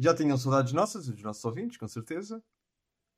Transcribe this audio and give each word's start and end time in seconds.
Já 0.00 0.14
tinham 0.14 0.36
saudades 0.36 0.72
nossas, 0.72 1.06
dos 1.06 1.22
nossos 1.22 1.44
ouvintes, 1.44 1.76
com 1.76 1.86
certeza. 1.86 2.42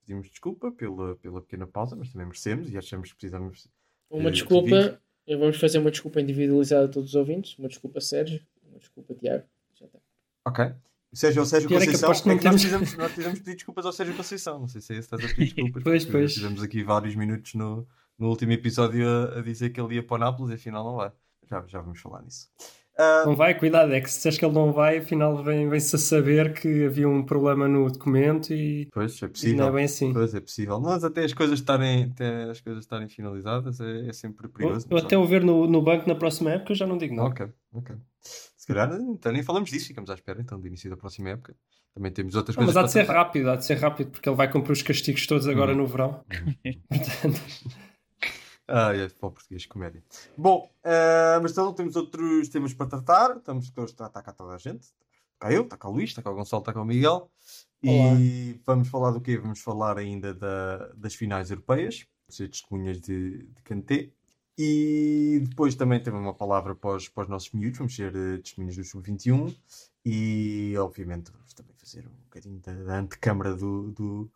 Pedimos 0.00 0.28
desculpa 0.28 0.72
pela, 0.72 1.14
pela 1.16 1.40
pequena 1.40 1.66
pausa, 1.66 1.94
mas 1.94 2.10
também 2.10 2.26
merecemos 2.26 2.70
e 2.70 2.76
achamos 2.76 3.10
que 3.10 3.16
precisamos. 3.16 3.68
Uma 4.10 4.28
eh, 4.28 4.32
desculpa, 4.32 5.00
eu 5.26 5.38
vamos 5.38 5.58
fazer 5.58 5.78
uma 5.78 5.90
desculpa 5.90 6.20
individualizada 6.20 6.86
a 6.86 6.88
todos 6.88 7.10
os 7.10 7.14
ouvintes. 7.14 7.56
Uma 7.56 7.68
desculpa, 7.68 8.00
Sérgio. 8.00 8.44
Uma 8.68 8.78
desculpa, 8.78 9.14
Tiago. 9.14 9.44
Já 9.78 9.86
está. 9.86 9.98
Ok. 10.44 10.74
Seja 11.14 11.42
o 11.42 11.46
Sérgio 11.46 11.66
é 11.66 11.68
que 11.68 11.74
Conceição, 11.74 12.08
aposto 12.08 12.22
que 12.22 12.28
não 12.28 12.34
é 12.34 12.38
que 12.38 12.44
nós, 12.44 12.54
precisamos, 12.54 12.96
nós 12.96 13.12
precisamos 13.12 13.38
pedir 13.40 13.54
desculpas 13.54 13.86
ao 13.86 13.92
Sérgio 13.92 14.16
Conceição. 14.16 14.58
Não 14.58 14.68
sei 14.68 14.80
se 14.80 14.94
é 14.94 14.98
esse 14.98 15.08
que 15.08 15.14
estás 15.14 15.30
a 15.30 15.34
pedir 15.34 15.54
desculpas. 15.54 15.82
Pois, 15.84 16.04
pois. 16.06 16.34
Tivemos 16.34 16.62
aqui 16.62 16.82
vários 16.82 17.14
minutos 17.14 17.54
no, 17.54 17.86
no 18.18 18.28
último 18.28 18.52
episódio 18.52 19.06
a, 19.06 19.38
a 19.38 19.42
dizer 19.42 19.70
que 19.70 19.80
ele 19.80 19.96
ia 19.96 20.02
para 20.02 20.16
o 20.16 20.18
Nápoles 20.18 20.50
e 20.50 20.54
afinal 20.54 20.82
não 20.82 20.96
vai. 20.96 21.12
Já, 21.48 21.64
já 21.66 21.80
vamos 21.80 22.00
falar 22.00 22.22
nisso. 22.22 22.48
Ah, 22.98 23.22
Não 23.24 23.34
vai, 23.34 23.58
cuidado, 23.58 23.90
é 23.92 24.00
que 24.02 24.10
se 24.10 24.16
disseres 24.18 24.36
que 24.38 24.44
ele 24.44 24.54
não 24.54 24.70
vai, 24.72 24.98
afinal 24.98 25.42
vem- 25.42 25.66
vem-se 25.68 25.96
a 25.96 25.98
saber 25.98 26.52
que 26.52 26.84
havia 26.84 27.08
um 27.08 27.22
problema 27.24 27.66
no 27.66 27.90
documento 27.90 28.52
e, 28.52 28.86
pois, 28.92 29.22
é 29.22 29.28
possível. 29.28 29.56
não 29.56 29.68
é 29.68 29.72
bem 29.72 29.84
assim. 29.86 30.12
Pois 30.12 30.34
é 30.34 30.40
possível. 30.40 30.78
Mas 30.78 31.02
até 31.02 31.24
as 31.24 31.32
coisas 31.32 31.58
estarem, 31.58 32.04
até 32.12 32.44
as 32.50 32.60
coisas 32.60 32.84
estarem 32.84 33.08
finalizadas 33.08 33.80
é, 33.80 34.08
é 34.08 34.12
sempre 34.12 34.46
perigoso. 34.48 34.86
Eu 34.90 34.98
não 34.98 35.04
até 35.06 35.16
o 35.16 35.24
ver 35.26 35.42
no, 35.42 35.66
no 35.66 35.80
banco 35.80 36.06
na 36.06 36.14
próxima 36.14 36.50
época 36.52 36.72
eu 36.72 36.76
já 36.76 36.86
não 36.86 36.98
digo 36.98 37.14
nada. 37.14 37.28
Ok, 37.30 37.46
ok. 37.72 37.96
Se 38.20 38.66
calhar 38.66 38.92
então 39.00 39.32
nem 39.32 39.42
falamos 39.42 39.70
disso, 39.70 39.88
ficamos 39.88 40.10
à 40.10 40.14
espera 40.14 40.40
então 40.42 40.60
do 40.60 40.66
início 40.66 40.90
da 40.90 40.96
próxima 40.96 41.30
época. 41.30 41.56
Também 41.94 42.12
temos 42.12 42.34
outras 42.34 42.54
Não, 42.56 42.64
coisas 42.64 42.74
mas 42.74 42.84
há 42.84 42.86
de 42.86 42.92
ser 42.92 43.04
tratar. 43.06 43.18
rápido, 43.24 43.50
há 43.50 43.56
de 43.56 43.64
ser 43.64 43.78
rápido, 43.78 44.10
porque 44.10 44.28
ele 44.28 44.36
vai 44.36 44.50
cumprir 44.50 44.72
os 44.72 44.82
castigos 44.82 45.26
todos 45.26 45.46
agora 45.48 45.74
no 45.74 45.86
verão. 45.86 46.22
Portanto, 46.88 47.40
Ah, 48.74 48.94
é 48.94 49.06
para 49.06 49.28
o 49.28 49.30
português, 49.32 49.66
comédia. 49.66 50.02
Bom, 50.36 50.72
ah, 50.82 51.38
mas 51.42 51.52
então 51.52 51.72
temos 51.74 51.94
outros 51.94 52.48
temas 52.48 52.72
para 52.72 52.86
tratar. 52.86 53.36
Estamos 53.36 53.68
todos 53.70 53.92
a 53.92 53.96
tratar 53.96 54.22
cá 54.22 54.32
toda 54.32 54.54
a 54.54 54.58
gente. 54.58 54.84
Está 55.34 55.48
cá 55.48 55.52
eu, 55.52 55.62
está 55.62 55.76
cá 55.76 55.88
o 55.88 55.92
Luís, 55.92 56.08
está 56.10 56.22
cá 56.22 56.30
o 56.30 56.34
Gonçalo, 56.34 56.62
está 56.62 56.72
cá 56.72 56.80
o 56.80 56.84
Miguel. 56.84 57.30
E 57.82 58.58
vamos 58.64 58.88
falar 58.88 59.10
do 59.10 59.20
quê? 59.20 59.36
Vamos 59.36 59.60
falar 59.60 59.98
ainda 59.98 60.32
da- 60.32 60.88
das 60.94 61.14
finais 61.14 61.50
europeias, 61.50 62.06
ser 62.28 62.48
testemunhas 62.48 62.98
de, 63.00 63.44
de 63.44 63.62
Kanté. 63.62 64.10
E 64.56 65.42
depois 65.48 65.74
também 65.74 66.02
temos 66.02 66.20
uma 66.20 66.32
palavra 66.34 66.74
para 66.74 66.96
os, 66.96 67.08
para 67.08 67.24
os 67.24 67.28
nossos 67.28 67.50
miúdos, 67.52 67.78
vamos 67.78 67.94
ser 67.96 68.14
eh, 68.14 68.38
testemunhas 68.38 68.76
do 68.76 68.84
Sub-21. 68.84 69.54
E 70.04 70.74
obviamente 70.78 71.30
vamos 71.32 71.52
também 71.52 71.74
fazer 71.76 72.06
um 72.06 72.24
bocadinho 72.24 72.60
da, 72.60 72.72
da 72.72 72.98
antecâmara 73.00 73.54
do, 73.54 73.90
do, 73.92 74.30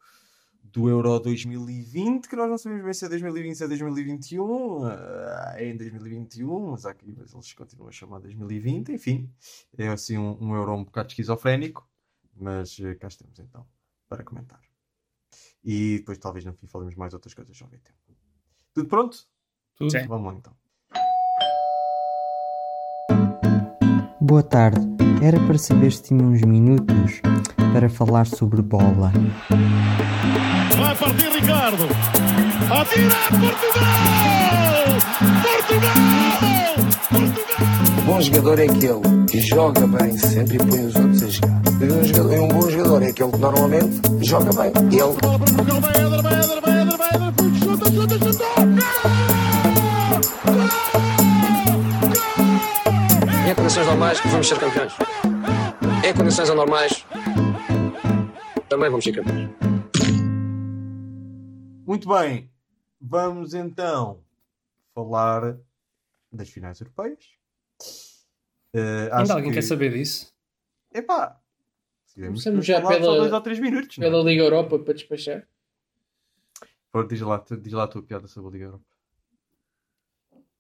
do 0.72 0.88
Euro 0.88 1.18
2020, 1.20 2.28
que 2.28 2.36
nós 2.36 2.48
não 2.48 2.58
sabemos 2.58 2.84
bem 2.84 2.94
se 2.94 3.04
é 3.04 3.08
2020 3.08 3.56
se 3.56 3.64
é 3.64 3.68
2021, 3.68 4.84
ah, 4.84 5.54
é 5.56 5.68
em 5.68 5.76
2021, 5.76 6.70
mas, 6.70 6.86
há 6.86 6.90
aqui, 6.90 7.14
mas 7.16 7.32
eles 7.32 7.52
continuam 7.52 7.88
a 7.88 7.92
chamar 7.92 8.20
2020, 8.20 8.92
enfim, 8.92 9.30
é 9.76 9.88
assim 9.88 10.18
um, 10.18 10.36
um 10.42 10.54
Euro 10.54 10.74
um 10.74 10.84
bocado 10.84 11.08
esquizofrénico, 11.08 11.88
mas 12.34 12.78
eh, 12.80 12.94
cá 12.94 13.08
estamos 13.08 13.38
então 13.38 13.66
para 14.08 14.22
comentar. 14.22 14.60
E 15.64 15.98
depois 15.98 16.18
talvez 16.18 16.44
no 16.44 16.52
fim 16.52 16.66
falemos 16.66 16.94
mais 16.94 17.12
outras 17.14 17.34
coisas, 17.34 17.56
já 17.56 17.66
tempo. 17.66 17.92
Tudo 18.74 18.88
pronto? 18.88 19.26
tudo. 19.76 19.90
Sim. 19.90 20.06
Vamos 20.06 20.32
lá 20.32 20.38
então. 20.38 20.56
Boa 24.20 24.42
tarde. 24.42 24.80
Era 25.22 25.38
para 25.46 25.58
saber 25.58 25.92
se 25.92 26.02
tinha 26.02 26.22
uns 26.22 26.42
minutos 26.42 27.20
para 27.76 27.90
falar 27.90 28.26
sobre 28.26 28.62
bola. 28.62 29.12
Vai 30.78 30.96
partir 30.96 31.28
Ricardo. 31.28 31.86
Atira 32.70 33.14
Portugal! 33.28 33.92
Portugal! 35.42 35.92
Portugal! 37.10 38.06
bom 38.06 38.20
jogador 38.22 38.58
é 38.60 38.62
aquele 38.62 39.26
que 39.30 39.40
joga 39.40 39.86
bem 39.86 40.16
sempre 40.16 40.54
e 40.54 40.58
põe 40.58 40.86
os 40.86 40.96
outros 40.96 41.22
a 41.22 41.28
jogar. 41.28 41.60
E 41.78 41.92
um, 41.92 42.02
jogador, 42.02 42.32
e 42.32 42.38
um 42.38 42.48
bom 42.48 42.70
jogador 42.70 43.02
é 43.02 43.08
aquele 43.08 43.32
que 43.32 43.38
normalmente 43.38 44.00
joga 44.22 44.50
bem. 44.54 44.72
Ele 44.90 45.12
Portugal, 45.20 45.80
vai 45.82 45.96
Éder, 45.96 46.22
vai 46.22 46.32
Éder, 46.32 46.60
vai 46.62 46.80
Éder, 46.80 46.96
vai 46.96 47.08
Éder, 47.08 47.34
chuta, 47.62 47.90
chuta, 47.92 48.18
chuta! 48.18 48.44
em 53.50 53.54
condições 53.54 53.86
normais 53.86 54.18
vamos 54.24 54.48
ser 54.48 54.58
campeões. 54.58 54.92
Em 56.02 56.14
condições 56.14 56.48
anormais 56.48 57.05
também 58.76 58.90
vamos 58.90 59.04
ser 59.04 59.12
campeões. 59.14 59.50
Muito 61.86 62.06
bem, 62.08 62.50
vamos 63.00 63.54
então 63.54 64.22
falar 64.94 65.58
das 66.30 66.50
finais 66.50 66.78
europeias. 66.78 67.24
Acho 68.74 69.14
Ainda 69.14 69.32
alguém 69.34 69.48
que- 69.50 69.54
quer 69.54 69.62
saber 69.62 69.92
disso? 69.94 70.34
Epá, 70.92 71.40
Começamos 72.14 72.66
já 72.66 72.80
pela- 72.86 72.98
dois 73.16 73.32
ou 73.32 73.40
três 73.40 73.58
minutos. 73.58 73.96
não 73.96 74.06
é? 74.06 74.10
Pela 74.10 74.22
Liga 74.22 74.42
Europa 74.42 74.78
para 74.78 74.92
despachar. 74.92 75.48
Pronto, 76.92 77.08
diz 77.08 77.20
lá, 77.22 77.38
tu- 77.38 77.56
diz 77.56 77.72
lá 77.72 77.84
a 77.84 77.88
tua 77.88 78.02
piada 78.02 78.26
sobre 78.28 78.48
a 78.48 78.52
Liga 78.52 78.64
Europa. 78.66 78.84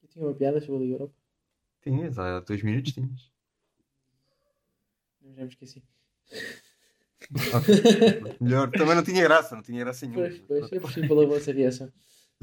Eu 0.02 0.08
tinha 0.08 0.24
uma 0.26 0.34
piada 0.34 0.58
sobre 0.60 0.76
a 0.76 0.78
Liga 0.80 0.94
Europa. 0.94 1.14
Tinhas, 1.82 2.18
há 2.18 2.40
dois 2.40 2.62
minutos 2.62 2.92
tinhas. 2.92 3.30
Eu 5.22 5.34
já 5.34 5.42
me 5.42 5.48
esqueci. 5.48 5.82
Ok. 7.52 8.36
Melhor, 8.40 8.70
também 8.70 8.94
não 8.94 9.02
tinha 9.02 9.22
graça, 9.22 9.54
não 9.56 9.62
tinha 9.62 9.80
graça 9.84 10.06
nenhuma. 10.06 10.28
Pois, 10.28 10.40
pois, 10.46 10.72
eu 10.72 10.80
percebi 10.80 11.08
pela 11.08 11.26
vossa 11.26 11.52
reação. 11.52 11.88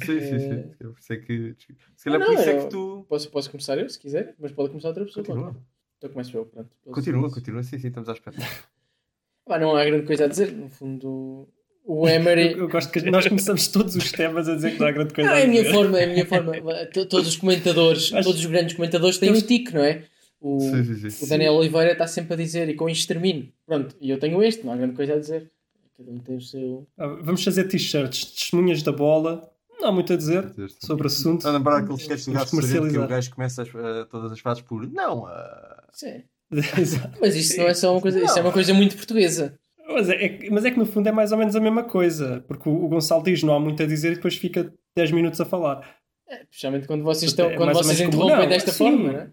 Sim, 0.03 0.19
sim, 0.19 0.39
sim. 0.39 0.51
Eh, 0.53 0.69
Eu 0.79 0.95
sei 0.99 1.17
que. 1.17 1.55
Se 1.95 2.05
calhar 2.05 2.19
Não, 2.19 2.27
por 2.27 2.33
isso 2.39 2.49
é 2.49 2.59
que 2.63 2.69
tu. 2.69 3.05
Posso, 3.07 3.29
posso 3.29 3.51
começar 3.51 3.77
eu, 3.77 3.87
se 3.89 3.99
quiser, 3.99 4.33
mas 4.39 4.51
pode 4.51 4.69
começar 4.69 4.87
outra 4.89 5.05
pessoa. 5.05 5.23
Continua. 5.25 5.51
pode. 5.53 5.63
Então 5.97 6.09
começo 6.09 6.35
eu, 6.37 6.45
pronto. 6.45 6.69
Continua, 6.91 7.31
continua, 7.31 7.63
sim, 7.63 7.77
sim, 7.79 7.87
estamos 7.87 8.09
à 8.09 8.13
espera. 8.13 8.35
Pá, 9.45 9.59
não 9.59 9.75
há 9.75 9.85
grande 9.85 10.05
coisa 10.05 10.25
a 10.25 10.27
dizer. 10.27 10.51
No 10.51 10.69
fundo, 10.69 11.47
o 11.85 12.07
Emery. 12.07 12.57
eu 12.57 12.67
gosto 12.69 12.91
que 12.91 13.01
nós 13.11 13.27
começamos 13.27 13.67
todos 13.67 13.95
os 13.95 14.11
temas 14.11 14.47
a 14.49 14.55
dizer 14.55 14.71
que 14.71 14.79
não 14.79 14.87
há 14.87 14.91
grande 14.91 15.13
coisa 15.13 15.29
Não, 15.29 15.35
a 15.37 15.39
é 15.41 15.43
a 15.43 15.47
minha 15.47 15.61
dizer. 15.63 15.73
forma, 15.75 15.99
é 15.99 16.03
a 16.05 16.07
minha 16.07 16.25
forma. 16.25 16.53
Todos 17.09 17.27
os 17.27 17.35
comentadores, 17.37 18.11
Acho- 18.13 18.23
todos 18.23 18.39
os 18.39 18.45
grandes 18.47 18.75
comentadores 18.75 19.17
têm 19.17 19.31
um 19.31 19.41
tique, 19.41 19.73
não 19.73 19.83
é? 19.83 20.03
O, 20.45 20.59
Sim, 20.59 20.83
sim, 20.83 21.09
sim. 21.09 21.25
o 21.25 21.29
Daniel 21.29 21.53
Oliveira 21.53 21.93
está 21.93 22.05
sempre 22.05 22.33
a 22.33 22.35
dizer 22.35 22.67
e 22.67 22.73
com 22.75 22.89
isto 22.89 23.07
termino. 23.07 23.47
Pronto, 23.65 23.95
e 24.01 24.09
eu 24.09 24.19
tenho 24.19 24.43
este, 24.43 24.65
não 24.65 24.73
há 24.73 24.75
grande 24.75 24.93
coisa 24.93 25.13
a 25.13 25.17
dizer. 25.19 25.49
Cada 25.97 26.11
um 26.11 26.17
tem 26.17 26.35
o 26.35 26.41
seu. 26.41 26.85
Ah, 26.97 27.07
Vamos 27.21 27.41
fazer 27.43 27.63
t-shirts, 27.63 28.25
testemunhas 28.25 28.83
da 28.83 28.91
bola. 28.91 29.49
Não 29.79 29.87
há 29.87 29.91
muito 29.93 30.11
a 30.11 30.17
dizer 30.17 30.53
sobre 30.81 31.03
o 31.03 31.07
assunto. 31.07 31.47
A 31.47 31.51
lembrar 31.51 31.77
aquele 31.77 31.95
sketch 31.97 32.25
do 32.25 32.33
gato 32.33 32.49
que 32.51 32.97
o 32.97 33.07
gajo 33.07 33.31
começa 33.33 33.61
as- 33.61 33.69
eh, 33.69 34.05
todas 34.11 34.31
as 34.33 34.39
frases 34.41 34.63
por. 34.63 34.85
Não, 34.91 35.25
ah, 35.27 35.83
Sim. 35.93 36.23
Mas 37.21 37.35
isso 37.35 37.57
não 37.57 37.67
é 37.67 37.73
só 37.73 37.93
uma 37.93 38.01
coisa, 38.01 38.19
isso 38.21 38.37
é 38.37 38.41
uma 38.41 38.51
coisa 38.51 38.73
muito 38.73 38.95
portuguesa. 38.97 39.57
mas, 39.87 40.09
é, 40.09 40.25
é 40.25 40.29
que- 40.29 40.49
mas 40.49 40.65
é 40.65 40.71
que 40.71 40.77
no 40.77 40.85
fundo 40.85 41.07
é 41.07 41.11
mais 41.11 41.31
ou 41.31 41.37
menos 41.37 41.55
a 41.55 41.59
mesma 41.59 41.83
coisa. 41.83 42.43
Porque 42.47 42.67
o, 42.67 42.83
o 42.85 42.87
Gonçalo 42.89 43.23
diz 43.23 43.41
não 43.43 43.53
há 43.55 43.59
muito 43.59 43.81
a 43.81 43.85
dizer 43.85 44.11
e 44.11 44.15
depois 44.15 44.35
fica 44.35 44.73
10 44.95 45.11
minutos 45.11 45.39
a 45.41 45.45
falar. 45.45 45.87
É, 46.29 46.41
Especialmente 46.43 46.87
quando 46.87 47.03
vocês, 47.03 47.31
estão, 47.31 47.49
é 47.49 47.55
quando 47.55 47.73
vocês 47.73 47.99
menos 47.99 48.15
como- 48.15 48.25
interrompem 48.25 48.49
não, 48.49 48.53
desta 48.55 48.71
sim. 48.71 48.77
forma, 48.77 49.11
não 49.11 49.19
é? 49.19 49.29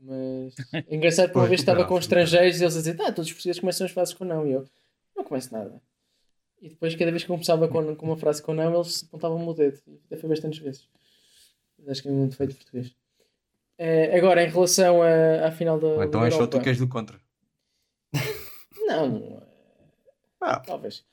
Mas 0.00 0.54
é 0.72 0.94
engraçado 0.94 1.30
que 1.30 1.36
uma 1.36 1.46
vez 1.46 1.60
estava 1.60 1.84
com 1.84 1.98
estrangeiros 1.98 2.60
e 2.60 2.64
eles 2.64 2.76
a 2.76 2.78
dizer, 2.78 2.96
ah, 3.00 3.12
todos 3.12 3.26
os 3.26 3.32
portugueses 3.32 3.60
começam 3.60 3.84
as 3.86 3.92
frases 3.92 4.14
com 4.14 4.24
não. 4.24 4.46
E 4.46 4.52
eu, 4.52 4.64
não 5.16 5.24
começo 5.24 5.52
nada. 5.52 5.80
E 6.60 6.68
depois, 6.68 6.94
cada 6.96 7.10
vez 7.10 7.22
que 7.22 7.28
começava 7.28 7.68
com, 7.68 7.94
com 7.94 8.06
uma 8.06 8.16
frase 8.16 8.42
com 8.42 8.52
não, 8.54 8.74
eles 8.74 9.04
apontavam-me 9.04 9.48
o 9.48 9.54
dedo. 9.54 9.78
E 9.86 10.00
até 10.06 10.16
foi 10.16 10.28
bastantes 10.28 10.58
vezes. 10.58 10.88
Mas 11.78 11.88
acho 11.90 12.02
que 12.02 12.08
é 12.08 12.12
muito 12.12 12.36
feito 12.36 12.56
português. 12.56 12.92
Eh, 13.78 14.16
agora, 14.16 14.42
em 14.42 14.48
relação 14.48 15.00
à, 15.02 15.46
à 15.46 15.52
final 15.52 15.78
da. 15.78 15.86
ou 15.86 16.02
então 16.02 16.24
és 16.24 16.34
só 16.34 16.46
tu 16.48 16.60
que 16.60 16.68
és 16.68 16.78
do 16.78 16.88
contra. 16.88 17.20
Não, 18.86 19.40
Ah, 20.40 20.58
talvez. 20.58 21.04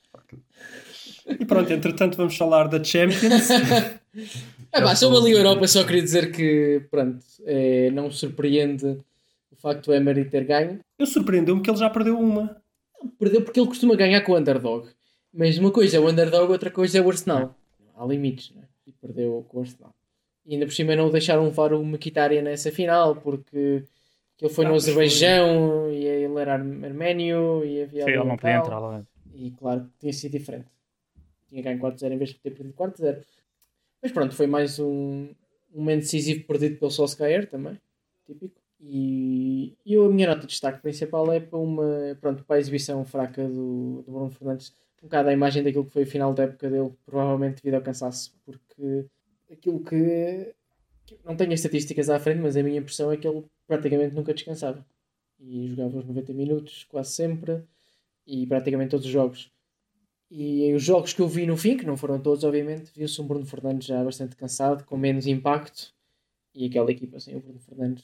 E 1.28 1.46
pronto, 1.46 1.72
entretanto 1.72 2.18
vamos 2.18 2.38
falar 2.38 2.68
da 2.68 2.84
Champions. 2.84 3.50
Ah, 4.72 4.82
pá, 4.82 4.96
sobre 4.96 5.18
a 5.18 5.22
Liga 5.22 5.38
Europa, 5.40 5.68
só 5.68 5.84
queria 5.84 6.02
dizer 6.02 6.32
que, 6.32 6.82
pronto, 6.92 7.24
eh, 7.46 7.90
não 7.92 8.12
surpreende 8.12 8.86
o 9.52 9.56
facto 9.56 9.86
do 9.88 9.94
Emery 9.94 10.26
ter 10.26 10.44
ganho. 10.46 10.80
Eu 11.00 11.06
surpreendeu-me 11.06 11.62
que 11.62 11.70
ele 11.70 11.78
já 11.78 11.90
perdeu 11.90 12.20
uma. 12.20 12.58
Perdeu 13.20 13.42
porque 13.42 13.60
ele 13.60 13.68
costuma 13.68 13.96
ganhar 13.96 14.22
com 14.22 14.34
o 14.34 14.38
underdog. 14.38 14.88
Mas 15.34 15.58
uma 15.58 15.72
coisa 15.72 15.98
é 15.98 16.00
o 16.00 16.10
underdog, 16.10 16.52
outra 16.52 16.72
coisa 16.72 16.98
é 16.98 17.02
o 17.02 17.10
Arsenal. 17.10 17.56
Há 17.96 18.06
limites, 18.06 18.52
não 18.56 18.62
é? 18.64 18.66
E 18.88 18.92
perdeu 18.92 19.46
com 19.48 19.58
o 19.60 19.62
Arsenal. 19.62 19.94
E 20.46 20.54
ainda 20.54 20.66
por 20.66 20.74
cima 20.74 20.96
não 20.96 21.08
o 21.08 21.12
deixaram 21.12 21.46
levar 21.46 21.74
o 21.74 21.84
Mkhitaryan 21.84 22.44
nessa 22.44 22.72
final 22.72 23.16
porque 23.16 23.84
que 24.38 24.46
ele 24.46 24.54
foi 24.54 24.66
Ah, 24.66 24.70
no. 24.70 24.76
Azerbaijão 24.76 25.90
e 25.92 26.06
ele 26.06 26.40
era 26.40 26.54
arménio 26.54 27.64
e 27.66 27.82
havia 27.84 28.04
Sim, 28.04 28.12
ele 28.12 28.24
não 28.24 28.36
podia 28.38 28.58
entrar 28.58 28.80
lá. 28.80 29.02
E 29.34 29.52
claro 29.52 29.82
que 29.86 29.90
tinha 30.00 30.14
sido 30.14 30.32
diferente. 30.34 30.68
Tinha 31.50 31.62
ganho 31.64 31.80
4-0 31.80 32.12
em 32.12 32.18
vez 32.18 32.30
de 32.32 32.36
ter 32.40 32.52
perdido 32.52 32.74
4-0. 32.76 33.22
Mas 34.06 34.12
pronto, 34.12 34.36
foi 34.36 34.46
mais 34.46 34.78
um, 34.78 35.30
um 35.74 35.80
momento 35.80 36.02
decisivo 36.02 36.46
perdido 36.46 36.78
pelo 36.78 36.92
Solskjaer 36.92 37.50
também. 37.50 37.82
Típico. 38.24 38.62
E, 38.80 39.76
e 39.84 39.96
a 39.96 40.08
minha 40.10 40.28
nota 40.28 40.42
de 40.42 40.48
destaque 40.48 40.80
principal 40.80 41.34
é 41.34 41.40
para 41.40 41.58
uma 41.58 42.16
pronto, 42.22 42.44
para 42.44 42.58
a 42.58 42.60
exibição 42.60 43.04
fraca 43.04 43.44
do, 43.48 44.04
do 44.04 44.12
Bruno 44.12 44.30
Fernandes. 44.30 44.72
Um 45.02 45.08
bocado 45.08 45.30
a 45.30 45.34
imagem 45.34 45.64
daquilo 45.64 45.86
que 45.86 45.92
foi 45.94 46.04
o 46.04 46.08
final 46.08 46.36
da 46.36 46.44
época 46.44 46.70
dele, 46.70 46.94
provavelmente 47.04 47.64
devido 47.64 47.76
ao 47.76 47.82
cansaço. 47.82 48.36
Porque 48.46 49.08
aquilo 49.52 49.84
que- 49.84 50.54
Não 51.24 51.36
tenho 51.36 51.54
as 51.54 51.62
estatísticas 51.62 52.10
à 52.10 52.20
frente, 52.20 52.42
mas 52.42 52.56
a 52.58 52.64
minha 52.64 52.80
impressão 52.80 53.12
é 53.12 53.18
que 53.18 53.28
ele 53.28 53.44
praticamente 53.68 54.16
nunca 54.16 54.34
descansava. 54.36 54.86
E 55.40 55.68
jogava 55.70 55.98
os 56.00 56.06
90 56.06 56.34
minutos, 56.34 56.84
quase 56.86 57.12
sempre 57.14 57.64
E 58.28 58.48
praticamente 58.48 58.92
todos 58.92 59.06
os 59.08 59.12
jogos. 59.14 59.52
E 60.30 60.74
os 60.74 60.84
jogos 60.84 61.14
que 61.14 61.22
eu 61.22 61.28
vi 61.28 61.46
no 61.46 61.56
fim, 61.56 61.78
que 61.78 61.86
não 61.86 61.96
foram 61.96 62.20
todos, 62.20 62.44
obviamente, 62.44 62.92
viu-se 62.96 63.22
um 63.22 63.28
Bruno 63.28 63.46
Fernandes 63.46 63.88
já 63.88 64.04
bastante 64.04 64.36
cansado, 64.36 64.84
com 64.84 64.98
menos 64.98 65.28
impacto. 65.28 65.94
E 66.54 66.66
aquela 66.66 66.92
equipa 66.92 67.20
sem 67.20 67.36
o 67.36 67.40
Bruno 67.40 67.60
Fernandes 67.60 68.04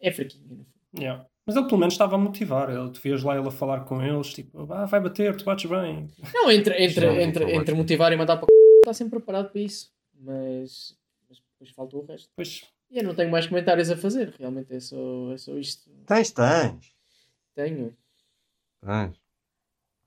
é 0.00 0.10
fraquinha, 0.10 0.44
no 0.48 0.64
fundo. 0.64 0.66
Yeah. 0.98 1.26
Mas 1.46 1.56
ele 1.56 1.66
pelo 1.66 1.78
menos 1.78 1.94
estava 1.94 2.16
a 2.16 2.18
motivar. 2.18 2.70
Ele, 2.70 2.90
tu 2.90 3.00
vias 3.00 3.22
lá 3.22 3.36
ele 3.36 3.46
a 3.46 3.50
falar 3.50 3.80
com 3.84 4.02
eles, 4.02 4.32
tipo, 4.32 4.72
ah, 4.72 4.86
vai 4.86 5.00
bater, 5.00 5.36
tu 5.36 5.44
bates 5.44 5.68
bem. 5.68 6.08
Não, 6.34 6.50
entre, 6.50 6.82
entre, 6.82 7.06
Não, 7.06 7.20
entre, 7.20 7.52
entre 7.52 7.74
motivar 7.74 8.12
e 8.12 8.16
mandar 8.16 8.36
para 8.36 8.48
está 8.80 8.94
sempre 8.94 9.18
preparado 9.18 9.50
para 9.50 9.60
isso. 9.60 9.92
Mas, 10.14 10.96
mas 11.28 11.38
depois 11.38 11.70
falta 11.70 11.96
o 11.96 12.04
resto. 12.04 12.30
Pois, 12.34 12.64
E 12.90 12.98
eu 12.98 13.04
não 13.04 13.14
tenho 13.14 13.30
mais 13.30 13.46
comentários 13.46 13.90
a 13.90 13.96
fazer, 13.96 14.34
realmente 14.38 14.74
é 14.74 14.80
só, 14.80 15.32
é 15.32 15.38
só 15.38 15.56
isto. 15.56 15.90
Tens, 16.06 16.30
tens. 16.30 16.94
Tenho. 17.54 17.96
Tens. 18.84 19.20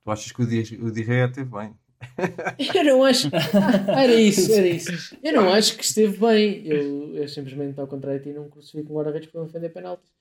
Tu 0.04 0.12
achas 0.12 0.32
que 0.32 0.42
o 0.42 0.46
Di- 0.46 0.80
o 0.82 0.92
Di 0.92 1.02
Ré 1.04 1.28
teve 1.28 1.50
bem? 1.50 1.74
Eu 2.76 2.84
não 2.84 3.04
acho. 3.06 3.30
Era 3.88 4.14
isso, 4.14 4.52
era 4.54 4.68
isso. 4.68 5.18
Eu 5.24 5.32
não 5.34 5.54
acho 5.54 5.78
que 5.78 5.86
esteve 5.86 6.18
bem. 6.18 6.62
Eu, 6.68 7.16
eu 7.16 7.28
simplesmente, 7.30 7.80
ao 7.80 7.88
contrário 7.88 8.20
de 8.22 8.30
ti, 8.30 8.36
não 8.36 8.50
crucifico 8.50 8.92
um 8.92 8.98
guarda-redes 8.98 9.30
para 9.30 9.44
defender 9.46 9.70
penaltis. 9.70 10.12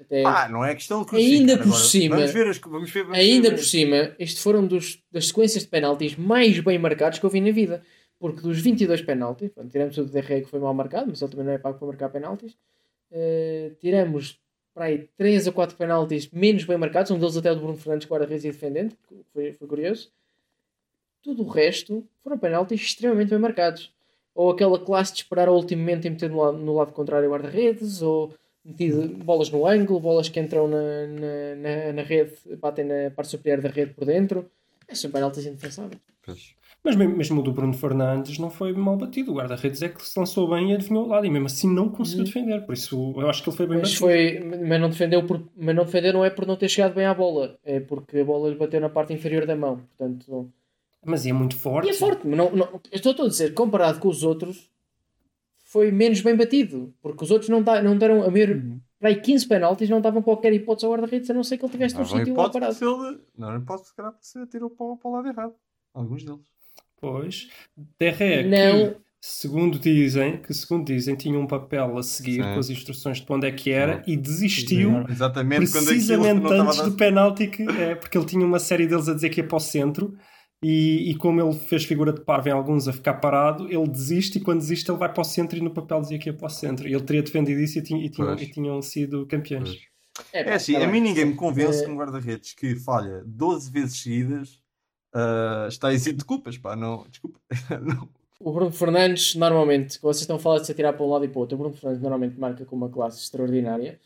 Até, 0.00 0.24
Ah, 0.24 0.48
não 0.48 0.64
é 0.64 0.74
questão 0.74 1.04
de 1.04 1.14
Ainda 1.14 1.58
crucificar. 1.58 1.58
por 1.58 1.66
Agora, 1.68 1.84
cima- 1.84 2.16
Vamos 2.16 2.30
ver, 2.32 2.46
as, 2.48 2.58
vamos 2.58 2.90
ver, 2.90 3.02
vamos 3.02 3.18
ainda 3.18 3.50
ver. 3.50 3.56
por 3.56 3.64
cima, 3.64 4.16
este 4.18 4.40
foram 4.40 4.66
dos, 4.66 5.02
das 5.12 5.28
sequências 5.28 5.62
de 5.64 5.68
penaltis 5.68 6.16
mais 6.16 6.58
bem 6.60 6.78
marcados 6.78 7.18
que 7.18 7.26
eu 7.26 7.30
vi 7.30 7.40
na 7.42 7.50
vida. 7.52 7.82
Porque 8.18 8.40
dos 8.40 8.60
22 8.60 9.02
penaltis, 9.02 9.50
pronto, 9.50 9.70
tiramos 9.70 9.98
o 9.98 10.04
DRE 10.06 10.40
que 10.42 10.48
foi 10.48 10.60
mal 10.60 10.72
marcado, 10.72 11.08
mas 11.10 11.20
ele 11.20 11.30
também 11.30 11.44
não 11.46 11.52
é 11.52 11.58
pago 11.58 11.76
para 11.78 11.86
marcar 11.88 12.08
penaltis. 12.08 12.56
eh, 13.10 13.72
tiramos 13.80 14.38
para 14.74 14.86
aí 14.86 15.08
3 15.16 15.46
ou 15.46 15.52
4 15.52 15.76
penaltis 15.76 16.28
menos 16.30 16.64
bem 16.64 16.76
marcados, 16.76 17.10
um 17.10 17.18
deles 17.18 17.36
até 17.36 17.50
o 17.50 17.54
de 17.54 17.60
Bruno 17.60 17.76
Fernandes, 17.76 18.08
guarda-redes 18.08 18.44
e 18.44 18.50
defendente, 18.50 18.96
foi, 19.32 19.52
foi 19.52 19.68
curioso. 19.68 20.10
Tudo 21.22 21.42
o 21.42 21.48
resto 21.48 22.04
foram 22.22 22.38
penaltis 22.38 22.80
extremamente 22.80 23.30
bem 23.30 23.38
marcados. 23.38 23.92
Ou 24.34 24.50
aquela 24.50 24.78
classe 24.78 25.12
de 25.12 25.20
esperar 25.20 25.48
ao 25.48 25.54
último 25.54 25.82
momento 25.82 26.06
e 26.06 26.10
meter 26.10 26.30
no 26.30 26.40
lado, 26.40 26.58
no 26.58 26.74
lado 26.74 26.92
contrário 26.92 27.28
o 27.28 27.32
guarda-redes, 27.32 28.00
ou 28.00 28.34
metido 28.64 29.08
bolas 29.24 29.50
no 29.50 29.66
ângulo, 29.66 30.00
bolas 30.00 30.28
que 30.28 30.40
entram 30.40 30.66
na, 30.66 31.06
na, 31.06 31.56
na, 31.56 31.92
na 31.92 32.02
rede, 32.02 32.32
batem 32.56 32.84
na 32.84 33.10
parte 33.10 33.30
superior 33.30 33.60
da 33.60 33.68
rede 33.68 33.92
por 33.92 34.04
dentro. 34.04 34.50
Esses 34.88 35.02
são 35.02 35.10
penaltis 35.10 35.46
indefensáveis. 35.46 36.00
Pois. 36.24 36.54
Mas 36.84 36.96
mesmo, 36.96 37.40
o 37.40 37.42
do 37.44 37.52
Bruno 37.52 37.72
Fernandes 37.72 38.38
não 38.38 38.50
foi 38.50 38.72
mal 38.72 38.96
batido. 38.96 39.30
O 39.30 39.36
guarda-redes 39.36 39.80
é 39.82 39.88
que 39.88 40.04
se 40.04 40.18
lançou 40.18 40.50
bem 40.50 40.72
e 40.72 40.74
adivinhou 40.74 41.04
o 41.04 41.08
lado. 41.08 41.24
E 41.24 41.30
mesmo 41.30 41.46
assim 41.46 41.72
não 41.72 41.88
conseguiu 41.88 42.24
defender. 42.24 42.66
Por 42.66 42.72
isso 42.74 43.14
eu 43.16 43.30
acho 43.30 43.42
que 43.42 43.48
ele 43.50 43.56
foi 43.56 43.66
bem 43.68 43.78
Mas, 43.78 43.90
batido. 43.90 44.00
foi, 44.00 44.40
mas, 44.68 44.80
não 44.80 44.88
defendeu 44.90 45.24
por, 45.24 45.48
mas 45.56 45.76
não 45.76 45.84
defendeu 45.84 46.12
não 46.12 46.24
é 46.24 46.30
por 46.30 46.44
não 46.44 46.56
ter 46.56 46.68
chegado 46.68 46.94
bem 46.94 47.06
à 47.06 47.14
bola, 47.14 47.56
é 47.64 47.78
porque 47.78 48.18
a 48.18 48.24
bola 48.24 48.50
lhe 48.50 48.56
bateu 48.56 48.80
na 48.80 48.88
parte 48.88 49.12
inferior 49.12 49.46
da 49.46 49.54
mão. 49.54 49.76
Portanto, 49.96 50.50
Mas 51.04 51.24
é 51.24 51.32
muito 51.32 51.56
forte. 51.56 51.86
E 51.86 51.90
é 51.90 51.94
forte, 51.94 52.26
mas 52.26 52.36
não, 52.36 52.50
não, 52.50 52.80
estou 52.90 53.26
a 53.26 53.28
dizer, 53.28 53.54
comparado 53.54 54.00
com 54.00 54.08
os 54.08 54.24
outros, 54.24 54.68
foi 55.64 55.92
menos 55.92 56.20
bem 56.20 56.36
batido. 56.36 56.92
Porque 57.00 57.22
os 57.22 57.30
outros 57.30 57.48
não, 57.48 57.62
dá, 57.62 57.80
não 57.80 57.96
deram 57.96 58.24
a 58.24 58.28
ver 58.28 58.60
para 58.98 59.08
aí 59.08 59.20
15 59.20 59.48
penaltis, 59.48 59.88
não 59.88 60.00
davam 60.00 60.22
qualquer 60.22 60.52
hipótese 60.52 60.86
ao 60.86 60.92
guarda-redes, 60.92 61.28
a 61.30 61.34
não 61.34 61.42
ser 61.44 61.58
que 61.58 61.64
ele 61.64 61.72
tivesse 61.72 61.94
Não, 61.94 62.02
não 62.02 62.08
sítio 62.08 62.34
lá 62.34 62.50
parado. 62.50 62.74
ele. 62.80 63.20
Não, 63.36 63.52
não 63.52 63.64
pode 63.64 63.86
se 63.86 63.94
calhar 63.96 64.14
se 64.20 64.38
atirou 64.38 64.70
para, 64.70 64.96
para 64.96 65.08
o 65.10 65.12
lado 65.12 65.28
errado. 65.28 65.54
Alguns 65.94 66.24
deles. 66.24 66.40
Pois. 67.02 67.48
DRE 67.98 68.44
Não. 68.48 68.90
que, 68.90 68.96
segundo 69.20 69.78
dizem, 69.78 70.36
que 70.38 70.54
segundo 70.54 70.86
dizem, 70.86 71.16
tinha 71.16 71.38
um 71.38 71.46
papel 71.46 71.98
a 71.98 72.02
seguir 72.02 72.42
Sim. 72.44 72.54
com 72.54 72.58
as 72.60 72.70
instruções 72.70 73.18
de 73.18 73.26
para 73.26 73.36
onde 73.36 73.46
é 73.48 73.52
que 73.52 73.70
era 73.70 73.96
Sim. 74.04 74.12
e 74.12 74.16
desistiu 74.16 75.04
Exatamente 75.10 75.70
precisamente 75.70 76.46
antes 76.46 76.80
do 76.80 76.92
penalti, 76.92 77.48
que, 77.48 77.64
é, 77.64 77.94
porque 77.96 78.16
ele 78.16 78.24
tinha 78.26 78.46
uma 78.46 78.58
série 78.60 78.86
deles 78.86 79.08
a 79.08 79.14
dizer 79.14 79.28
que 79.30 79.40
ia 79.40 79.46
para 79.46 79.56
o 79.56 79.60
centro. 79.60 80.14
E, 80.64 81.10
e 81.10 81.16
como 81.16 81.40
ele 81.42 81.52
fez 81.58 81.82
figura 81.84 82.12
de 82.12 82.20
parvo 82.20 82.48
em 82.48 82.52
alguns 82.52 82.86
a 82.86 82.92
ficar 82.92 83.14
parado, 83.14 83.66
ele 83.68 83.88
desiste 83.88 84.38
e 84.38 84.40
quando 84.40 84.60
desiste 84.60 84.88
ele 84.88 84.96
vai 84.98 85.12
para 85.12 85.20
o 85.20 85.24
centro 85.24 85.58
e 85.58 85.60
no 85.60 85.70
papel 85.74 86.00
dizia 86.02 86.20
que 86.20 86.28
ia 86.28 86.32
para 86.32 86.46
o 86.46 86.50
centro. 86.50 86.86
E 86.86 86.94
ele 86.94 87.02
teria 87.02 87.20
defendido 87.20 87.60
isso 87.60 87.80
e, 87.80 87.82
tinha- 87.82 88.00
e 88.06 88.08
tinham, 88.08 88.28
Pois. 88.28 88.42
e 88.42 88.46
tinham 88.52 88.80
sido 88.80 89.26
campeões. 89.26 89.70
Pois. 89.70 90.26
É, 90.32 90.42
É 90.50 90.54
assim, 90.54 90.74
tá 90.74 90.78
a 90.78 90.82
bem. 90.82 90.92
mim 90.92 91.00
ninguém 91.08 91.24
me 91.24 91.34
convence 91.34 91.82
É. 91.82 91.84
que 91.84 91.90
um 91.90 91.96
guarda-redes 91.96 92.54
que 92.54 92.76
falha 92.76 93.24
12 93.26 93.72
vezes 93.72 94.00
seguidas 94.02 94.61
ah, 95.12 95.66
está 95.68 95.92
isento 95.92 96.18
de 96.18 96.24
culpas, 96.24 96.56
pá, 96.56 96.74
não, 96.74 97.06
desculpa. 97.08 97.38
não. 97.82 98.08
O 98.40 98.50
Bruno 98.50 98.72
Fernandes, 98.72 99.36
normalmente, 99.36 99.98
que 99.98 100.02
vocês 100.02 100.22
estão 100.22 100.36
a 100.36 100.38
falar 100.38 100.58
de 100.58 100.66
se 100.66 100.72
atirar 100.72 100.94
para 100.94 101.04
um 101.04 101.10
lado 101.10 101.24
e 101.24 101.28
para 101.28 101.38
o 101.38 101.40
outro, 101.42 101.54
o 101.54 101.58
Bruno 101.58 101.74
Fernandes 101.76 102.02
normalmente 102.02 102.38
marca 102.38 102.64
com 102.64 102.74
uma 102.74 102.88
classe 102.88 103.20
extraordinária, 103.20 104.00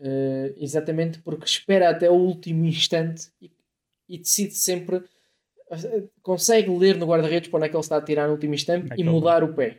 eh, 0.00 0.54
exatamente 0.56 1.20
porque 1.20 1.44
espera 1.44 1.90
até 1.90 2.10
o 2.10 2.14
último 2.14 2.64
instante 2.64 3.28
e, 3.40 3.50
e 4.08 4.18
decide 4.18 4.54
sempre, 4.54 5.04
eh, 5.70 6.02
consegue 6.20 6.68
ler 6.70 6.96
no 6.96 7.06
guarda-redes 7.06 7.48
para 7.48 7.58
onde 7.58 7.66
é 7.66 7.68
que 7.68 7.76
ele 7.76 7.80
está 7.80 7.96
a 7.96 8.02
tirar 8.02 8.26
no 8.26 8.32
último 8.32 8.54
instante 8.54 8.86
e 8.86 8.88
Naquele 8.88 9.08
mudar 9.08 9.44
o 9.44 9.54
pé. 9.54 9.78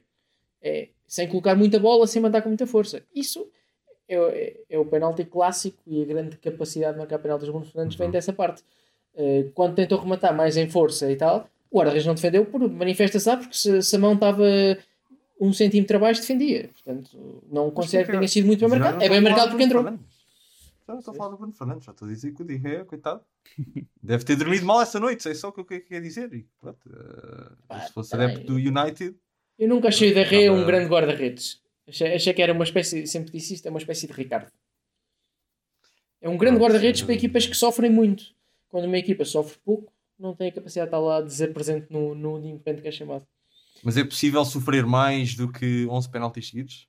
É, 0.62 0.88
sem 1.06 1.28
colocar 1.28 1.56
muita 1.56 1.78
bola, 1.78 2.08
sem 2.08 2.22
mandar 2.22 2.42
com 2.42 2.50
muita 2.50 2.66
força. 2.66 3.04
Isso 3.14 3.50
é, 4.08 4.16
é, 4.16 4.58
é 4.70 4.80
o 4.80 4.86
penalti 4.86 5.26
clássico 5.26 5.78
e 5.86 6.02
a 6.02 6.06
grande 6.06 6.38
capacidade 6.38 6.94
de 6.94 7.00
marcar 7.00 7.20
penaltis 7.20 7.46
do 7.46 7.52
Bruno 7.52 7.66
Fernandes 7.66 7.98
vem 7.98 8.10
dessa 8.10 8.32
parte. 8.32 8.64
Eh, 9.18 9.50
quando 9.56 9.75
tentou 9.75 10.00
rematar 10.00 10.36
mais 10.36 10.56
em 10.58 10.69
força 10.69 11.12
e 11.12 11.16
tal, 11.16 11.50
o 11.72 11.78
guarda-redes 11.78 12.06
não 12.06 12.14
defendeu 12.16 12.46
por 12.46 12.69
manifesta-se 12.69 13.28
lá, 13.28 13.36
porque 13.38 13.56
se, 13.56 13.81
se 13.81 13.96
a 13.96 14.00
mão 14.00 14.14
estava 14.14 14.44
um 15.42 15.52
centímetro 15.52 15.98
abaixo, 15.98 16.22
defendia. 16.22 16.69
Portanto, 16.74 17.44
não 17.52 17.72
considero 17.72 18.06
que 18.08 18.12
tenha 18.14 18.28
sido 18.28 18.46
muito 18.46 18.60
bem 18.62 18.69
marcado. 18.80 19.04
É 19.04 19.10
bem 19.10 19.22
marcado 19.22 19.48
do 19.48 19.52
porque 19.52 19.64
entrou. 19.64 19.84
Não 20.88 21.00
estou 21.00 21.14
a 21.14 21.18
falar 21.18 21.30
do 21.31 21.38
Bruno 21.38 21.52
Fernandes, 21.52 21.84
já 21.86 21.92
estou 21.92 22.08
a 22.08 22.12
dizer 22.12 22.31
que 22.31 22.42
o 22.42 22.46
Dirré, 22.46 22.84
coitado, 22.86 23.22
deve 24.02 24.24
ter 24.24 24.38
dormido 24.38 24.66
mal 24.66 24.81
essa 24.81 25.00
noite, 25.00 25.22
sei 25.24 25.36
só 25.36 25.50
o 25.50 25.52
que 25.52 25.60
eu 25.60 25.66
que- 25.66 25.81
quero 25.81 26.02
dizer. 26.04 26.34
E, 26.34 26.48
pronto, 26.62 26.80
ah, 27.69 27.81
se 27.81 27.92
fosse 27.94 28.12
tá 28.12 28.24
adepto 28.24 28.46
do 28.46 28.54
United, 28.56 29.14
Eu 29.60 29.68
nunca 29.68 29.90
achei 29.90 30.12
o 30.12 30.14
Derré 30.14 30.44
Estava- 30.44 30.58
um 30.62 30.66
grande 30.66 30.88
guarda-redes. 30.90 31.60
Achei, 31.88 32.14
achei 32.14 32.34
que 32.34 32.42
era 32.42 32.54
uma 32.54 32.64
espécie, 32.64 33.06
sempre 33.08 33.31
disse 33.31 33.56
isto, 33.56 33.66
é 33.66 33.69
uma 33.69 33.80
espécie 33.80 34.06
de 34.08 34.14
Ricardo. 34.14 34.50
É 36.22 36.30
um 36.30 36.38
grande 36.38 36.60
guarda-redes 36.60 37.02
para 37.02 37.14
equipas 37.14 37.46
que 37.46 37.56
sofrem 37.56 37.92
muito. 37.92 38.37
Quando 38.69 38.86
uma 38.86 38.98
equipa 38.98 39.24
sofre 39.25 39.58
pouco, 39.64 39.92
não 40.19 40.36
tem 40.36 40.50
a 40.50 40.52
capacidade 40.52 40.90
de 40.90 40.96
estar 40.96 41.00
lá 41.06 41.18
a 41.18 41.22
dizer 41.22 41.54
presente 41.54 41.88
no, 41.90 42.14
no 42.16 42.38
independente 42.40 42.81
que 42.81 42.88
é 42.88 42.92
chamado. 42.92 43.25
mas 43.84 43.98
é 43.98 44.04
possível 44.04 44.44
sofrer 44.46 44.86
mais 44.86 45.36
do 45.36 45.52
que 45.52 45.86
11 45.90 46.10
penaltis 46.10 46.48
seguidos? 46.50 46.88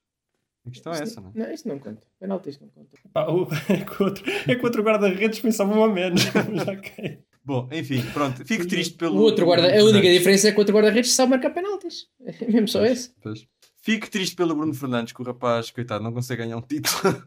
A 0.67 0.71
questão 0.71 0.93
é 0.93 0.97
Isso 0.97 1.03
essa, 1.05 1.21
não 1.21 1.31
é? 1.31 1.33
Não, 1.35 1.53
isso 1.55 1.69
não 1.69 1.79
conta. 1.79 2.03
Penaltis 2.21 2.59
não 2.61 2.69
conta. 2.69 2.99
Pá, 3.13 3.27
o- 3.31 3.49
é 3.73 3.85
que 3.85 4.03
outro, 4.03 4.25
é 4.47 4.55
que 4.55 4.65
outro 4.65 4.83
guarda-redes 4.83 5.41
pensava 5.41 5.73
um 5.75 5.83
a 5.85 5.89
menos. 5.89 6.23
Mas 6.53 6.69
ok. 6.69 7.21
Bom, 7.45 7.67
enfim, 7.73 8.03
pronto, 8.13 8.45
fico 8.45 8.67
triste 8.67 8.95
pelo. 8.97 9.17
O 9.17 9.23
outro 9.23 9.47
guarda, 9.47 9.69
a 9.69 9.83
única 9.85 10.07
diferença 10.11 10.49
é 10.49 10.51
que 10.53 10.57
o 10.59 10.61
outro 10.61 10.75
guarda-redes 10.75 11.13
sabe 11.13 11.31
marcar 11.31 11.51
penaltis. 11.51 12.07
É 12.21 12.45
mesmo 12.53 12.69
só 12.69 12.85
esse. 12.85 13.15
Pois. 13.23 13.47
Fico 13.81 14.11
triste 14.11 14.37
pelo 14.37 14.55
Bruno 14.55 14.75
Fernandes, 14.75 15.15
que 15.15 15.23
o 15.23 15.25
rapaz, 15.25 15.71
coitado, 15.71 16.05
não 16.05 16.13
consegue 16.13 16.43
ganhar 16.43 16.59
um 16.59 16.61
título. 16.61 17.25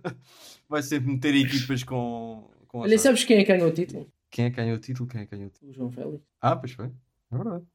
Vai 0.69 0.83
sempre 0.83 1.11
meter 1.11 1.33
equipas 1.33 1.83
com. 1.83 2.47
com 2.67 2.79
Olha, 2.81 2.99
sabes 2.99 3.23
quem 3.23 3.37
é 3.39 3.43
que 3.43 3.51
ganhou 3.51 3.69
o 3.69 3.73
título? 3.73 4.07
Quem 4.31 4.45
é 4.45 4.49
que 4.49 4.55
ganhou 4.55 4.77
o 4.77 4.79
título? 4.79 5.07
Quem 5.09 5.21
é 5.21 5.25
que 5.25 5.31
ganhou 5.31 5.47
o 5.47 5.51
título? 5.51 5.71
O 5.71 5.73
João 5.73 5.91
Félix. 5.91 6.23
Ah, 6.41 6.55
pois 6.55 6.71
foi. 6.71 6.85
É 6.85 7.35
verdade. 7.37 7.65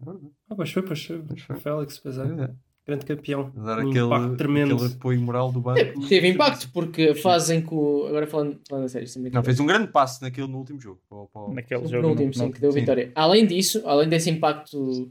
É 0.00 0.04
verdade. 0.04 0.26
Ah, 0.50 0.54
pois 0.54 0.70
foi, 0.70 0.82
pois 0.82 1.04
foi. 1.04 1.22
Pois 1.22 1.40
foi. 1.42 1.56
O 1.56 1.60
Félix, 1.60 1.98
pois 1.98 2.18
é. 2.18 2.22
É. 2.22 2.50
Grande 2.84 3.06
campeão. 3.06 3.50
Dar 3.54 3.78
Um 3.78 3.90
aquele, 3.90 4.04
impacto 4.06 4.36
tremendo. 4.36 4.74
aquele 4.74 4.92
apoio 4.94 5.20
moral 5.20 5.52
do 5.52 5.60
banco. 5.62 5.78
Teve, 5.78 6.08
teve 6.08 6.28
impacto, 6.28 6.68
porque 6.72 7.14
fazem 7.14 7.64
que 7.64 7.72
o. 7.72 8.06
Agora 8.08 8.26
falando, 8.26 8.60
falando 8.68 8.84
a 8.84 8.88
sério, 8.88 9.06
sem 9.08 9.22
Não, 9.22 9.42
fez 9.44 9.58
um 9.60 9.66
grande 9.66 9.86
passo 9.88 10.22
naquele 10.22 10.48
no 10.48 10.58
último 10.58 10.80
jogo. 10.80 11.00
Para, 11.08 11.26
para 11.26 11.54
Naquele 11.54 11.80
No 11.82 11.88
jogo. 11.88 12.02
penúltimo, 12.02 12.32
não- 12.36 12.46
sim, 12.46 12.52
que 12.52 12.60
deu 12.60 12.72
sim. 12.72 12.80
vitória. 12.80 13.12
Além 13.14 13.46
disso, 13.46 13.82
além 13.86 14.08
desse 14.08 14.28
impacto 14.30 15.10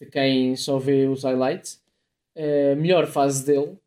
de 0.00 0.06
quem 0.10 0.56
só 0.56 0.78
vê 0.78 1.06
os 1.06 1.22
highlights, 1.22 1.80
a 2.36 2.74
melhor 2.74 3.06
fase 3.06 3.46
dele 3.46 3.78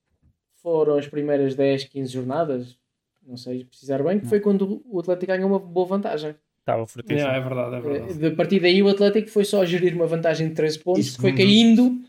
foram 0.63 0.97
as 0.97 1.05
primeiras 1.07 1.53
10, 1.53 1.83
15 1.83 2.09
jornadas, 2.11 2.77
não 3.25 3.35
sei 3.35 3.65
precisar 3.65 4.01
bem, 4.03 4.21
que 4.21 4.25
foi 4.25 4.39
quando 4.39 4.81
o 4.85 4.99
Atlético 5.01 5.27
ganhou 5.33 5.49
uma 5.49 5.59
boa 5.59 5.85
vantagem. 5.85 6.33
Estava 6.67 6.85
fortíssimo. 6.85 7.29
É 7.29 7.39
verdade, 7.39 7.75
é 7.75 7.79
verdade. 7.79 8.11
Eh, 8.25 8.29
De 8.29 8.35
partir 8.35 8.59
daí 8.59 8.83
o 8.83 8.89
Atlético 8.89 9.29
foi 9.29 9.45
só 9.45 9.63
gerir 9.65 9.95
uma 9.95 10.05
vantagem 10.05 10.49
de 10.49 10.53
13 10.53 10.79
pontos, 10.79 11.15
que 11.15 11.21
foi 11.21 11.33
caindo 11.33 12.01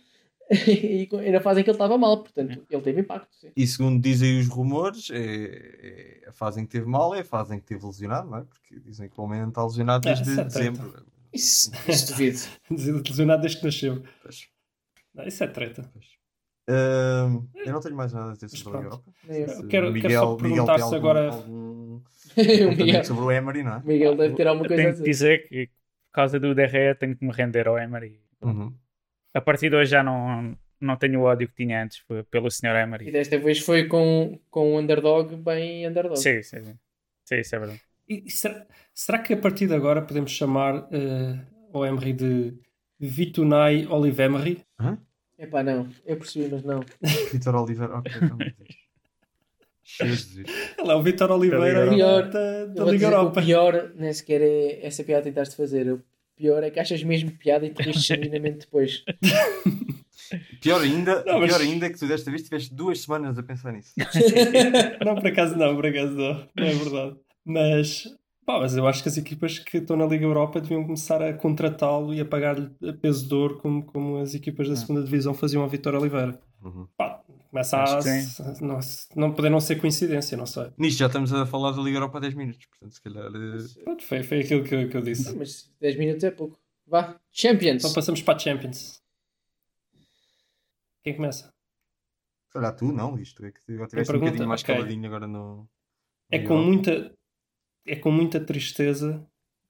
e 0.67 1.31
na 1.31 1.41
fase 1.41 1.61
em 1.61 1.63
que 1.65 1.71
ele 1.71 1.75
estava 1.77 1.97
mal, 1.97 2.23
portanto 2.23 2.65
ele 2.69 2.83
teve 2.83 3.01
impacto. 3.03 3.29
sim. 3.41 3.51
E 3.57 3.67
segundo 3.67 4.01
dizem 4.03 4.41
os 4.41 4.49
rumores, 4.49 5.11
é, 5.13 6.23
é 6.25 6.29
a 6.29 6.33
fase 6.33 6.61
em 6.61 6.65
que 6.65 6.71
teve 6.73 6.87
mal 6.87 7.15
é 7.15 7.21
a 7.21 7.25
fase 7.25 7.55
em 7.55 7.61
que 7.61 7.67
teve 7.67 7.85
lesionado, 7.87 8.29
não 8.31 8.39
é? 8.39 8.43
Porque 8.43 8.81
dizem 8.81 9.09
que 9.09 9.21
o 9.21 9.25
homem 9.25 9.41
não 9.43 9.49
está 9.51 9.63
lesionado 9.63 10.09
É, 10.09 10.15
desde 10.15 10.31
isso 10.33 10.41
é 10.41 10.45
treta. 10.45 10.71
dezembro. 10.71 11.07
Isso, 11.33 11.71
isso 11.87 12.07
duvido. 12.09 12.39
Lesionado 13.09 13.43
desde 13.43 13.59
que 13.59 13.65
nasceu. 13.67 14.03
Pois. 14.23 14.49
Não, 15.15 15.25
isso 15.27 15.45
é 15.45 15.47
treta. 15.47 15.89
Ahm, 16.69 17.47
eu 17.65 17.73
não 17.73 17.81
tenho 17.81 17.95
mais 17.97 18.13
nada 18.13 18.31
a 18.33 18.35
dizer 18.35 18.49
sobre 18.57 18.79
a. 18.79 18.83
Europa. 18.83 19.05
Eu. 19.29 19.49
Se 19.49 19.67
quero- 19.69 19.91
o 19.91 19.95
quero 19.95 20.13
só 20.15 20.35
perguntar 20.37 20.77
se 20.79 20.83
algum- 20.83 20.97
agora- 20.97 21.31
algum 21.31 22.01
o 22.67 22.77
Miguel, 22.77 23.05
sobre 23.05 23.25
o 23.25 23.31
Emery, 23.31 23.63
não 23.63 23.77
é? 23.77 23.83
Miguel 23.85 24.17
deve 24.17 24.35
ter 24.35 24.47
alguma 24.47 24.69
coisa 24.69 24.83
a 24.83 24.87
tenho 24.87 24.97
que 24.97 25.11
dizer. 25.11 25.39
dizer 25.39 25.49
que 25.49 25.67
por 25.67 26.13
causa 26.13 26.41
do 26.41 26.55
DRE 26.55 26.95
tenho 26.99 27.17
que 27.17 27.25
me 27.25 27.33
render 27.33 27.69
ao 27.69 27.79
Emery. 27.79 28.21
Uhum. 28.43 28.73
A 29.35 29.41
partir 29.41 29.71
de 29.71 29.77
hoje 29.77 29.91
já 29.91 30.03
não, 30.03 30.57
não 30.81 30.97
tenho 30.97 31.21
o 31.21 31.25
ódio 31.25 31.49
que 31.49 31.55
tinha 31.55 31.83
antes 31.83 32.03
pelo 32.31 32.51
Sr. 32.51 32.67
E 32.77 32.83
Emery. 32.83 33.11
desta 33.13 33.39
vez 33.39 33.61
foi 33.61 33.87
com, 33.87 34.39
com 34.51 34.75
um 34.75 34.79
underdog 34.79 35.35
bem 35.37 35.87
underdog. 35.87 36.17
Sim, 36.19 36.43
sim, 36.43 36.63
sim. 36.63 36.79
Sim, 37.25 37.37
isso 37.41 37.55
é 37.55 37.59
verdade. 37.59 37.83
E, 38.09 38.25
e 38.27 38.31
será, 38.31 38.67
Será 38.99 39.21
que 39.21 39.33
a 39.33 39.37
partir 39.37 39.69
de 39.69 39.75
agora 39.75 40.03
podemos 40.03 40.33
chamar 40.33 40.89
eh, 40.91 41.39
o 41.73 41.87
Emery 41.87 42.13
de 42.13 42.59
Vitunai 42.99 43.87
Olive 43.87 44.21
Emery? 44.21 44.65
Epá, 45.39 45.63
não. 45.63 45.89
Eu 46.05 46.17
percebi, 46.17 46.49
mas 46.51 46.65
não. 46.65 46.81
Vitor 47.33 47.55
Oliveira. 47.55 47.97
Ok, 47.97 48.13
então. 48.21 48.37
Jesus. 49.99 50.37
Ele 50.79 50.91
é 50.91 50.95
o 50.95 51.03
Vitor 51.03 51.31
Oliveira 51.31 51.87
Da 51.87 51.91
Liga 51.93 52.05
Europa. 52.05 52.33
da, 52.33 52.85
Liga 52.85 52.93
dizer, 52.93 53.07
o 53.07 53.11
Europa. 53.11 53.43
pior 53.43 53.93
nem 53.97 54.13
sequer 54.13 54.41
é 54.43 54.87
essa 54.87 55.03
piada 55.03 55.23
que 55.23 55.31
tentaste 55.31 55.57
fazer. 55.57 55.91
O 55.93 56.03
pior 56.37 56.63
é 56.63 56.71
que 56.71 56.79
achas 56.79 57.03
mesmo 57.03 57.31
piada 57.33 57.67
e 57.67 57.71
te 57.71 57.83
riste 57.83 58.09
genuinamente 58.09 58.61
depois. 58.67 59.03
Pior 60.61 60.83
ainda, 60.83 61.25
Não, 61.25 61.39
mas- 61.41 61.49
pior 61.51 61.61
ainda 61.63 61.87
é 61.87 61.91
que 61.91 61.99
tu 61.99 62.07
desta 62.07 62.31
vez 62.31 62.43
tiveste 62.43 62.75
duas 62.75 63.01
semanas 63.01 63.39
a 63.39 63.43
pensar 63.43 63.73
nisso. 63.73 63.95
Não, 65.05 65.15
por 65.15 65.27
acaso 65.27 65.57
não, 65.57 65.75
por 65.75 65.87
acaso 65.87 66.13
não. 66.13 66.47
Não 66.57 66.67
é 66.67 66.75
verdade. 66.75 67.17
Mas, 67.47 68.05
pá, 68.45 68.59
mas 68.59 68.77
eu 68.77 68.87
acho 68.87 69.03
que 69.03 69.09
as 69.09 69.17
equipas 69.17 69.59
que 69.59 69.79
estão 69.79 69.97
na 69.97 70.05
Liga 70.05 70.25
Europa 70.27 70.61
deviam 70.61 70.83
começar 70.85 71.23
a 71.23 71.33
contratá-lo 71.33 72.13
e 72.13 72.21
a 72.21 72.27
pagar-lhe 72.27 72.69
a 72.87 72.93
peso 72.93 73.27
de 73.27 73.35
ouro 73.35 73.57
como, 73.59 73.83
como 73.87 74.19
as 74.19 74.35
equipas 74.35 74.69
da 74.69 74.77
segunda 74.77 75.03
divisão 75.03 75.33
faziam 75.33 75.63
a 75.65 75.67
Vitor 75.67 75.95
Oliveira. 75.95 76.39
Uhum. 76.63 76.87
Pá, 76.97 77.18
começa 77.51 77.77
a. 77.79 78.01
Não, 78.61 78.79
não 79.17 79.33
poder 79.35 79.51
não 79.51 79.61
ser 79.61 79.77
coincidência, 79.81 80.37
não 80.37 80.47
sei. 80.47 80.71
Nisto 80.77 80.99
já 80.99 81.07
estamos 81.07 81.33
a 81.33 81.47
falar 81.47 81.73
da 81.73 81.83
Liga 81.83 81.97
Europa 81.99 82.19
há 82.19 82.21
10 82.21 82.35
minutos, 82.35 82.67
portanto, 82.67 82.93
se 82.95 83.01
calhar. 83.03 83.27
eh, 83.27 83.83
Pronto, 83.85 84.05
foi, 84.05 84.23
foi 84.23 84.41
aquilo 84.41 84.65
que, 84.65 84.75
eu- 84.75 84.89
que 84.89 84.97
eu 84.97 85.03
disse. 85.03 85.31
Não, 85.31 85.37
mas 85.39 85.71
10 85.81 85.97
minutos 85.97 86.25
é 86.25 86.31
pouco. 86.31 86.59
Vá. 86.87 87.19
Champions. 87.33 87.83
Então 87.83 87.93
passamos 87.93 88.23
para 88.23 88.35
a 88.37 88.39
Champions. 88.39 89.03
Quem 91.03 91.15
começa? 91.17 91.53
Se 92.47 92.53
calhar 92.53 92.75
tu, 92.77 92.93
não, 92.93 93.19
isto 93.19 93.45
é 93.45 93.53
que 93.53 93.61
agora 93.73 93.89
tiveste 93.89 94.15
um 94.17 94.19
bocadinho 94.21 94.49
mais 94.49 94.63
Ok. 94.63 94.75
caladinho 94.75 95.07
agora 95.07 95.27
no. 95.27 95.69
É 96.31 96.39
com 96.41 96.57
muita, 96.59 97.15
é 97.87 97.97
com 97.97 98.11
muita 98.11 98.41
tristeza 98.41 99.27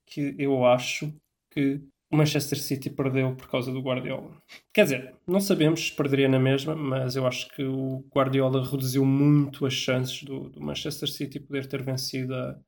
que 0.06 0.34
eu 0.38 0.64
acho 0.64 1.12
que 1.50 1.80
o 2.10 2.16
Manchester 2.16 2.58
City 2.58 2.88
perdeu 2.88 3.34
por 3.34 3.48
causa 3.48 3.70
do 3.70 3.80
Guardiola. 3.80 4.30
Quer 4.72 4.84
dizer, 4.84 5.14
não 5.26 5.40
sabemos 5.40 5.88
se 5.88 5.92
perderia 5.92 6.28
na 6.28 6.38
mesma, 6.38 6.74
mas 6.74 7.16
eu 7.16 7.26
acho 7.26 7.48
que 7.54 7.62
o 7.62 8.04
Guardiola 8.14 8.64
reduziu 8.64 9.04
muito 9.04 9.66
as 9.66 9.74
chances 9.74 10.22
do, 10.22 10.48
do 10.48 10.60
Manchester 10.60 11.08
City 11.08 11.38
poder 11.38 11.66
ter 11.66 11.82
vencido 11.82 12.34
a, 12.34 12.58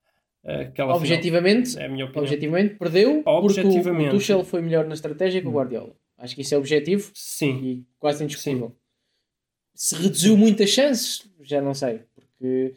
aquela 0.44 0.94
Objetivamente, 0.94 1.70
final. 1.70 1.82
É 1.82 1.86
a 1.86 1.90
minha 1.90 2.04
opinião. 2.04 2.22
objetivamente 2.22 2.74
perdeu 2.74 3.22
porque 3.22 3.30
Objetivamente. 3.30 4.08
o 4.08 4.18
Tuchel 4.18 4.44
foi 4.44 4.60
melhor 4.60 4.86
na 4.86 4.94
estratégia 4.94 5.40
que 5.40 5.48
o 5.48 5.52
Guardiola. 5.52 5.94
Acho 6.18 6.34
que 6.34 6.42
isso 6.42 6.54
é 6.54 6.58
objetivo 6.58 7.10
Sim, 7.14 7.60
e 7.62 7.86
quase 7.98 8.22
indiscutível. 8.22 8.76
Se 9.74 9.94
reduziu 9.94 10.36
muitas 10.36 10.68
chances, 10.68 11.26
já 11.40 11.62
não 11.62 11.72
sei. 11.72 12.02
Porque 12.14 12.74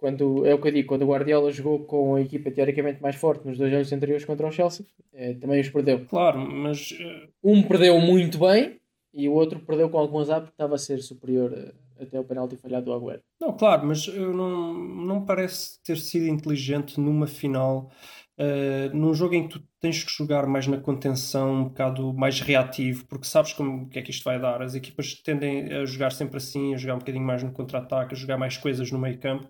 quando, 0.00 0.46
é 0.46 0.54
o 0.54 0.60
que 0.60 0.68
eu 0.68 0.72
digo, 0.72 0.88
quando 0.88 1.02
o 1.02 1.08
Guardiola 1.08 1.52
jogou 1.52 1.80
com 1.84 2.14
a 2.14 2.20
equipa 2.22 2.50
teoricamente 2.50 3.02
mais 3.02 3.16
forte 3.16 3.46
nos 3.46 3.58
dois 3.58 3.70
jogos 3.70 3.92
anteriores 3.92 4.24
contra 4.24 4.46
o 4.46 4.50
Chelsea, 4.50 4.86
eh, 5.12 5.34
também 5.34 5.60
os 5.60 5.68
perdeu. 5.68 6.04
claro, 6.06 6.38
mas 6.40 6.96
eh, 6.98 7.28
Um 7.44 7.62
perdeu 7.62 7.98
muito 8.00 8.38
bem 8.38 8.80
e 9.12 9.28
o 9.28 9.32
outro 9.32 9.60
perdeu 9.60 9.90
com 9.90 9.98
algum 9.98 10.18
azar 10.18 10.40
porque 10.40 10.54
estava 10.54 10.74
a 10.74 10.78
ser 10.78 11.00
superior 11.02 11.52
eh, 11.52 11.72
até 12.02 12.18
o 12.18 12.24
penalti 12.24 12.56
falhado 12.56 12.86
do 12.86 12.92
Agüero. 12.94 13.20
Não, 13.38 13.52
claro, 13.54 13.86
mas 13.86 14.06
eu 14.08 14.32
não, 14.32 14.72
não 14.74 15.24
parece 15.24 15.82
ter 15.84 15.98
sido 15.98 16.26
inteligente 16.28 16.98
numa 16.98 17.26
final, 17.26 17.90
eh, 18.38 18.88
num 18.94 19.12
jogo 19.12 19.34
em 19.34 19.46
que 19.46 19.58
tu 19.58 19.64
tens 19.78 20.02
que 20.02 20.10
jogar 20.10 20.46
mais 20.46 20.66
na 20.66 20.78
contenção, 20.78 21.52
um 21.52 21.64
bocado 21.64 22.14
mais 22.14 22.40
reativo, 22.40 23.04
porque 23.06 23.26
sabes 23.26 23.52
como 23.52 23.86
que 23.90 23.98
é 23.98 24.02
que 24.02 24.10
isto 24.10 24.24
vai 24.24 24.40
dar. 24.40 24.62
As 24.62 24.74
equipas 24.74 25.12
tendem 25.14 25.70
a 25.74 25.84
jogar 25.84 26.10
sempre 26.12 26.38
assim, 26.38 26.72
a 26.72 26.78
jogar 26.78 26.94
um 26.94 26.98
bocadinho 27.00 27.24
mais 27.24 27.42
no 27.42 27.52
contra-ataque, 27.52 28.14
a 28.14 28.16
jogar 28.16 28.38
mais 28.38 28.56
coisas 28.56 28.90
no 28.90 28.98
meio 28.98 29.18
campo. 29.18 29.46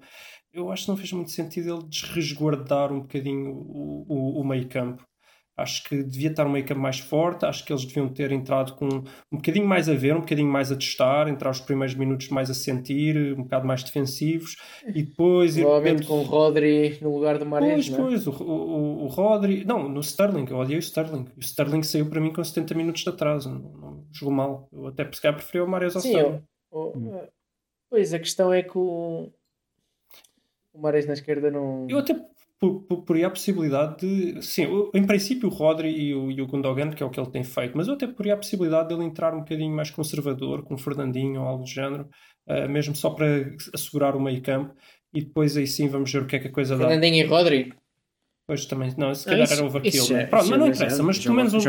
Eu 0.52 0.70
acho 0.72 0.84
que 0.84 0.88
não 0.90 0.96
fez 0.96 1.12
muito 1.12 1.30
sentido 1.30 1.74
ele 1.74 1.84
desresguardar 1.88 2.92
um 2.92 3.00
bocadinho 3.00 3.50
o, 3.52 4.04
o, 4.08 4.40
o 4.40 4.44
meio 4.44 4.68
campo. 4.68 5.02
Acho 5.56 5.84
que 5.84 6.02
devia 6.02 6.30
estar 6.30 6.46
um 6.46 6.50
meio 6.50 6.64
campo 6.64 6.80
mais 6.80 6.98
forte. 6.98 7.44
Acho 7.44 7.62
que 7.64 7.70
eles 7.72 7.84
deviam 7.84 8.08
ter 8.08 8.32
entrado 8.32 8.74
com 8.76 8.86
um 8.86 9.36
bocadinho 9.36 9.66
mais 9.66 9.90
a 9.90 9.94
ver, 9.94 10.16
um 10.16 10.20
bocadinho 10.20 10.48
mais 10.50 10.72
a 10.72 10.76
testar, 10.76 11.28
entrar 11.28 11.50
os 11.50 11.60
primeiros 11.60 11.94
minutos 11.94 12.30
mais 12.30 12.48
a 12.50 12.54
sentir, 12.54 13.34
um 13.38 13.42
bocado 13.42 13.66
mais 13.66 13.82
defensivos 13.84 14.56
e 14.86 15.02
depois 15.02 15.54
Provavelmente 15.56 15.92
repente- 16.02 16.08
com 16.08 16.20
o 16.20 16.22
Rodri 16.22 16.98
no 17.02 17.14
lugar 17.14 17.36
do 17.38 17.44
Mares, 17.44 17.72
Pois, 17.74 17.88
não 17.90 17.98
é? 17.98 18.00
pois, 18.08 18.26
o, 18.26 18.30
o, 18.42 19.04
o 19.04 19.06
Rodri. 19.08 19.64
Não, 19.66 19.86
no 19.86 20.00
Sterling, 20.00 20.46
eu 20.48 20.56
odiei 20.56 20.78
o 20.78 20.82
Sterling. 20.82 21.26
O 21.36 21.40
Sterling 21.40 21.82
saiu 21.82 22.08
para 22.08 22.20
mim 22.22 22.32
com 22.32 22.42
70 22.42 22.74
minutos 22.74 23.02
de 23.02 23.10
atraso. 23.10 23.50
Não, 23.50 23.60
não 23.72 24.04
jogou 24.10 24.34
mal. 24.34 24.66
Eu 24.72 24.86
até 24.86 25.04
se 25.12 25.20
calhar 25.20 25.36
preferia 25.36 25.64
o 25.64 25.68
Mares 25.68 25.94
ao 25.94 26.00
Sim, 26.00 26.08
Sterling. 26.08 26.42
eu- 26.72 26.78
o- 26.96 27.28
pois 27.90 28.14
a 28.14 28.18
questão 28.18 28.50
é 28.50 28.62
que 28.62 28.78
o, 28.78 29.30
o 30.80 30.82
Mares 30.82 31.06
na 31.06 31.12
esquerda 31.12 31.50
não. 31.50 31.86
Eu 31.88 31.98
até 31.98 32.14
por, 32.58 32.82
por, 32.82 33.02
poria 33.04 33.26
a 33.26 33.30
possibilidade 33.30 34.00
de. 34.00 34.42
Sim, 34.42 34.66
em 34.94 35.06
princípio 35.06 35.48
o 35.48 35.52
Rodri 35.52 35.90
e 35.90 36.14
o, 36.14 36.30
e 36.30 36.40
o 36.40 36.46
Gundogan, 36.46 36.90
que 36.90 37.02
é 37.02 37.06
o 37.06 37.10
que 37.10 37.20
ele 37.20 37.30
tem 37.30 37.44
feito, 37.44 37.76
mas 37.76 37.88
eu 37.88 37.94
até 37.94 38.06
poria 38.06 38.34
a 38.34 38.36
possibilidade 38.36 38.88
dele 38.88 39.04
entrar 39.04 39.34
um 39.34 39.40
bocadinho 39.40 39.74
mais 39.74 39.90
conservador, 39.90 40.62
com 40.64 40.74
o 40.74 40.78
Fernandinho 40.78 41.40
ou 41.40 41.46
algo 41.46 41.64
do 41.64 41.70
género, 41.70 42.08
ah, 42.48 42.66
mesmo 42.68 42.94
só 42.94 43.10
para 43.10 43.26
assegurar 43.74 44.16
o 44.16 44.20
meio 44.20 44.42
campo. 44.42 44.74
E 45.12 45.22
depois 45.22 45.56
aí 45.56 45.66
sim 45.66 45.88
vamos 45.88 46.12
ver 46.12 46.22
o 46.22 46.26
que 46.26 46.36
é 46.36 46.38
que 46.38 46.48
a 46.48 46.52
coisa 46.52 46.76
dá. 46.76 46.86
Fernandinho 46.86 47.24
e 47.24 47.26
Rodri. 47.26 47.72
Pois 48.50 48.66
também, 48.66 48.92
não, 48.98 49.14
se 49.14 49.28
Ah, 49.28 49.30
calhar 49.30 49.44
isso- 49.44 49.54
era 49.54 49.64
overkill. 49.64 50.02
isso 50.02 50.12
né? 50.12 50.22
é- 50.22 50.26
Pronto, 50.26 50.48
mas 50.50 50.58
não 50.58 50.66
é 50.66 50.70
interessa, 50.70 51.02
mas 51.04 51.18
pelo 51.20 51.34
menos, 51.36 51.54
um, 51.54 51.58
o 51.58 51.62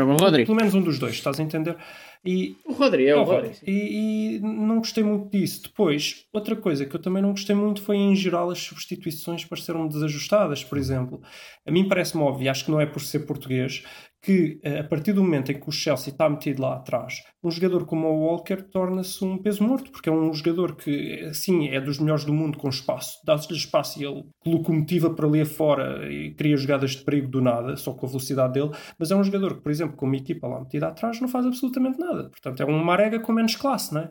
pelo 0.44 0.54
menos 0.56 0.74
um 0.74 0.80
dos 0.82 0.98
dois, 0.98 1.12
estás 1.14 1.38
a 1.38 1.42
entender? 1.44 1.76
E, 2.24 2.56
O 2.66 2.72
Rodri, 2.72 3.06
é 3.06 3.14
o 3.14 3.22
Rodri. 3.22 3.54
sim. 3.54 3.64
e, 3.68 4.36
e 4.36 4.40
não 4.40 4.78
gostei 4.78 5.04
muito 5.04 5.30
disso. 5.30 5.62
Depois, 5.62 6.24
outra 6.32 6.56
coisa 6.56 6.84
que 6.84 6.96
eu 6.96 7.00
também 7.00 7.22
não 7.22 7.30
gostei 7.30 7.54
muito 7.54 7.80
foi 7.82 7.96
em 7.98 8.16
geral 8.16 8.50
as 8.50 8.58
substituições 8.58 9.44
pareceram 9.44 9.86
desajustadas, 9.86 10.64
por 10.64 10.76
exemplo. 10.76 11.22
A 11.64 11.70
mim 11.70 11.86
parece-me 11.86 12.24
óbvio, 12.24 12.46
e 12.46 12.48
acho 12.48 12.64
que 12.64 12.70
não 12.72 12.80
é 12.80 12.86
por 12.86 13.00
ser 13.00 13.20
português, 13.20 13.84
que 14.22 14.60
eh, 14.62 14.78
a 14.78 14.84
partir 14.84 15.12
do 15.12 15.22
momento 15.22 15.50
em 15.50 15.58
que 15.58 15.68
o 15.68 15.72
Chelsea 15.72 16.12
está 16.12 16.30
metido 16.30 16.62
lá 16.62 16.76
atrás, 16.76 17.14
um 17.42 17.50
jogador 17.50 17.84
como 17.84 18.06
o 18.06 18.20
Walker 18.26 18.62
torna-se 18.62 19.24
um 19.24 19.36
peso 19.36 19.64
morto, 19.64 19.90
porque 19.90 20.08
é 20.08 20.12
um 20.12 20.32
jogador 20.32 20.76
que, 20.76 21.34
sim, 21.34 21.68
é 21.68 21.80
dos 21.80 21.98
melhores 21.98 22.24
do 22.24 22.32
mundo 22.32 22.56
com 22.56 22.68
espaço, 22.68 23.18
dá-se-lhe 23.26 23.58
espaço 23.58 24.00
e 24.00 24.04
ele 24.06 24.24
locomotiva 24.46 25.10
para 25.12 25.26
ali 25.26 25.40
afora 25.40 26.08
e 26.10 26.32
cria 26.34 26.56
jogadas 26.56 26.92
de 26.92 27.04
perigo 27.04 27.26
do 27.26 27.40
nada, 27.40 27.76
só 27.76 27.92
com 27.92 28.06
a 28.06 28.08
velocidade 28.08 28.52
dele, 28.52 28.70
mas 28.96 29.10
é 29.10 29.16
um 29.16 29.24
jogador 29.24 29.56
que, 29.56 29.60
por 29.62 29.72
exemplo, 29.72 29.96
com 29.96 30.06
uma 30.06 30.16
equipa 30.16 30.46
lá 30.46 30.60
metida 30.60 30.86
atrás, 30.86 31.20
não 31.20 31.26
faz 31.28 31.44
absolutamente 31.44 31.98
nada. 31.98 32.30
Portanto, 32.30 32.62
é 32.62 32.66
um 32.66 32.78
marega 32.84 33.18
com 33.18 33.32
menos 33.32 33.56
classe, 33.56 33.92
não 33.92 34.02
é? 34.02 34.10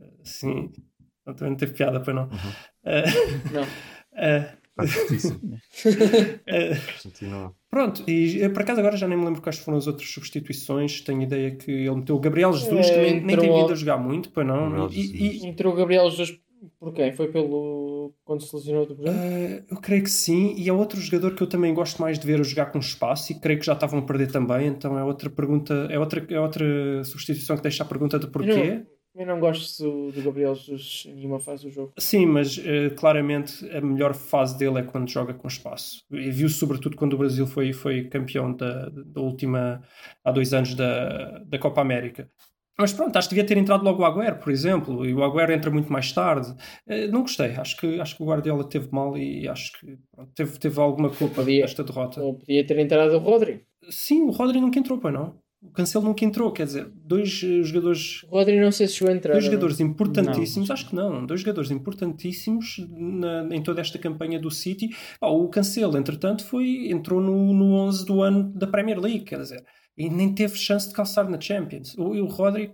Eh, 0.00 0.10
Sim, 0.24 0.72
não, 1.24 1.34
também 1.34 1.50
não 1.52 1.56
teve 1.56 1.74
piada 1.74 2.00
para 2.00 2.12
não. 2.14 2.28
Eh, 2.84 3.04
Não. 3.52 3.62
eh, 4.16 4.57
Está 4.78 4.86
certíssimo. 4.86 5.40
eh, 6.46 6.76
Continua. 7.02 7.52
Pronto, 7.70 8.02
e 8.08 8.48
por 8.50 8.62
acaso 8.62 8.80
agora 8.80 8.96
já 8.96 9.06
nem 9.08 9.18
me 9.18 9.24
lembro 9.24 9.42
quais 9.42 9.58
foram 9.58 9.78
as 9.78 9.86
outras 9.86 10.08
substituições. 10.08 11.00
Tenho 11.00 11.22
ideia 11.22 11.54
que 11.54 11.70
ele 11.70 11.94
meteu 11.96 12.16
o 12.16 12.20
Gabriel 12.20 12.52
Jesus, 12.52 12.88
que 12.90 12.96
É, 12.96 13.02
nem, 13.02 13.20
nem 13.24 13.36
tem 13.38 13.52
vindo 13.52 13.72
a 13.72 13.76
jogar 13.76 13.98
muito, 13.98 14.30
pois 14.30 14.46
não. 14.46 14.88
E- 14.90 15.42
e- 15.42 15.46
Entrou 15.46 15.72
o 15.72 15.76
Gabriel 15.76 16.08
Jesus 16.10 16.38
por 16.80 16.92
quem? 16.92 17.12
Foi 17.12 17.28
pelo. 17.28 18.12
quando 18.24 18.42
se 18.42 18.54
lesionou 18.56 18.84
do 18.86 18.94
Bruno? 18.94 19.12
eh, 19.16 19.64
eu 19.70 19.76
creio 19.76 20.02
que 20.02 20.10
sim, 20.10 20.54
e 20.56 20.68
é 20.68 20.72
outro 20.72 21.00
jogador 21.00 21.34
que 21.34 21.42
eu 21.42 21.46
também 21.46 21.72
gosto 21.74 22.00
mais 22.00 22.18
de 22.18 22.26
ver 22.26 22.40
a 22.40 22.42
jogar 22.42 22.66
com 22.66 22.78
espaço, 22.78 23.30
e 23.32 23.38
creio 23.38 23.60
que 23.60 23.66
já 23.66 23.74
estavam 23.74 24.00
a 24.00 24.02
perder 24.02 24.30
também, 24.32 24.66
então 24.66 24.98
é 24.98 25.04
outra 25.04 25.30
pergunta, 25.30 25.72
é 25.90 25.98
outra, 25.98 26.26
é 26.28 26.40
outra 26.40 27.04
substituição 27.04 27.56
que 27.56 27.62
deixa 27.62 27.82
a 27.84 27.86
pergunta 27.86 28.18
de 28.18 28.26
porquê. 28.26 28.82
Eu 29.14 29.26
não 29.26 29.40
gosto 29.40 30.12
do, 30.12 30.22
Gabriel 30.22 30.54
Jesus 30.54 31.04
em 31.08 31.14
nenhuma 31.14 31.40
fase 31.40 31.64
do 31.64 31.70
jogo. 31.70 31.92
Sim, 31.98 32.26
mas 32.26 32.58
eh, 32.58 32.90
claramente 32.90 33.68
a 33.70 33.80
melhor 33.80 34.14
fase 34.14 34.56
dele 34.56 34.78
é 34.78 34.82
quando 34.82 35.10
joga 35.10 35.34
com 35.34 35.48
espaço. 35.48 36.04
E 36.10 36.30
viu 36.30 36.48
sobretudo 36.48 36.96
quando 36.96 37.14
o 37.14 37.18
Brasil 37.18 37.46
foi, 37.46 37.72
foi 37.72 38.04
campeão 38.04 38.54
da, 38.54 38.88
da 38.88 39.20
última, 39.20 39.82
há 40.24 40.30
dois 40.30 40.54
anos 40.54 40.74
da, 40.74 41.38
da 41.40 41.58
Copa 41.58 41.80
América. 41.80 42.30
Mas 42.78 42.92
pronto, 42.92 43.16
acho 43.16 43.28
que 43.28 43.34
devia 43.34 43.48
ter 43.48 43.58
entrado 43.58 43.82
logo 43.82 44.02
o 44.02 44.06
Agüero, 44.06 44.38
por 44.38 44.52
exemplo, 44.52 45.04
e 45.04 45.12
o 45.12 45.24
Agüero 45.24 45.52
entra 45.52 45.68
muito 45.68 45.92
mais 45.92 46.12
tarde. 46.12 46.54
Eh, 46.86 47.08
não 47.08 47.22
gostei, 47.22 47.56
acho 47.56 47.76
que, 47.76 48.00
acho 48.00 48.16
que 48.16 48.22
o 48.22 48.26
Guardiola 48.26 48.68
teve 48.68 48.88
mal 48.92 49.18
e 49.18 49.48
acho 49.48 49.72
que 49.80 49.98
pronto, 50.12 50.32
teve, 50.32 50.58
teve 50.60 50.80
alguma 50.80 51.10
culpa 51.10 51.42
Podia. 51.42 51.62
desta 51.62 51.82
derrota. 51.82 52.22
Ou 52.22 52.34
podia 52.34 52.64
ter 52.64 52.78
entrado 52.78 53.16
o 53.16 53.18
Rodri. 53.18 53.64
Sim, 53.90 54.22
o 54.22 54.30
Rodri 54.30 54.60
nunca 54.60 54.78
entrou, 54.78 54.98
pois 54.98 55.12
não? 55.12 55.36
O 55.60 55.70
Cancelo 55.70 56.04
nunca 56.04 56.24
entrou, 56.24 56.52
quer 56.52 56.66
dizer, 56.66 56.88
dois 56.94 57.40
eh, 57.44 57.62
jogadores 57.64 58.22
O 58.30 58.36
Rodri 58.36 58.60
não 58.60 58.70
sei 58.70 58.86
se 58.86 58.94
chegou 58.94 59.12
a 59.12 59.16
entrar. 59.16 59.32
Dois 59.32 59.44
não. 59.44 59.50
jogadores 59.50 59.80
importantíssimos, 59.80 60.70
acho 60.70 60.88
que 60.88 60.94
não, 60.94 61.26
dois 61.26 61.40
jogadores 61.40 61.70
importantíssimos 61.72 62.76
na- 62.88 63.48
em 63.54 63.62
toda 63.62 63.80
esta 63.80 63.98
campanha 63.98 64.38
do 64.38 64.50
City. 64.50 64.88
Ah, 65.20 65.28
o 65.30 65.48
Cancelo, 65.48 65.96
entretanto, 65.98 66.44
foi, 66.44 66.90
entrou 66.90 67.20
no, 67.20 67.52
no 67.52 67.74
11 67.74 68.06
do 68.06 68.22
ano 68.22 68.52
da 68.54 68.66
Premier 68.68 69.00
League, 69.00 69.24
quer 69.24 69.38
dizer, 69.40 69.64
e 69.96 70.08
nem 70.08 70.32
teve 70.32 70.54
chance 70.56 70.88
de 70.88 70.94
calçar 70.94 71.28
na 71.28 71.40
Champions. 71.40 71.96
O, 71.98 72.14
e 72.14 72.20
o 72.20 72.26
Rodri, 72.26 72.70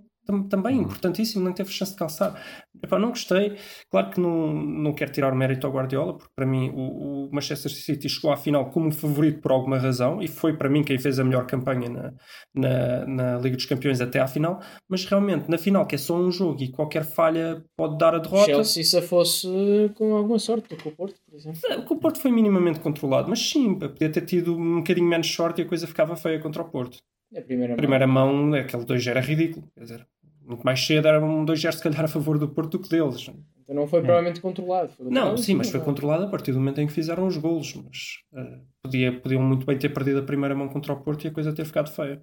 também 0.48 0.76
Uhum. 0.76 0.82
importantíssimo, 0.82 1.44
não 1.44 1.52
teve 1.52 1.70
chance 1.70 1.92
de 1.92 1.98
calçar. 1.98 2.34
Epá, 2.82 2.98
não 2.98 3.10
gostei. 3.10 3.56
Claro 3.90 4.10
que 4.10 4.20
não, 4.20 4.52
não 4.52 4.92
quero 4.92 5.12
tirar 5.12 5.32
o 5.32 5.36
mérito 5.36 5.66
ao 5.66 5.72
Guardiola, 5.72 6.16
porque 6.16 6.32
para 6.34 6.46
mim 6.46 6.70
o, 6.74 7.26
o 7.26 7.30
Manchester 7.32 7.70
City 7.70 8.08
chegou 8.08 8.32
à 8.32 8.36
final 8.36 8.70
como 8.70 8.90
favorito 8.92 9.40
por 9.40 9.52
alguma 9.52 9.78
razão 9.78 10.20
e 10.20 10.28
foi 10.28 10.56
para 10.56 10.68
mim 10.68 10.82
quem 10.82 10.98
fez 10.98 11.18
a 11.18 11.24
melhor 11.24 11.46
campanha 11.46 11.88
na, 11.88 12.12
na, 12.54 13.06
na 13.06 13.38
Liga 13.38 13.56
dos 13.56 13.66
Campeões 13.66 14.00
até 14.00 14.20
à 14.20 14.26
final. 14.26 14.60
Mas 14.88 15.04
realmente, 15.04 15.48
na 15.50 15.58
final, 15.58 15.86
que 15.86 15.94
é 15.94 15.98
só 15.98 16.16
um 16.16 16.30
jogo 16.30 16.62
e 16.62 16.70
qualquer 16.70 17.04
falha 17.04 17.64
pode 17.76 17.96
dar 17.98 18.14
a 18.14 18.18
derrota. 18.18 18.46
Chelsea 18.46 18.84
se 18.84 19.00
fosse 19.02 19.46
com 19.94 20.14
alguma 20.16 20.38
sorte 20.38 20.74
que 20.74 20.88
o 20.88 20.92
Porto, 20.92 21.16
por 21.28 21.36
exemplo. 21.36 21.60
É, 21.68 21.76
O 21.78 21.96
Porto 21.96 22.20
foi 22.20 22.30
minimamente 22.32 22.80
controlado, 22.80 23.28
mas 23.28 23.40
sim, 23.40 23.78
podia 23.78 24.10
ter 24.10 24.22
tido 24.22 24.56
um 24.56 24.76
bocadinho 24.78 25.06
menos 25.08 25.32
sorte 25.32 25.60
e 25.62 25.64
a 25.64 25.68
coisa 25.68 25.86
ficava 25.86 26.16
feia 26.16 26.38
contra 26.40 26.62
o 26.62 26.68
Porto. 26.70 26.98
É 27.32 27.40
a 27.40 27.42
primeira, 27.42 27.74
primeira 27.76 28.06
mão, 28.06 28.52
aquele 28.54 28.84
2 28.84 29.06
era 29.06 29.20
ridículo. 29.20 29.66
Quer 29.74 29.82
dizer, 29.84 30.06
muito 30.46 30.62
mais 30.62 30.84
cedo 30.84 31.08
era 31.08 31.24
um 31.24 31.44
2 31.44 31.60
se 31.60 31.82
calhar 31.82 32.04
a 32.04 32.08
favor 32.08 32.38
do 32.38 32.48
Porto 32.48 32.72
do 32.72 32.78
que 32.80 32.88
deles. 32.88 33.30
Então 33.62 33.74
não 33.74 33.86
foi 33.86 34.02
provavelmente 34.02 34.40
controlado. 34.40 34.92
Foi 34.92 35.10
Não, 35.10 35.36
sim, 35.36 35.54
mas 35.54 35.70
foi 35.70 35.80
controlado 35.80 36.24
a 36.24 36.28
partir 36.28 36.52
do 36.52 36.58
momento 36.58 36.80
em 36.80 36.86
que 36.86 36.92
fizeram 36.92 37.26
os 37.26 37.36
golos. 37.36 37.74
Mas 37.74 38.22
eh, 38.34 38.60
podia, 38.82 39.20
podiam 39.20 39.42
muito 39.42 39.64
bem 39.64 39.78
ter 39.78 39.88
perdido 39.88 40.18
a 40.18 40.22
primeira 40.22 40.54
mão 40.54 40.68
contra 40.68 40.92
o 40.92 41.00
Porto 41.00 41.24
e 41.24 41.28
a 41.28 41.32
coisa 41.32 41.54
ter 41.54 41.64
ficado 41.64 41.90
feia. 41.90 42.20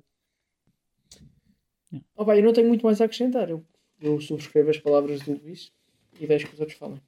Oh, 2.15 2.25
pá, 2.25 2.37
eu 2.37 2.43
não 2.43 2.53
tenho 2.53 2.67
muito 2.67 2.85
mais 2.85 3.01
a 3.01 3.05
acrescentar. 3.05 3.49
Eu, 3.49 3.65
eu 3.99 4.21
subscrevo 4.21 4.69
as 4.69 4.77
palavras 4.77 5.21
do 5.21 5.33
Luís 5.33 5.71
e 6.19 6.27
deixo 6.27 6.47
que 6.47 6.53
os 6.53 6.59
outros 6.59 6.77
falem. 6.77 7.01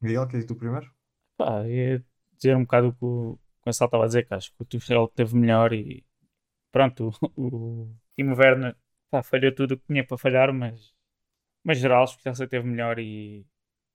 Miguel, 0.00 0.28
queres 0.28 0.44
tu 0.44 0.54
primeiro? 0.54 0.90
Pá, 1.36 1.66
ia 1.66 2.04
dizer 2.36 2.56
um 2.56 2.62
bocado 2.62 2.88
o 2.88 2.92
que 2.92 3.04
o 3.04 3.38
o 3.58 3.64
Gonçalo 3.64 3.88
estava 3.88 4.04
a 4.04 4.06
dizer, 4.06 4.26
que 4.26 4.34
acho 4.34 4.50
que 4.54 4.62
o 4.62 4.64
Tuchel 4.64 5.08
teve 5.08 5.36
melhor 5.36 5.72
e 5.72 6.04
pronto, 6.72 7.10
o, 7.36 7.46
o 7.46 7.96
Timo 8.14 8.36
Werner 8.36 8.76
pá, 9.10 9.22
falhou 9.22 9.54
tudo 9.54 9.72
o 9.74 9.78
que 9.78 9.86
tinha 9.86 10.04
para 10.06 10.18
falhar, 10.18 10.52
mas, 10.52 10.92
mas 11.64 11.78
geral, 11.78 12.04
acho 12.04 12.14
que 12.16 12.20
o 12.20 12.22
Chelsea 12.24 12.48
teve 12.48 12.66
melhor 12.68 12.98
e 12.98 13.46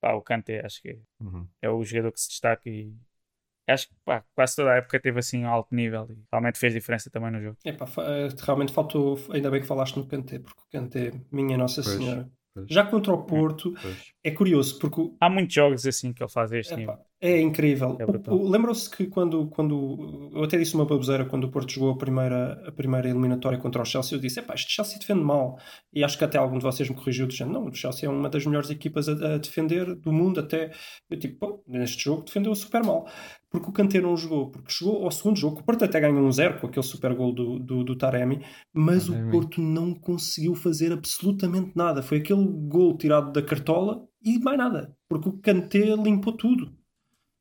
pá, 0.02 0.14
o 0.14 0.22
Kanté 0.22 0.66
acho 0.66 0.82
que 0.82 1.00
Uhum. 1.20 1.48
é 1.62 1.70
o 1.70 1.84
jogador 1.84 2.12
que 2.12 2.20
se 2.22 2.30
destaca 2.30 2.70
e 2.70 2.94
acho 3.68 3.88
que 3.90 3.96
pá, 4.06 4.24
quase 4.36 4.56
toda 4.58 4.72
a 4.74 4.76
época 4.78 5.00
teve 5.00 5.20
assim 5.20 5.44
um 5.46 5.48
alto 5.50 5.74
nível 5.74 6.08
e 6.12 6.18
realmente 6.32 6.60
fez 6.60 6.74
diferença 6.74 7.10
também 7.10 7.32
no 7.32 7.42
jogo. 7.42 7.58
Epá, 7.64 7.86
fa- 7.88 8.04
eh, 8.04 8.30
realmente 8.42 8.74
faltou, 8.74 9.18
ainda 9.32 9.50
bem 9.50 9.62
que 9.62 9.68
falaste 9.68 9.96
no 9.98 10.08
Kanté, 10.08 10.40
porque 10.40 10.62
o 10.62 10.70
Kanté, 10.72 11.12
minha 11.32 11.58
Nossa 11.58 11.82
Pois, 11.82 11.96
Senhora. 11.96 12.30
pois. 12.54 12.68
Já 12.70 12.86
contra 12.86 13.14
o 13.14 13.24
Porto, 13.26 13.74
Pois. 13.74 14.14
é 14.24 14.32
curioso, 14.32 14.80
porque 14.80 15.16
Há 15.20 15.30
muitos 15.30 15.54
jogos 15.56 15.86
assim 15.88 16.14
que 16.14 16.22
ele 16.24 16.30
faz 16.32 16.52
este 16.52 16.76
nível. 16.76 16.94
Epá, 16.94 17.06
é 17.26 17.42
incrível. 17.42 17.96
É 18.00 18.06
O- 18.06 18.36
o- 18.36 18.50
Lembram-se 18.50 18.90
que 18.90 19.08
quando, 19.08 19.48
quando. 19.48 20.30
Eu 20.34 20.44
até 20.44 20.58
disse 20.58 20.76
uma 20.76 20.86
baboseira 20.86 21.24
quando 21.26 21.46
o 21.46 21.50
Porto 21.52 21.72
jogou 21.72 21.92
a 21.92 21.98
primeira, 21.98 22.62
a 22.68 22.72
primeira 22.72 23.10
eliminatória 23.10 23.58
contra 23.58 23.82
o 23.82 23.86
Chelsea. 23.86 24.18
Eu 24.18 24.22
disse: 24.22 24.40
Epá, 24.40 24.54
este 24.54 24.74
Chelsea 24.74 25.00
defende 25.00 25.22
mal. 25.24 25.58
E 25.94 26.04
acho 26.04 26.18
que 26.18 26.24
até 26.26 26.38
algum 26.38 26.58
de 26.58 26.64
vocês 26.64 26.90
me 26.90 26.96
corrigiu 26.96 27.26
dizendo: 27.26 27.54
Não, 27.54 27.66
o 27.68 27.74
Chelsea 27.74 28.08
é 28.08 28.12
uma 28.12 28.30
das 28.30 28.46
melhores 28.46 28.70
equipas 28.70 29.08
a, 29.08 29.36
a 29.36 29.38
defender 29.38 29.96
do 29.96 30.12
mundo. 30.12 30.40
Até. 30.40 30.72
Eu 31.10 31.18
tipo: 31.18 31.40
Pô, 31.40 31.64
neste 31.68 32.04
jogo 32.04 32.24
defendeu 32.26 32.54
super 32.56 32.84
mal. 32.84 33.08
Porque 33.50 33.70
o 33.70 33.74
Kanté 33.74 34.02
não 34.02 34.18
jogou. 34.18 34.50
Porque 34.52 34.72
chegou 34.72 35.04
ao 35.06 35.12
segundo 35.12 35.38
jogo. 35.40 35.60
O 35.62 35.64
Porto 35.64 35.86
até 35.86 36.00
ganhou 36.00 36.20
um 36.26 36.32
zero 36.32 36.60
com 36.60 36.68
aquele 36.68 36.84
super 36.86 37.14
gol 37.16 37.32
do, 37.34 37.60
do, 37.60 37.84
do 37.84 37.96
Taremi. 37.96 38.42
Mas 38.74 39.08
o 39.08 39.12
Taremi. 39.14 39.32
Porto 39.32 39.62
não 39.62 39.94
conseguiu 39.94 40.56
fazer 40.56 40.92
absolutamente 40.92 41.72
nada. 41.76 42.02
Foi 42.02 42.18
aquele 42.18 42.44
gol 42.68 42.98
tirado 42.98 43.32
da 43.32 43.42
cartola 43.44 44.04
e 44.26 44.40
mais 44.40 44.58
nada. 44.58 44.96
Porque 45.08 45.30
o 45.30 45.34
Kanté 45.34 45.96
limpou 45.96 46.34
tudo. 46.34 46.72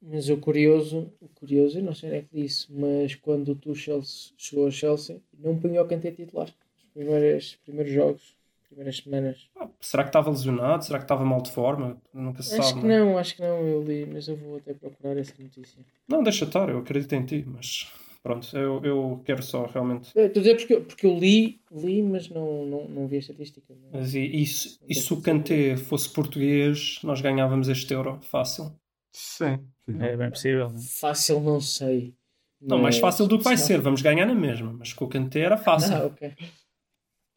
Mas 0.04 0.28
o 0.28 0.36
curioso, 0.36 1.12
o 1.20 1.28
curioso, 1.28 1.78
eu 1.78 1.82
não 1.84 1.94
sei 1.94 2.08
onde 2.08 2.18
é 2.18 2.22
que 2.22 2.42
disse, 2.42 2.66
mas 2.72 3.14
quando 3.14 3.52
o 3.52 3.54
Tuchel 3.54 4.02
chegou 4.36 4.64
ao 4.64 4.70
Chelsea, 4.70 5.20
não 5.38 5.56
punha 5.58 5.80
o 5.82 5.86
Kanté 5.86 6.10
titular. 6.10 6.48
Os 6.48 6.84
primeiros, 6.92 7.56
primeiros 7.64 7.92
jogos, 7.92 8.34
primeiras 8.68 8.96
semanas. 8.96 9.48
Ah, 9.56 9.68
Será 9.80 10.02
que 10.02 10.08
estava 10.08 10.30
lesionado? 10.30 10.84
Será 10.84 10.98
que 10.98 11.04
estava 11.04 11.24
mal 11.24 11.40
de 11.40 11.52
forma? 11.52 11.96
Nunca 12.12 12.42
se 12.42 12.58
Acho 12.58 12.70
sabe. 12.70 12.80
que 12.80 12.86
não 12.86 12.94
é? 12.94 12.98
não, 12.98 13.18
acho 13.18 13.36
que 13.36 13.42
não, 13.42 13.58
eu 13.66 13.82
li, 13.84 14.04
mas 14.06 14.26
eu 14.26 14.36
vou 14.36 14.56
até 14.56 14.74
procurar 14.74 15.16
essa 15.16 15.34
notícia. 15.40 15.78
Não, 16.08 16.22
deixa 16.22 16.44
estar, 16.46 16.68
eu 16.68 16.78
acredito 16.78 17.12
em 17.14 17.24
ti, 17.24 17.44
mas 17.46 17.86
pronto, 18.24 18.56
eu, 18.56 18.80
eu 18.84 19.22
quero 19.24 19.42
só 19.42 19.66
realmente. 19.66 20.08
Estou 20.08 20.24
a 20.24 20.42
dizer 20.42 20.56
porque, 20.56 20.74
eu- 20.74 20.84
porque 20.84 21.06
eu 21.06 21.16
li, 21.16 21.60
li, 21.70 22.02
mas 22.02 22.28
não, 22.28 22.66
não, 22.66 22.88
não 22.88 23.06
vi 23.06 23.16
a 23.16 23.18
estatística. 23.20 23.72
Não. 23.72 24.00
Mas 24.00 24.14
e, 24.16 24.20
e, 24.20 24.46
se, 24.46 24.78
e 24.88 24.94
se 24.96 25.12
o 25.14 25.20
Kanté 25.22 25.76
fosse 25.76 26.08
português, 26.08 26.98
nós 27.04 27.20
ganhávamos 27.20 27.68
este 27.68 27.94
euro 27.94 28.18
fácil. 28.20 28.72
Sim. 29.12 29.66
É 30.00 30.16
bem 30.16 30.30
possível. 30.30 30.70
Né? 30.70 30.78
Fácil 31.00 31.40
não 31.40 31.60
sei. 31.60 32.14
Não, 32.60 32.78
mais 32.78 32.94
Mas- 32.94 33.00
fácil 33.00 33.26
do 33.26 33.38
que 33.38 33.44
vai 33.44 33.56
ser, 33.56 33.80
vamos 33.80 34.00
ganhar 34.02 34.24
na 34.24 34.34
mesma, 34.34 34.72
mas 34.72 34.92
com 34.92 35.04
o 35.04 35.08
Kanté 35.08 35.40
era 35.40 35.56
fácil. 35.58 35.94
Ah, 35.96 36.06
ok. 36.06 36.32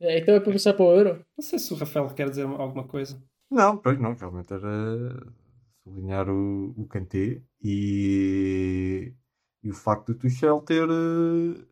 Eh, 0.01 0.19
Então 0.19 0.35
é 0.35 0.39
para 0.39 0.53
passar 0.53 0.73
para 0.73 0.85
o 0.85 0.91
Euro? 0.95 1.25
Não 1.37 1.43
sei 1.43 1.57
se 1.59 1.73
o 1.73 1.75
Rafael 1.75 2.07
quer 2.09 2.29
dizer 2.29 2.45
alguma 2.45 2.83
coisa. 2.87 3.21
Não, 3.49 3.75
pois 3.77 3.99
não, 3.99 4.13
realmente 4.13 4.53
era 4.53 4.69
sublinhar 5.83 6.29
o, 6.29 6.73
o 6.77 6.85
Kanté 6.87 7.41
e, 7.61 9.13
e 9.63 9.69
o 9.69 9.73
facto 9.73 10.13
do 10.13 10.19
Tuchel 10.19 10.61
ter. 10.61 10.87
eh, 10.89 11.65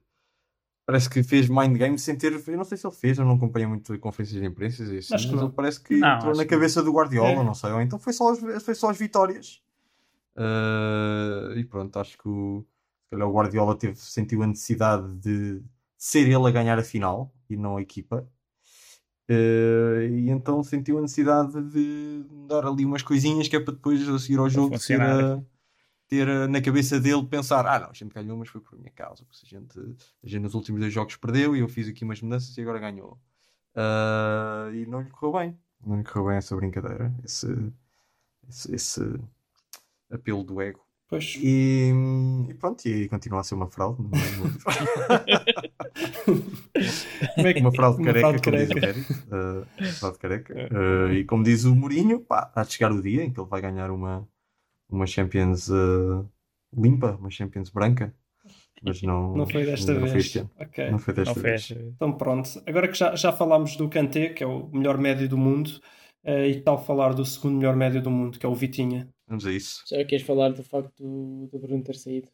Parece 0.85 1.09
que 1.09 1.23
fez 1.23 1.47
mind 1.47 1.77
game 1.77 1.97
sem 1.97 2.17
ter. 2.17 2.33
Eu 2.33 2.57
não 2.57 2.65
sei 2.65 2.77
se 2.77 2.85
ele 2.85 2.93
fez, 2.95 3.17
eu 3.17 3.23
não 3.23 3.35
acompanho 3.35 3.69
muito 3.69 3.97
conferências 3.99 4.41
de 4.41 4.45
imprensa 4.45 4.83
assim, 4.83 4.97
Acho 5.15 5.27
que 5.27 5.31
mas 5.31 5.41
não. 5.41 5.47
ele 5.47 5.55
parece 5.55 5.81
que 5.81 5.95
Não, 5.95 6.15
entrou 6.17 6.35
na 6.35 6.43
que 6.43 6.49
cabeça 6.49 6.83
do 6.83 6.91
Guardiola, 6.91 7.29
É. 7.41 7.43
não 7.43 7.53
sei, 7.53 7.71
ou 7.71 7.79
então 7.81 7.97
foi 7.97 8.11
só 8.11 8.31
as, 8.33 8.63
foi 8.63 8.75
só 8.75 8.89
as 8.89 8.97
vitórias. 8.97 9.61
Eh, 10.35 11.59
e 11.59 11.65
pronto, 11.65 11.97
acho 11.99 12.17
que 12.17 12.27
o, 12.27 12.65
o 13.11 13.31
Guardiola 13.33 13.77
teve, 13.77 13.95
sentiu 13.97 14.43
a 14.43 14.47
necessidade 14.47 15.15
de 15.17 15.61
ser 15.97 16.21
ele 16.27 16.35
a 16.47 16.51
ganhar 16.51 16.79
a 16.79 16.83
final 16.83 17.33
e 17.49 17.55
não 17.57 17.77
a 17.77 17.81
equipa. 17.81 18.27
Eh, 19.27 20.07
e 20.11 20.29
então 20.29 20.61
sentiu 20.63 20.97
a 20.97 21.01
necessidade 21.01 21.61
de 21.71 22.23
dar 22.47 22.65
ali 22.65 22.83
umas 22.85 23.01
coisinhas 23.01 23.47
que 23.47 23.55
é 23.55 23.59
para 23.59 23.73
depois 23.73 24.07
a 24.07 24.19
seguir 24.19 24.37
ao 24.39 24.49
jogo 24.49 24.75
a- 25.01 25.41
ter 26.07 26.29
a- 26.29 26.47
na 26.47 26.61
cabeça 26.61 26.99
dele 26.99 27.25
pensar: 27.27 27.65
ah, 27.67 27.79
não, 27.79 27.89
a 27.91 27.93
gente 27.93 28.13
ganhou, 28.13 28.37
mas 28.37 28.49
foi 28.49 28.61
por 28.61 28.77
minha 28.77 28.91
causa. 28.91 29.25
Porque 29.25 29.45
a 29.45 29.49
gente, 29.59 29.79
a 30.23 30.27
gente 30.27 30.41
nos 30.43 30.53
últimos 30.55 30.81
dois 30.81 30.93
jogos 30.93 31.15
perdeu 31.17 31.55
e 31.55 31.59
eu 31.59 31.69
fiz 31.69 31.87
aqui 31.87 32.03
umas 32.05 32.21
mudanças 32.21 32.57
e 32.57 32.61
agora 32.61 32.79
ganhou. 32.79 33.19
Ah, 33.75 34.69
e 34.73 34.85
não 34.87 35.01
lhe 35.01 35.09
correu 35.11 35.33
bem. 35.39 35.59
Não 35.85 35.97
lhe 35.97 36.03
correu 36.03 36.27
bem 36.27 36.37
essa 36.37 36.55
brincadeira, 36.55 37.13
esse, 37.23 37.47
esse, 38.49 38.73
esse 38.75 39.01
apelo 40.13 40.43
do 40.43 40.61
ego. 40.61 40.79
Pois, 41.09 41.35
E, 41.37 41.91
e 42.49 42.53
pronto, 42.55 42.85
e 42.87 43.07
continua 43.07 43.41
a 43.41 43.43
ser 43.43 43.53
uma 43.55 43.69
fraude. 43.69 44.01
não 44.01 44.09
é? 44.17 44.21
uma 47.59 47.71
fraude 47.71 47.97
Uma 48.01 48.05
careca, 48.05 48.19
fraude 48.19 48.41
como 48.41 48.57
diz 48.57 48.69
o 48.69 48.73
careca. 48.73 48.99
Uh, 49.27 49.67
uma 49.79 49.91
fraude 49.91 50.17
careca. 50.17 50.53
Uh, 50.71 51.11
e 51.13 51.25
como 51.25 51.43
diz 51.43 51.65
o 51.65 51.75
Mourinho, 51.75 52.19
pá, 52.19 52.51
há 52.55 52.63
de 52.63 52.73
chegar 52.73 52.91
o 52.91 53.01
dia 53.01 53.23
em 53.23 53.31
que 53.31 53.39
ele 53.39 53.49
vai 53.49 53.61
ganhar 53.61 53.91
uma, 53.91 54.27
uma 54.89 55.05
Champions 55.05 55.69
uh, 55.69 56.27
limpa, 56.75 57.15
uma 57.19 57.29
Champions 57.29 57.69
branca. 57.69 58.13
Mas 58.81 59.01
não, 59.01 59.33
não 59.37 59.47
foi 59.47 59.65
desta 59.65 59.93
não 59.93 60.01
vez. 60.01 60.15
este 60.15 60.39
ano. 60.39 60.51
Ok. 60.59 60.91
Não 60.91 60.99
foi 60.99 61.13
desta 61.13 61.35
Não 61.35 61.41
vez. 61.41 61.71
Então 61.71 62.13
pronto, 62.13 62.49
agora 62.65 62.87
que 62.87 62.97
já, 62.97 63.15
já 63.15 63.31
falámos 63.31 63.75
do 63.75 63.87
Kanté, 63.87 64.29
que 64.29 64.43
é 64.43 64.47
o 64.47 64.69
melhor 64.71 64.97
médio 64.97 65.29
do 65.29 65.37
mundo, 65.37 65.79
eh, 66.23 66.49
e 66.49 66.61
tal 66.61 66.83
falar 66.83 67.13
do 67.13 67.25
segundo 67.25 67.57
melhor 67.57 67.75
médio 67.75 68.01
do 68.01 68.09
mundo, 68.09 68.39
que 68.39 68.45
é 68.45 68.49
o 68.49 68.55
Vitinha, 68.55 69.07
Vamos 69.27 69.45
a 69.45 69.51
isso. 69.51 69.83
Já 69.87 70.03
queres 70.05 70.25
falar 70.25 70.49
do 70.49 70.63
facto 70.63 70.93
do, 70.97 71.47
do 71.47 71.59
Bruno 71.59 71.83
ter 71.83 71.95
saído? 71.95 72.29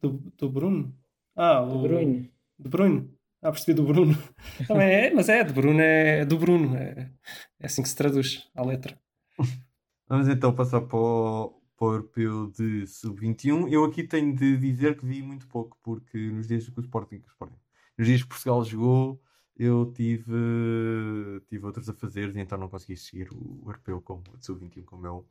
do, 0.00 0.32
do 0.36 0.48
Bruno. 0.48 0.94
Ah, 1.34 1.60
Do 1.60 1.76
o 1.76 1.82
Bruno. 1.82 2.28
Do 2.58 2.68
Bruno. 2.70 3.18
Ah, 3.42 3.50
percebi 3.50 3.74
do 3.74 3.84
Bruno. 3.84 4.16
Também 4.66 4.88
é, 4.88 5.14
mas 5.14 5.28
é, 5.28 5.44
de 5.44 5.52
Bruno 5.52 5.80
é 5.80 6.24
do 6.24 6.38
Bruno. 6.38 6.76
É, 6.76 7.12
é 7.60 7.66
assim 7.66 7.82
que 7.82 7.88
se 7.88 7.96
traduz 7.96 8.48
à 8.54 8.64
letra. 8.64 8.98
Vamos 10.08 10.28
então 10.28 10.54
passar 10.54 10.82
para 10.82 10.98
o, 10.98 11.60
para 11.76 11.86
o 11.86 11.92
europeu 11.92 12.50
de 12.52 12.86
sub-21. 12.86 13.70
Eu 13.70 13.84
aqui 13.84 14.04
tenho 14.04 14.34
de 14.34 14.56
dizer 14.56 14.96
que 14.96 15.04
vi 15.04 15.22
muito 15.22 15.46
pouco, 15.48 15.76
porque 15.82 16.16
nos 16.30 16.46
dias 16.46 16.68
que 16.68 16.78
o 16.78 16.82
Sporting, 16.82 17.18
que 17.18 17.28
o 17.28 17.30
Sporting 17.32 17.58
nos 17.98 18.06
dias 18.06 18.22
que 18.22 18.28
Portugal 18.28 18.62
jogou, 18.64 19.20
eu 19.58 19.92
tive, 19.92 20.32
tive 21.48 21.64
outros 21.66 21.88
a 21.88 21.94
fazer 21.94 22.34
e 22.36 22.40
então 22.40 22.58
não 22.58 22.68
consegui 22.68 22.96
seguir 22.96 23.28
o 23.32 23.62
europeu 23.66 24.00
como 24.02 24.22
o 24.32 24.36
de 24.38 24.46
sub-21 24.46 24.84
como 24.84 25.06
eu 25.06 25.26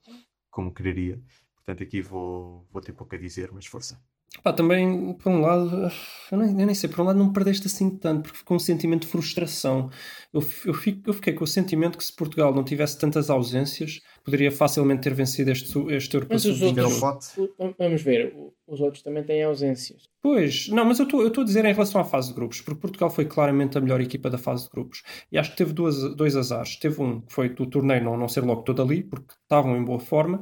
como 0.49 0.73
quereria. 0.73 1.21
Portanto, 1.55 1.83
aqui 1.83 2.01
vou, 2.01 2.67
vou 2.71 2.81
ter 2.81 2.93
pouco 2.93 3.15
a 3.15 3.17
dizer, 3.17 3.51
mas 3.51 3.65
força. 3.65 4.01
Pá, 4.43 4.53
também, 4.53 5.13
por 5.13 5.31
um 5.31 5.41
lado, 5.41 5.89
eu 6.31 6.37
nem, 6.37 6.49
eu 6.59 6.65
nem 6.67 6.75
sei, 6.75 6.89
por 6.89 7.01
um 7.01 7.03
lado 7.05 7.17
não 7.17 7.27
me 7.27 7.33
perdeste 7.33 7.65
assim 7.67 7.89
tanto, 7.97 8.23
porque 8.23 8.37
ficou 8.37 8.57
um 8.57 8.59
sentimento 8.59 9.01
de 9.01 9.07
frustração. 9.07 9.89
Eu, 10.33 10.41
eu, 10.65 10.73
fico- 10.73 11.09
eu 11.09 11.13
fiquei 11.13 11.33
com 11.33 11.43
o 11.43 11.47
sentimento 11.47 11.97
que 11.97 12.03
se 12.03 12.13
Portugal 12.15 12.53
não 12.53 12.63
tivesse 12.63 12.99
tantas 12.99 13.29
ausências, 13.29 14.01
poderia 14.23 14.51
facilmente 14.51 15.01
ter 15.01 15.13
vencido 15.13 15.49
este, 15.51 15.77
este 15.93 16.13
Europeu 16.15 16.35
Mas 16.35 16.45
os 16.45 16.57
Sub-21. 16.59 16.77
Era 16.77 16.87
o 16.87 17.05
outros- 17.05 17.75
Vamos 17.79 18.01
ver, 18.03 18.35
os 18.67 18.81
outros 18.81 19.01
também 19.01 19.23
têm 19.23 19.43
ausências. 19.43 20.09
Pois, 20.21 20.67
não, 20.69 20.85
mas 20.85 20.99
eu 20.99 21.05
estou 21.05 21.21
eu 21.21 21.27
estou 21.29 21.41
a 21.43 21.45
dizer 21.45 21.63
em 21.65 21.73
relação 21.73 22.01
à 22.01 22.03
fase 22.03 22.29
de 22.29 22.35
grupos, 22.35 22.61
porque 22.61 22.81
Portugal 22.81 23.09
foi 23.09 23.25
claramente 23.25 23.77
a 23.77 23.81
melhor 23.81 24.01
equipa 24.01 24.29
da 24.29 24.37
fase 24.37 24.65
de 24.65 24.69
grupos. 24.69 25.01
E 25.31 25.37
acho 25.37 25.51
que 25.51 25.57
teve 25.57 25.71
duas, 25.73 25.95
dois 26.15 26.35
azares. 26.35 26.75
Teve 26.77 27.01
um 27.01 27.21
que 27.21 27.31
foi 27.33 27.49
do 27.49 27.65
torneio 27.65 28.03
não, 28.03 28.17
não 28.17 28.27
ser 28.27 28.41
logo 28.41 28.63
todo 28.63 28.81
ali, 28.81 29.03
porque 29.03 29.33
estavam 29.43 29.75
em 29.77 29.83
boa 29.83 29.99
forma, 29.99 30.41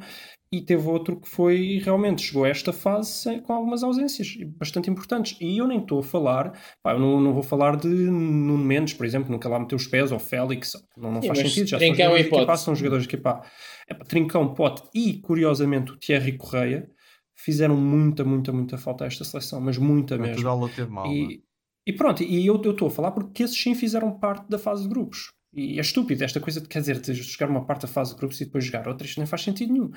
e 0.56 0.62
teve 0.62 0.88
outro 0.88 1.20
que 1.20 1.28
foi 1.28 1.82
realmente 1.84 2.22
chegou 2.22 2.44
a 2.44 2.50
esta 2.50 2.72
fase 2.72 3.10
sem- 3.12 3.42
com 3.42 3.52
algumas 3.54 3.82
ausências 3.84 4.36
bastante 4.58 4.90
importantes. 4.90 5.36
E 5.42 5.58
eu 5.58 5.68
nem 5.68 5.80
estou 5.80 6.00
a 6.00 6.04
falar, 6.04 6.52
pá, 6.84 6.92
eu 6.94 7.00
não, 7.00 7.20
não 7.20 7.34
vou 7.34 7.42
falar 7.42 7.76
de 7.76 7.88
Nuno 7.88 8.58
Mendes, 8.64 8.94
por 8.94 9.06
exemplo, 9.06 9.32
nunca 9.32 9.50
lá 9.50 9.60
meteu 9.60 9.76
os 9.76 9.88
pés, 9.88 10.12
ou 10.12 10.20
Félix, 10.20 10.74
não, 10.96 11.12
não 11.12 11.22
Sim, 11.22 11.28
faz 11.30 11.40
sentido. 11.40 11.68
Já 11.68 11.80
são 11.80 11.88
jogadores 11.88 12.18
e 12.24 12.28
equipa, 12.28 12.46
Pote. 12.46 12.60
são 12.60 12.76
jogadores 12.76 13.08
de 13.08 13.10
equipa. 13.16 13.42
É, 13.88 13.94
pá, 13.96 14.06
Trincão, 14.06 14.54
Pote 14.54 14.84
e, 14.94 15.14
curiosamente, 15.20 15.92
o 15.92 15.98
Thierry 15.98 16.38
Correia 16.38 16.90
fizeram 17.36 17.76
muita, 17.76 18.24
muita, 18.24 18.52
muita 18.52 18.78
falta 18.78 19.06
a 19.06 19.08
esta 19.08 19.24
seleção, 19.24 19.60
mas 19.60 19.78
muita 19.78 20.16
mesmo. 20.18 20.34
Portugal 20.34 20.60
não 20.60 20.70
teve 20.70 20.92
mal. 20.92 21.06
não 21.06 21.12
é? 21.12 21.16
E, 21.16 21.44
e 21.88 21.94
pronto, 21.94 22.22
e 22.24 22.46
eu 22.46 22.62
eu 22.64 22.72
estou 22.72 22.88
a 22.88 22.92
falar 22.92 23.12
porque 23.12 23.44
esses 23.44 23.60
sim 23.60 23.74
fizeram 23.74 24.12
parte 24.20 24.48
da 24.50 24.60
fase 24.60 24.84
de 24.84 24.90
grupos. 24.90 25.32
E 25.56 25.78
é 25.78 25.82
estúpido 25.82 26.24
esta 26.24 26.40
coisa 26.40 26.60
de, 26.62 26.68
quer 26.68 26.80
dizer, 26.80 27.00
de 27.00 27.14
jogar 27.14 27.50
uma 27.50 27.64
parte 27.66 27.82
da 27.84 27.88
fase 27.88 28.12
de 28.12 28.18
grupos 28.18 28.42
e 28.42 28.46
depois 28.46 28.66
jogar 28.66 28.88
outra, 28.88 29.06
isto 29.06 29.18
nem 29.20 29.28
faz 29.28 29.44
sentido 29.44 29.72
nenhum. 29.74 29.92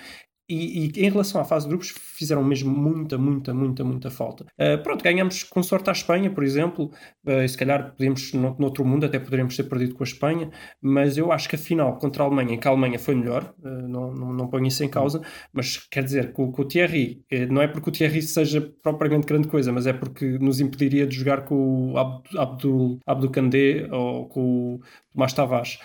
E, 0.48 0.92
e 0.96 1.04
em 1.04 1.10
relação 1.10 1.40
à 1.40 1.44
fase 1.44 1.64
de 1.66 1.70
grupos, 1.70 1.90
fizeram 1.90 2.44
mesmo 2.44 2.70
muita, 2.70 3.18
muita, 3.18 3.52
muita, 3.52 3.82
muita 3.84 4.10
falta. 4.10 4.46
Ah, 4.58 4.78
pronto, 4.78 5.02
ganhamos 5.02 5.42
com 5.42 5.62
sorte 5.62 5.88
à 5.90 5.92
Espanha, 5.92 6.30
por 6.30 6.44
exemplo, 6.44 6.90
Ah, 7.26 7.44
e 7.44 7.48
se 7.48 7.56
calhar 7.58 7.90
podemos, 7.96 8.32
no, 8.32 8.56
noutro 8.58 8.84
mundo, 8.84 9.04
até 9.06 9.18
poderíamos 9.18 9.56
ter 9.56 9.64
perdido 9.64 9.94
com 9.94 10.04
a 10.04 10.06
Espanha, 10.06 10.50
mas 10.80 11.18
eu 11.18 11.32
acho 11.32 11.48
que 11.48 11.56
a 11.56 11.58
final 11.58 11.98
contra 11.98 12.22
a 12.22 12.26
Alemanha, 12.26 12.54
em 12.54 12.58
que 12.60 12.68
a 12.68 12.70
Alemanha 12.70 12.98
foi 12.98 13.14
melhor, 13.16 13.52
ah, 13.64 13.68
não, 13.88 14.12
não, 14.14 14.32
não 14.32 14.48
ponho 14.48 14.66
isso 14.66 14.84
em 14.84 14.88
causa, 14.88 15.20
mas 15.52 15.76
quer 15.90 16.04
dizer 16.04 16.32
o, 16.36 16.52
que 16.52 16.60
o 16.60 16.64
Thierry, 16.64 17.24
eh, 17.30 17.46
não 17.46 17.60
é 17.62 17.66
porque 17.68 17.88
o 17.90 17.92
Thierry 17.92 18.22
seja 18.22 18.60
propriamente 18.82 19.26
grande 19.26 19.48
coisa, 19.48 19.72
mas 19.72 19.86
é 19.86 19.92
porque 19.92 20.38
nos 20.38 20.60
impediria 20.60 21.06
de 21.06 21.16
jogar 21.16 21.44
com 21.44 21.92
o 21.92 21.98
Abdu- 21.98 22.38
Abdul, 22.38 22.98
Abdul 23.06 23.30
Kandé 23.30 23.88
ou 23.90 24.28
com 24.28 24.74
o 24.76 24.80
Tomás 25.12 25.32
Tavares. 25.32 25.78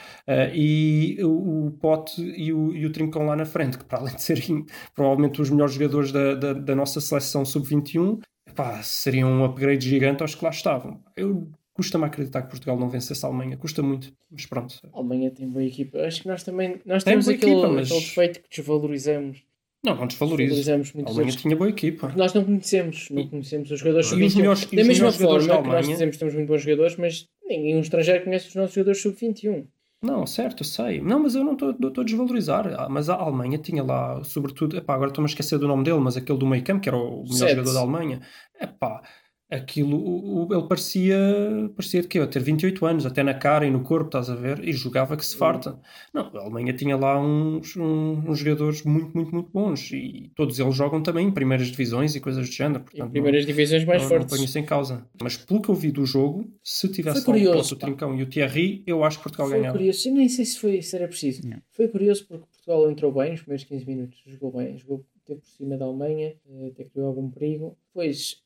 E 0.54 1.18
o, 1.24 1.68
o 1.68 1.72
Pote 1.72 2.22
e 2.22 2.52
o, 2.54 2.74
e 2.76 2.86
o 2.86 2.92
Trincão 2.92 3.26
lá 3.26 3.36
na 3.36 3.46
frente, 3.46 3.78
que 3.78 3.86
para 3.86 4.00
além 4.00 4.16
de 4.16 4.22
serem 4.22 4.51
provavelmente 4.96 5.42
os 5.42 5.50
melhores 5.50 5.74
jogadores 5.74 6.12
da, 6.12 6.36
da, 6.36 6.54
da 6.54 6.76
nossa 6.76 7.00
seleção 7.02 7.44
sub-21, 7.46 8.20
epá, 8.48 8.82
seriam 8.84 9.30
um 9.30 9.44
upgrade 9.46 9.88
gigante 9.88 10.22
aos 10.22 10.36
que 10.36 10.44
lá 10.44 10.50
estavam. 10.52 11.00
Eu 11.16 11.50
custa-me 11.74 12.06
acreditar 12.06 12.42
que 12.44 12.50
Portugal 12.50 12.78
não 12.78 12.90
vencesse 12.90 13.26
a 13.26 13.30
Alemanha, 13.30 13.58
custa 13.58 13.82
muito, 13.82 14.12
mas 14.30 14.46
pronto. 14.46 14.76
A 14.94 14.98
Alemanha 15.00 15.32
tem 15.32 15.48
boa 15.48 15.64
equipa. 15.64 16.00
Acho 16.00 16.22
que 16.24 16.28
nós 16.28 16.44
também 16.44 16.80
nós 16.86 17.04
Tem 17.04 17.14
temos 17.14 17.28
aquele, 17.28 17.52
equipa, 17.54 17.70
mas- 17.70 17.88
aquele 17.92 18.06
defeito 18.06 18.40
que 18.42 18.58
desvalorizamos. 18.58 19.44
Não, 19.84 19.96
não 19.96 20.06
desvalorizo. 20.06 20.54
Desvalorizamos 20.54 20.90
A 20.90 20.94
muitos 20.94 21.12
Alemanha 21.12 21.26
outros. 21.32 21.42
tinha 21.42 21.56
boa 21.56 21.70
equipa. 21.70 22.00
Porque 22.08 22.20
nós 22.20 22.34
não 22.36 22.44
conhecemos, 22.46 23.08
não 23.10 23.28
conhecemos 23.28 23.72
os 23.72 23.80
jogadores 23.80 24.06
E 24.06 24.10
os 24.10 24.12
sub-21. 24.20 24.36
melhores- 24.38 24.68
e 24.72 24.76
Da 24.76 24.82
os 24.84 24.88
mesma 24.88 25.12
forma 25.12 25.48
da 25.48 25.62
que 25.62 25.68
nós 25.70 25.88
dizemos 25.88 26.16
que 26.16 26.20
temos 26.20 26.36
muito 26.36 26.48
bons 26.50 26.62
jogadores, 26.62 26.96
mas 26.98 27.28
ninguém 27.48 27.76
um 27.78 27.80
estrangeiro 27.80 28.24
conhece 28.24 28.50
os 28.50 28.56
nossos 28.56 28.76
jogadores 28.76 29.02
sub-21. 29.02 29.66
Não, 30.04 30.26
certo, 30.26 30.64
sei. 30.64 31.00
Não, 31.00 31.20
mas 31.20 31.36
eu 31.36 31.44
não 31.44 31.54
estou 31.54 31.70
a 32.02 32.04
desvalorizar. 32.04 32.68
Ah, 32.76 32.90
Mas 32.90 33.08
a 33.08 33.14
Alemanha 33.16 33.60
tinha 33.60 33.84
lá, 33.84 34.24
sobretudo, 34.24 34.76
epá, 34.76 34.96
agora 34.96 35.10
estou-me 35.12 35.28
a 35.28 35.30
esquecer 35.30 35.60
do 35.60 35.68
nome 35.68 35.84
dele, 35.84 36.00
mas 36.00 36.18
aquele 36.18 36.40
do 36.40 36.48
meio 36.48 36.64
campo, 36.64 36.82
que 36.82 36.90
era 36.90 36.98
o 36.98 37.24
melhor 37.24 37.28
Sete. 37.38 37.52
jogador 37.52 37.74
da 37.74 37.80
Alemanha. 37.82 38.22
Epá, 38.60 39.04
aquilo, 39.52 39.98
o- 39.98 40.48
o- 40.48 40.54
ele 40.54 40.66
parecia, 40.68 41.18
parecia 41.76 42.02
de 42.02 42.08
quê? 42.08 42.26
Ter 42.26 42.40
28 42.40 42.86
anos, 42.86 43.06
até 43.06 43.22
na 43.22 43.34
cara 43.34 43.66
e 43.66 43.70
no 43.72 43.82
corpo, 43.84 44.06
estás 44.08 44.30
a 44.30 44.36
ver? 44.36 44.64
E 44.68 44.72
jogava 44.72 45.18
que 45.18 45.26
se 45.26 45.36
farta. 45.36 45.78
Não, 46.14 46.28
a 46.36 46.40
Alemanha 46.42 46.72
tinha 46.74 46.96
lá 46.96 47.20
uns, 47.22 47.76
um- 47.76 48.24
uns 48.30 48.40
jogadores 48.40 48.84
muito, 48.84 49.12
muito, 49.14 49.32
muito 49.34 49.50
bons. 49.52 49.92
E 49.92 50.32
todos 50.36 50.58
eles 50.58 50.74
jogam 50.74 51.04
também 51.04 51.28
em 51.28 51.32
primeiras 51.32 51.68
divisões 51.68 52.16
e 52.16 52.22
coisas 52.22 52.48
do 52.48 52.52
género. 52.54 52.80
Em 52.82 52.84
Portanto, 52.86 53.12
primeiras 53.12 53.46
divisões 53.46 53.84
mais 53.84 54.02
não, 54.04 54.10
não 54.10 54.16
fortes. 54.18 54.34
ponho 54.38 54.46
isso 54.46 54.58
em 54.58 54.64
causa. 54.66 55.06
Mas 55.22 55.36
pelo 55.36 55.62
que 55.62 55.70
eu 55.70 55.76
vi 55.76 55.92
do 55.92 56.06
jogo, 56.06 56.50
se 56.64 56.88
tivesse 56.88 57.24
Foi 57.26 57.34
curioso, 57.34 57.76
o 57.76 57.78
pá. 57.78 57.88
Trincão 57.88 58.18
e 58.18 58.24
o 58.24 58.26
Thierry, 58.26 58.84
eu 58.88 59.04
acho 59.04 59.18
que 59.18 59.24
Portugal 59.24 59.48
Foi 59.50 59.58
ganhava. 59.60 59.78
curioso, 59.78 60.08
eu 60.08 60.14
nem 60.14 60.30
sei 60.30 60.46
se, 60.46 60.58
foi, 60.60 60.82
se 60.82 60.96
era 60.96 61.08
preciso. 61.08 61.46
Não. 61.48 61.58
Foi 61.72 61.88
curioso 61.90 62.26
porque 62.26 62.46
Portugal 62.46 62.90
entrou 62.90 63.12
bem 63.12 63.32
nos 63.32 63.42
primeiros 63.42 63.66
15 63.66 63.86
minutos, 63.86 64.22
jogou 64.26 64.52
bem, 64.54 64.78
jogou 64.78 65.06
teve 65.26 65.42
por 65.42 65.48
cima 65.50 65.78
da 65.78 65.86
Alemanha, 65.86 66.34
eh, 66.50 66.68
até 66.74 66.84
criou 66.86 67.08
algum 67.08 67.30
perigo. 67.30 67.78
Depois, 67.94 68.38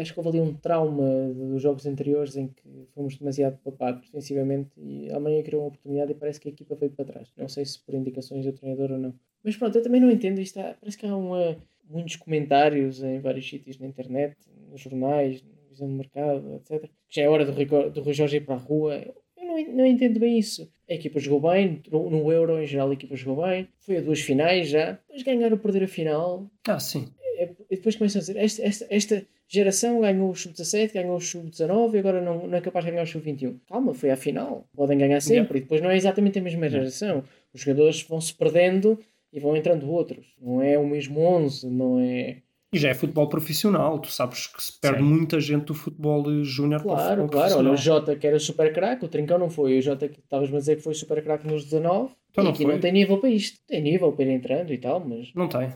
acho 0.00 0.12
que 0.14 0.20
houve 0.20 0.30
ali 0.30 0.40
um 0.40 0.54
trauma 0.54 1.32
dos 1.34 1.60
jogos 1.62 1.86
anteriores 1.86 2.36
em 2.36 2.48
que 2.48 2.86
fomos 2.94 3.16
demasiado 3.16 3.58
papados 3.64 4.02
defensivamente 4.06 4.70
e 4.78 5.08
a 5.10 5.14
Alemanha 5.14 5.42
criou 5.42 5.62
uma 5.62 5.68
oportunidade 5.68 6.12
e 6.12 6.14
parece 6.14 6.40
que 6.40 6.48
a 6.48 6.52
equipa 6.52 6.74
veio 6.74 6.92
para 6.92 7.04
trás. 7.04 7.28
Não 7.36 7.48
sei 7.48 7.64
se 7.64 7.78
por 7.80 7.94
indicações 7.94 8.44
do 8.44 8.52
treinador 8.52 8.92
ou 8.92 8.98
não. 8.98 9.14
Mas 9.44 9.56
pronto, 9.56 9.76
eu 9.76 9.82
também 9.82 10.00
não 10.00 10.10
entendo 10.10 10.40
isto. 10.40 10.58
há- 10.60 10.74
Parece 10.80 10.96
que 10.96 11.06
há 11.06 11.16
uma, 11.16 11.56
muitos 11.88 12.16
comentários 12.16 13.02
em 13.02 13.18
vários 13.20 13.48
sítios 13.48 13.78
na 13.78 13.86
internet, 13.86 14.36
nos 14.70 14.80
jornais, 14.80 15.42
na 15.42 15.68
visão 15.68 15.88
do 15.88 15.94
mercado, 15.94 16.54
etc. 16.54 16.82
Que 17.08 17.16
já 17.16 17.22
é 17.22 17.28
hora 17.28 17.44
do 17.44 17.52
Rui, 17.52 17.64
do 17.90 18.00
Rui 18.02 18.12
Jorge 18.14 18.36
ir 18.36 18.40
para 18.46 18.54
a 18.54 18.58
rua. 18.58 18.94
Eu 19.36 19.44
não, 19.46 19.74
não 19.74 19.86
entendo 19.86 20.20
bem 20.20 20.38
isso. 20.38 20.70
A 20.88 20.94
equipa 20.94 21.18
jogou 21.18 21.50
bem, 21.50 21.82
no, 21.90 22.30
Euro 22.32 22.60
em 22.62 22.66
geral 22.66 22.90
a 22.90 22.92
equipa 22.92 23.16
jogou 23.16 23.44
bem, 23.44 23.66
foi 23.80 23.96
a 23.96 24.00
duas 24.00 24.20
finais 24.20 24.68
já. 24.68 24.92
Depois 24.92 25.22
ganhar 25.22 25.52
ou 25.52 25.58
perder 25.58 25.82
a 25.84 25.88
final, 25.88 26.50
Ah, 26.68 26.78
sim. 26.78 27.08
é- 27.38 27.50
e 27.70 27.76
depois 27.76 27.96
começam 27.96 28.18
a 28.18 28.22
dizer: 28.22 28.36
esta, 28.36 28.62
esta, 28.62 28.86
esta 28.90 29.26
geração 29.52 30.00
ganhou 30.00 30.30
o 30.30 30.34
sub-17, 30.34 30.92
ganhou 30.94 31.16
o 31.16 31.20
sub-19 31.20 31.94
e 31.94 31.98
agora 31.98 32.20
não, 32.22 32.46
não 32.46 32.56
é 32.56 32.60
capaz 32.60 32.84
de 32.84 32.90
ganhar 32.90 33.02
o 33.04 33.06
sub-21. 33.06 33.56
Calma, 33.68 33.92
foi 33.94 34.10
à 34.10 34.16
final. 34.16 34.66
Podem 34.74 34.98
ganhar 34.98 35.20
sempre. 35.20 35.58
E 35.58 35.60
depois 35.62 35.80
não 35.82 35.90
é 35.90 35.96
exatamente 35.96 36.38
a 36.38 36.42
mesma 36.42 36.68
geração. 36.68 37.22
Os 37.52 37.60
jogadores 37.60 38.02
vão 38.02 38.20
se 38.20 38.34
perdendo 38.34 38.98
e 39.32 39.38
vão 39.40 39.56
entrando 39.56 39.90
outros. 39.90 40.26
Não 40.40 40.62
é 40.62 40.78
o 40.78 40.86
mesmo 40.86 41.20
11, 41.20 41.68
não 41.68 42.00
é. 42.00 42.38
E 42.74 42.78
já 42.78 42.88
é 42.88 42.94
futebol 42.94 43.28
profissional, 43.28 43.98
tu 43.98 44.10
sabes 44.10 44.46
que 44.46 44.62
se 44.62 44.80
perde 44.80 45.00
Sim. 45.00 45.04
muita 45.04 45.38
gente 45.38 45.66
do 45.66 45.74
futebol 45.74 46.24
júnior 46.42 46.80
para 46.82 46.90
o 46.90 46.94
Claro, 46.94 47.20
futebol 47.22 47.28
claro. 47.28 47.58
Olha, 47.58 47.70
o. 47.72 47.76
Jota 47.76 48.16
que 48.16 48.26
era 48.26 48.38
super 48.38 48.72
craque, 48.72 49.04
o 49.04 49.08
Trincão 49.08 49.38
não 49.38 49.50
foi. 49.50 49.78
O 49.78 49.82
Jota 49.82 50.08
que 50.08 50.18
estavas 50.20 50.48
a 50.48 50.56
dizer 50.58 50.76
que 50.76 50.82
foi 50.82 50.94
super 50.94 51.22
craque 51.22 51.46
nos 51.46 51.64
19. 51.64 52.14
Então 52.30 52.42
e 52.42 52.46
não 52.46 52.52
aqui 52.54 52.62
foi. 52.62 52.72
não 52.72 52.80
tem 52.80 52.92
nível 52.92 53.18
para 53.18 53.28
isto. 53.28 53.58
Tem 53.66 53.82
nível 53.82 54.10
para 54.12 54.24
ir 54.24 54.30
entrando 54.30 54.72
e 54.72 54.78
tal, 54.78 55.00
mas 55.06 55.30
Não 55.34 55.48
tem. 55.48 55.70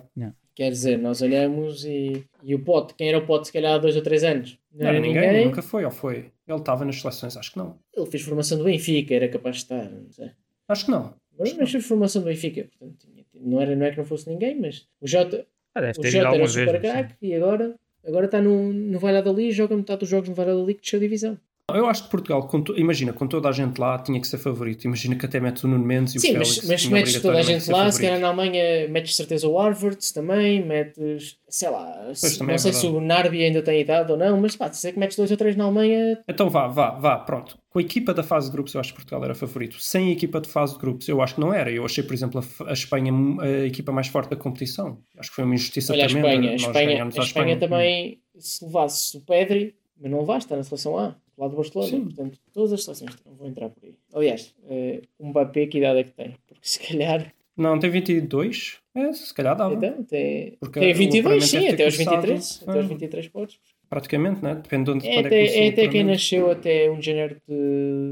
Quer 0.57 0.71
dizer, 0.71 0.99
nós 0.99 1.23
olhamos 1.23 1.85
e, 1.85 2.25
e 2.42 2.55
o 2.55 2.59
Pote, 2.64 2.95
quem 2.95 3.09
era 3.09 3.19
o 3.19 3.27
Pote 3.27 3.47
se 3.47 3.53
calhar 3.53 3.75
há 3.75 3.79
dois 3.79 3.95
ou 3.95 4.03
três 4.03 4.25
anos? 4.25 4.59
Não 4.73 4.88
era 4.88 4.99
ninguém, 4.99 5.45
nunca 5.45 5.62
foi, 5.62 5.85
ou 5.85 5.90
foi? 5.92 6.33
Ele 6.49 6.59
estava 6.59 6.85
nas 6.85 6.97
seleções, 7.01 7.37
acho 7.37 7.53
que 7.53 7.59
não. 7.59 7.79
Ele 7.95 8.07
fez 8.07 8.23
formação 8.25 8.59
do 8.59 8.64
Benfica, 8.64 9.14
era 9.14 9.29
capaz 9.29 9.57
de 9.57 9.62
estar, 9.62 9.88
não 9.90 10.11
sei. 10.11 10.31
Acho 10.69 10.87
que 10.87 10.90
não. 10.90 11.14
Mas, 11.38 11.53
mas 11.57 11.71
fez 11.71 11.87
formação 11.87 12.23
do 12.23 12.27
Benfica, 12.29 12.64
portanto, 12.64 12.97
tinha- 13.07 13.25
não, 13.35 13.61
era, 13.61 13.77
não 13.77 13.87
é 13.87 13.90
que 13.90 13.99
não 13.99 14.05
fosse 14.05 14.29
ninguém, 14.29 14.59
mas 14.59 14.87
o 15.01 15.07
Jota, 15.07 15.47
Ah, 15.75 15.81
o 15.81 16.03
Jota 16.11 16.25
era 16.35 16.45
super 16.49 16.81
craque 16.81 17.14
e 17.23 17.35
agora, 17.35 17.75
agora 18.07 18.25
está 18.27 18.40
no, 18.40 18.73
no 18.73 18.99
Valladolid, 18.99 19.53
joga 19.53 19.77
metade 19.77 20.01
dos 20.01 20.09
jogos 20.09 20.29
no 20.29 20.35
Valladolid 20.35 20.77
que 20.77 20.83
desceu 20.83 20.99
a 20.99 21.03
divisão. 21.03 21.38
Eu 21.74 21.87
acho 21.88 22.05
que 22.05 22.11
Portugal, 22.11 22.46
com 22.46 22.62
to- 22.62 22.79
imagina, 22.79 23.12
com 23.12 23.26
toda 23.26 23.48
a 23.48 23.52
gente 23.52 23.76
lá, 23.81 23.98
tinha 23.98 24.20
que 24.20 24.26
ser 24.29 24.38
favorito. 24.38 24.85
Imagina 24.85 25.16
que 25.16 25.26
até 25.26 25.40
metes 25.40 25.64
o 25.64 25.68
Nuno 25.68 25.85
Mendes 25.85 26.14
e 26.14 26.18
o 26.18 26.20
Sim, 26.20 26.29
Félix. 26.35 26.59
mas, 26.59 26.68
mas 26.68 26.81
tinham 26.81 26.92
metes 26.92 27.20
toda 27.20 27.38
a 27.38 27.42
gente 27.42 27.68
lá, 27.72 27.90
se 27.90 28.00
calhar 28.00 28.20
na 28.20 28.29
Alemanha 28.29 28.88
metes 28.88 29.16
certeza 29.16 29.48
o 29.48 29.59
Harvard 29.59 29.98
também, 30.14 30.64
metes, 30.64 31.37
sei 31.48 31.68
lá, 31.68 32.14
se- 32.14 32.38
também 32.38 32.50
não 32.52 32.55
é 32.55 32.59
sei 32.59 32.72
se 32.72 32.87
o 32.87 33.00
Narbi 33.00 33.42
ainda 33.42 33.62
tem 33.62 33.81
idade 33.81 34.12
ou 34.12 34.16
não, 34.16 34.40
mas 34.40 34.55
pá, 34.55 34.72
se 34.72 34.87
é 34.88 34.92
que 34.92 34.98
metes 34.98 35.16
dois 35.16 35.29
ou 35.29 35.37
três 35.37 35.57
na 35.57 35.64
Alemanha, 35.64 36.22
Então 36.29 36.48
vá, 36.48 36.68
vá, 36.68 36.90
vá, 36.90 37.18
pronto. 37.18 37.59
Com 37.68 37.81
a 37.81 37.83
equipa 37.83 38.14
da 38.14 38.22
fase 38.22 38.46
de 38.46 38.52
grupos, 38.52 38.72
eu 38.72 38.81
acho 38.81 38.90
que 38.92 38.96
Portugal 39.00 39.24
era 39.24 39.35
favorito. 39.35 39.76
Sem 39.81 40.11
a 40.11 40.12
equipa 40.12 40.40
de 40.40 40.48
fase 40.48 40.74
de 40.74 40.79
grupos, 40.79 41.09
eu 41.09 41.20
acho 41.20 41.35
que 41.35 41.40
não 41.40 41.52
era. 41.52 41.68
Eu 41.70 41.85
achei, 41.85 42.05
por 42.05 42.14
exemplo, 42.14 42.40
a, 42.61 42.70
a 42.70 42.72
Espanha 42.74 43.12
a 43.40 43.66
equipa 43.66 43.90
mais 43.90 44.07
forte 44.07 44.31
da 44.31 44.37
competição. 44.37 44.98
Acho 45.18 45.31
que 45.31 45.35
foi 45.35 45.44
uma 45.44 45.55
injustiça 45.57 45.92
olha 45.92 46.05
a 46.05 46.09
tremenda. 46.09 46.29
Espanha, 46.29 46.50
a 46.52 46.55
Espanha, 46.55 46.87
ganharmos 46.87 47.18
a 47.18 47.20
à 47.20 47.24
Espanha 47.24 47.59
também, 47.59 48.20
se 48.38 48.64
levasse 48.64 49.16
o 49.18 49.20
Pedri, 49.22 49.74
mas 50.00 50.11
não 50.12 50.20
levaste, 50.20 50.44
está 50.44 50.57
na 50.57 50.62
seleção 50.62 50.96
A, 50.96 51.16
do 51.37 51.42
lado 51.42 51.51
do 51.51 51.57
Barcelona, 51.57 51.90
Sim. 51.90 52.05
portanto, 52.05 52.38
todas 52.53 52.72
as 52.72 52.85
seleções 52.85 53.11
não 53.27 53.35
vão 53.35 53.49
entrar 53.49 53.68
por 53.68 53.85
aí. 53.85 53.94
Aliás, 54.14 54.55
eh, 54.68 55.03
o 55.18 55.27
Mbappé, 55.29 55.66
que 55.66 55.79
idade 55.79 56.01
é 56.01 56.05
que 56.05 56.12
tem? 56.12 56.35
Porque 56.46 56.66
se 56.66 56.79
calhar, 56.81 57.33
Não, 57.57 57.79
tem 57.79 57.88
22. 57.90 58.79
É, 58.94 59.12
se 59.12 59.33
calhar 59.35 59.57
dava. 59.57 59.75
então, 59.75 60.03
tem, 60.05 60.57
Porque 60.61 60.81
tem 60.81 60.92
o 60.92 60.94
22, 60.96 61.44
apuramento 61.44 61.46
sim, 61.46 61.68
até 61.75 61.85
aos 61.85 61.94
começado- 61.96 62.14
23, 62.22 62.62
até 62.62 62.72
aos 62.79 62.85
Ah. 62.85 62.88
23 62.88 63.29
podes. 63.29 63.59
Praticamente, 63.88 64.42
né? 64.42 64.55
Depende 64.57 64.85
de 64.85 64.90
onde 64.90 65.07
É 65.09 65.14
quando 65.14 65.27
até, 65.27 65.44
é 65.64 65.66
o 65.68 65.72
até 65.72 65.88
quem 65.88 66.05
nasceu 66.05 66.51
até 66.51 66.90
1 66.90 66.99
de 66.99 67.07
janeiro 67.07 67.37
de 67.49 67.55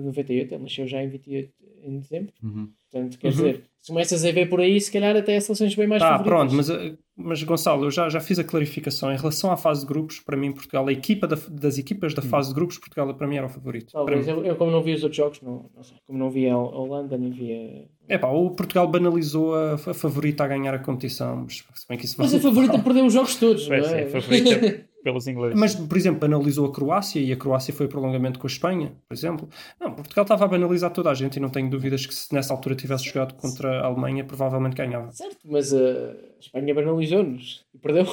98, 0.05 0.55
ele 0.55 0.63
nasceu 0.63 0.87
já 0.87 1.03
em 1.03 1.09
28 1.09 1.53
em 1.83 1.99
dezembro. 1.99 2.33
Uhum. 2.43 2.69
Portanto, 2.91 3.19
quer 3.19 3.27
Uhum. 3.27 3.33
dizer, 3.33 3.63
se 3.81 3.89
começas 3.93 4.25
a 4.25 4.31
ver 4.31 4.49
por 4.49 4.61
aí, 4.61 4.81
se 4.81 4.91
calhar 4.91 5.15
até 5.17 5.37
as 5.37 5.45
seleções 5.45 5.75
bem 5.75 5.87
mais 5.87 6.01
Ah, 6.03 6.17
favoritas. 6.17 6.33
pronto, 6.33 6.55
mas, 6.55 6.71
eh, 6.71 6.95
mas 7.17 7.43
Gonçalo, 7.43 7.85
eu 7.87 7.91
já, 7.91 8.09
já 8.09 8.21
fiz 8.21 8.39
a 8.39 8.45
clarificação. 8.45 9.13
Em 9.13 9.17
relação 9.17 9.51
à 9.51 9.57
fase 9.57 9.81
de 9.81 9.87
grupos, 9.89 10.21
para 10.21 10.37
mim, 10.37 10.53
Portugal, 10.53 10.87
a 10.87 10.93
equipa 10.93 11.27
da- 11.27 11.37
das 11.51 11.77
equipas 11.77 12.15
da 12.15 12.23
fase 12.23 12.49
de 12.51 12.55
grupos, 12.55 12.79
Portugal 12.79 13.13
para 13.15 13.27
mim 13.27 13.37
era 13.37 13.47
o 13.47 13.51
favorito. 13.51 13.93
Talvez, 13.93 14.27
eu, 14.29 14.45
eu 14.45 14.55
como 14.57 14.71
não 14.71 14.81
vi 14.83 14.95
os 14.95 15.03
outros 15.03 15.17
jogos, 15.17 15.41
não, 15.43 15.69
não 15.75 15.83
sei. 15.83 15.97
Como 16.07 16.19
não 16.19 16.31
vi 16.31 16.49
a 16.49 16.57
Holanda, 16.57 17.19
nem 17.19 17.31
vi 17.31 17.89
a... 18.09 18.15
Epá, 18.15 18.29
o 18.29 18.51
Portugal 18.53 18.87
banalizou 18.89 19.55
a, 19.55 19.75
a 19.75 19.79
favorita 19.95 20.45
a 20.45 20.49
ganhar 20.49 20.73
a 20.73 20.79
competição, 20.79 21.37
mas 21.45 21.57
se 21.75 21.89
bem 21.89 21.99
que 21.99 22.05
isso 22.07 22.15
Mas 22.19 22.33
a 22.33 22.39
favorita 22.41 22.79
perdeu 22.79 23.05
os 23.05 23.13
jogos 23.13 23.35
todos, 23.37 23.69
não 23.69 23.77
é? 23.77 24.03
é, 24.03 24.07
favorita 24.07 24.87
pelos 25.05 25.29
ingleses. 25.29 25.61
Mas, 25.61 25.75
por 25.75 25.97
exemplo, 25.97 26.21
banalizou 26.21 26.67
a 26.67 26.73
Croácia 26.73 27.21
e 27.21 27.31
a 27.31 27.37
Croácia 27.37 27.73
foi 27.73 27.87
prolongamento 27.87 28.38
com 28.38 28.47
a 28.47 28.51
Espanha, 28.51 28.93
por 29.07 29.14
exemplo. 29.14 29.49
Não, 29.79 29.93
Portugal 29.93 30.23
estava 30.23 30.47
a 30.47 30.49
banalizar 30.49 30.90
toda 30.90 31.11
a 31.11 31.14
gente 31.14 31.37
e 31.37 31.40
não 31.40 31.51
tenho 31.51 31.69
dúvidas 31.69 32.07
que 32.07 32.14
se 32.14 32.33
nessa 32.35 32.55
altura 32.55 32.75
tivesse 32.75 33.05
jogado 33.05 33.35
contra 33.35 33.83
a 33.83 33.85
Alemanha, 33.85 34.25
provavelmente 34.25 34.75
ganhava. 34.75 35.12
Certo, 35.12 35.38
mas 35.45 35.73
a 35.75 36.17
Espanha 36.40 36.75
banalizou-nos 36.75 37.64
e 37.75 37.79
perdeu. 37.79 38.07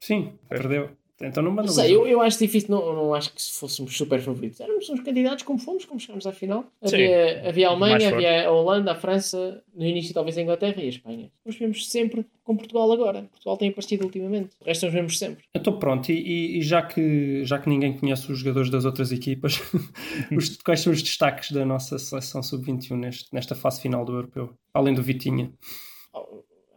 Sim, 0.00 0.32
perdeu. 0.48 0.90
Então 1.20 1.44
não 1.44 1.52
manda 1.52 1.68
Não 1.68 1.72
sei, 1.74 1.94
eu, 1.94 2.06
eu 2.08 2.20
acho 2.20 2.38
difícil, 2.40 2.70
não, 2.70 2.92
não 2.92 3.14
acho 3.14 3.32
que 3.32 3.40
se 3.40 3.52
fôssemos 3.58 3.96
super 3.96 4.20
favoritos. 4.20 4.58
Éramos 4.60 4.88
uns 4.90 4.98
candidatos 5.00 5.44
como 5.44 5.60
fomos, 5.60 5.84
como 5.84 6.00
chegámos 6.00 6.26
à 6.26 6.32
final. 6.32 6.64
Sim. 6.82 6.96
Havia, 6.96 7.48
havia 7.48 7.68
a 7.68 7.70
Alemanha, 7.70 8.08
havia 8.08 8.48
a 8.48 8.50
Holanda, 8.50 8.90
a 8.92 8.94
França, 8.96 9.62
no 9.72 9.86
início 9.86 10.12
talvez 10.12 10.36
a 10.36 10.42
Inglaterra 10.42 10.74
e 10.82 10.86
a 10.86 10.88
Espanha. 10.88 11.30
Nós 11.46 11.54
vemos 11.56 11.88
sempre 11.88 12.26
com 12.42 12.56
Portugal 12.56 12.90
agora. 12.90 13.22
Portugal 13.30 13.56
tem 13.56 13.68
aparecido 13.68 14.04
ultimamente. 14.04 14.50
O 14.60 14.64
resto 14.64 14.86
nós 14.86 14.92
vemos 14.92 15.16
sempre. 15.16 15.44
Então 15.54 15.78
pronto, 15.78 16.10
e, 16.10 16.58
e- 16.58 16.62
já, 16.62 16.82
que, 16.82 17.44
já 17.44 17.60
que 17.60 17.68
ninguém 17.68 17.96
conhece 17.96 18.30
os 18.32 18.38
jogadores 18.40 18.68
das 18.68 18.84
outras 18.84 19.12
equipas, 19.12 19.62
os- 20.36 20.56
quais 20.64 20.80
são 20.80 20.92
os 20.92 21.00
destaques 21.00 21.52
da 21.52 21.64
nossa 21.64 21.96
seleção 21.96 22.42
sub-21 22.42 22.96
neste, 22.96 23.32
nesta 23.32 23.54
fase 23.54 23.80
final 23.80 24.04
do 24.04 24.12
Europeu? 24.14 24.50
Além 24.74 24.92
do 24.92 25.02
Vitinha. 25.02 25.52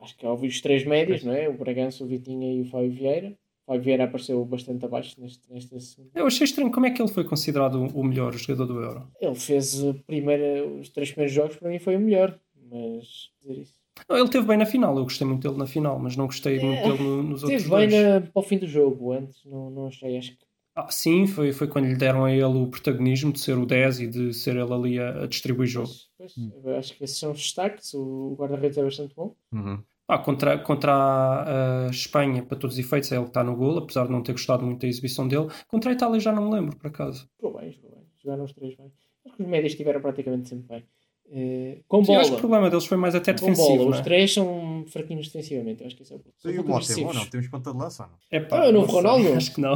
Acho 0.02 0.16
que 0.16 0.26
é 0.26 0.30
óbvio 0.30 0.48
os 0.48 0.62
três 0.62 0.86
médios, 0.86 1.24
não 1.24 1.34
é? 1.34 1.50
O 1.50 1.54
Bragança, 1.58 2.04
o 2.04 2.08
Vitinha 2.08 2.54
e 2.54 2.62
o 2.62 2.66
Fábio 2.66 2.92
Vieira. 2.92 3.34
Fábio 3.68 3.84
Vieira 3.84 4.06
apareceu 4.06 4.44
bastante 4.46 4.84
abaixo 4.86 5.20
neste, 5.22 5.42
nesta 5.52 5.80
segunda. 5.80 6.10
Eu 6.16 6.26
achei 6.26 6.46
estranho 6.46 6.72
como 6.72 6.86
é 6.86 6.90
que 6.92 7.02
ele 7.02 7.12
foi 7.12 7.24
considerado 7.26 7.76
o 7.76 8.04
melhor 8.04 8.34
jogador 8.34 8.66
do 8.66 8.80
Euro. 8.82 9.08
Ele 9.22 9.36
fez 9.36 9.76
primeira, 10.08 10.66
os 10.66 10.90
três 10.90 11.12
primeiros 11.12 11.36
jogos, 11.36 11.58
para 11.58 11.70
mim 11.70 11.78
foi 11.78 11.96
o 11.98 12.00
melhor. 12.00 12.40
Mas 12.72 13.30
dizer 13.42 13.62
isso. 13.62 13.74
Não, 14.10 14.18
ele 14.18 14.30
teve 14.30 14.48
bem 14.48 14.58
na 14.58 14.66
final, 14.66 14.96
eu 14.98 15.04
gostei 15.04 15.28
muito 15.28 15.42
dele 15.48 15.58
na 15.60 15.66
final, 15.68 16.00
mas 16.00 16.16
não 16.16 16.26
gostei 16.28 16.60
muito 16.60 16.82
dele 16.82 17.04
no- 17.04 17.24
nos 17.24 17.44
outros 17.44 17.62
Esteve 17.62 17.76
bem 17.88 17.90
dois. 17.90 18.04
na, 18.04 18.22
para 18.32 18.40
o 18.40 18.44
fim 18.44 18.58
do 18.58 18.68
jogo. 18.68 19.12
Antes 19.12 19.44
não, 19.46 19.70
não 19.70 19.88
achei. 19.88 20.18
Acho 20.18 20.32
que 20.32 20.46
Ah, 20.76 20.88
sim, 20.90 21.26
foi, 21.28 21.52
foi 21.52 21.68
quando 21.68 21.86
lhe 21.88 21.96
deram 21.96 22.24
a 22.24 22.32
ele 22.32 22.44
o 22.46 22.68
protagonismo 22.68 23.34
de 23.34 23.40
ser 23.40 23.58
o 23.58 23.66
10 23.66 24.00
e 24.00 24.08
de 24.08 24.34
ser 24.34 24.56
ele 24.56 24.72
ali 24.74 25.00
a, 25.00 25.24
a 25.24 25.28
distribuir 25.28 25.68
jogo. 25.68 25.90
Pois, 26.18 26.34
pois, 26.64 26.78
acho 26.78 26.96
que 26.96 27.04
esses 27.04 27.18
são 27.18 27.32
os 27.32 27.38
destaques. 27.40 27.94
O 27.94 28.36
guarda-redes 28.40 28.78
é 28.78 28.84
bastante 28.84 29.16
bom. 29.16 29.36
Uhum. 29.52 29.82
Ah, 30.08 30.18
contra, 30.18 30.58
contra 30.60 30.94
a, 30.94 31.88
a 31.88 31.90
Espanha, 31.90 32.42
para 32.44 32.58
todos 32.58 32.76
os 32.78 32.80
efeitos, 32.80 33.12
é 33.12 33.16
ele 33.16 33.24
que 33.26 33.30
está 33.32 33.44
no 33.44 33.56
gol, 33.56 33.78
apesar 33.78 34.06
de 34.06 34.12
não 34.12 34.22
ter 34.24 34.32
gostado 34.32 34.66
muito 34.66 34.82
da 34.82 34.88
exibição 34.88 35.28
dele. 35.28 35.48
Contra 35.68 35.92
a 35.92 35.94
Itália 35.94 36.20
já 36.20 36.32
não 36.32 36.48
me 36.50 36.56
lembro, 36.56 36.78
por 36.78 36.88
acaso. 36.88 37.28
Jogou 37.42 37.60
bem, 37.60 37.72
jogou 37.74 37.92
bem. 37.92 38.04
Jogaram 38.24 38.44
os 38.46 38.54
três 38.54 38.76
bem. 38.78 38.92
Acho 39.26 39.36
que 39.36 39.44
os 39.44 39.48
médios 39.50 39.74
estiveram 39.74 40.00
praticamente 40.00 40.48
sempre 40.48 40.68
bem. 40.68 40.84
Eh, 41.30 41.82
com 41.90 42.06
Sim, 42.06 42.14
eu 42.14 42.22
acho 42.22 42.30
que 42.30 42.36
o 42.36 42.38
bola. 42.38 42.40
problema 42.40 42.70
deles 42.70 42.86
foi 42.86 42.96
mais 42.98 43.14
até 43.16 43.34
Com 43.34 43.42
defensivo. 43.42 43.68
bola. 43.68 43.82
não 43.84 43.90
Os 43.92 43.98
é? 44.00 44.02
três 44.02 44.34
são 44.34 44.86
fraquinhos 44.88 45.28
defensivamente. 45.28 45.82
Eu 45.82 45.88
acho 45.88 45.96
que 45.98 46.04
esse 46.04 46.14
é 46.14 46.16
o 46.16 46.20
problema. 46.20 46.58
E 46.58 46.60
o 46.66 46.72
é 46.72 46.74
agressivos. 46.74 47.16
não? 47.16 47.26
Temos 47.26 47.48
ponta 47.50 47.72
de 47.74 47.78
lança 47.78 48.04
ou 48.04 48.10
não? 48.10 48.18
Epá, 48.32 48.62
Ah, 48.62 48.66
é 48.66 48.70
o 48.70 48.72
novo 48.72 48.86
não 48.86 48.94
sei, 48.94 49.02
Ronaldo? 49.02 49.34
Acho 49.36 49.54
que 49.56 49.60
não. 49.62 49.76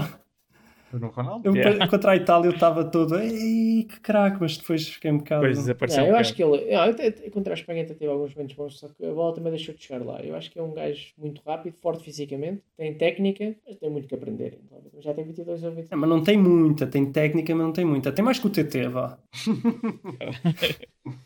No 0.99 1.07
Ronaldo? 1.07 1.47
Eu, 1.47 1.55
Yeah. 1.61 1.87
Contra 1.87 2.11
a 2.11 2.15
Itália 2.15 2.47
eu 2.47 2.53
estava 2.53 2.83
todo, 2.83 3.19
ei, 3.19 3.83
que 3.83 3.99
craque, 3.99 4.37
mas 4.41 4.57
depois 4.57 4.87
fiquei 4.87 5.11
um 5.11 5.17
bocado. 5.17 5.41
Depois 5.41 5.57
desapareceu. 5.59 6.01
Não, 6.01 6.07
eu 6.09 6.13
um 6.15 6.17
acho 6.17 6.35
bocado. 6.35 6.57
que 6.59 6.65
ele. 6.65 6.75
não, 6.75 6.81
até 6.83 7.11
contra 7.29 7.53
a 7.53 7.55
Espanha 7.55 7.83
até 7.83 7.93
teve 7.93 8.11
alguns 8.11 8.33
momentos 8.33 8.55
bons, 8.55 8.79
só 8.79 8.87
que 8.87 9.05
a 9.05 9.11
bola 9.13 9.35
também 9.35 9.51
deixou 9.51 9.75
de 9.75 9.83
chegar 9.83 10.03
lá. 10.03 10.19
Eu 10.21 10.35
acho 10.35 10.49
que 10.51 10.57
é 10.59 10.61
um 10.63 10.73
gajo 10.73 11.07
muito 11.17 11.41
rápido, 11.45 11.73
forte 11.81 12.03
fisicamente, 12.03 12.61
tem 12.77 12.93
técnica, 12.93 13.55
mas 13.67 13.77
tem 13.77 13.89
muito 13.89 14.07
que 14.07 14.15
aprender. 14.15 14.57
Então, 14.65 14.79
já 15.01 15.13
tem 15.13 15.23
22 15.25 15.63
ou 15.63 15.69
23. 15.71 15.91
É, 15.91 15.95
mas 15.95 16.09
não 16.09 16.23
tem 16.23 16.37
muita, 16.37 16.87
tem 16.87 17.11
técnica, 17.11 17.53
mas 17.55 17.65
não 17.65 17.73
tem 17.73 17.85
muita. 17.85 18.11
Tem 18.11 18.23
mais 18.23 18.39
que 18.39 18.47
o 18.47 18.49
TT, 18.49 18.87
vá. 18.89 19.17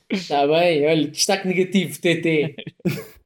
Está 0.10 0.46
bem, 0.48 0.86
olha, 0.86 1.08
destaque 1.08 1.48
negativo, 1.48 2.00
TT. 2.00 2.56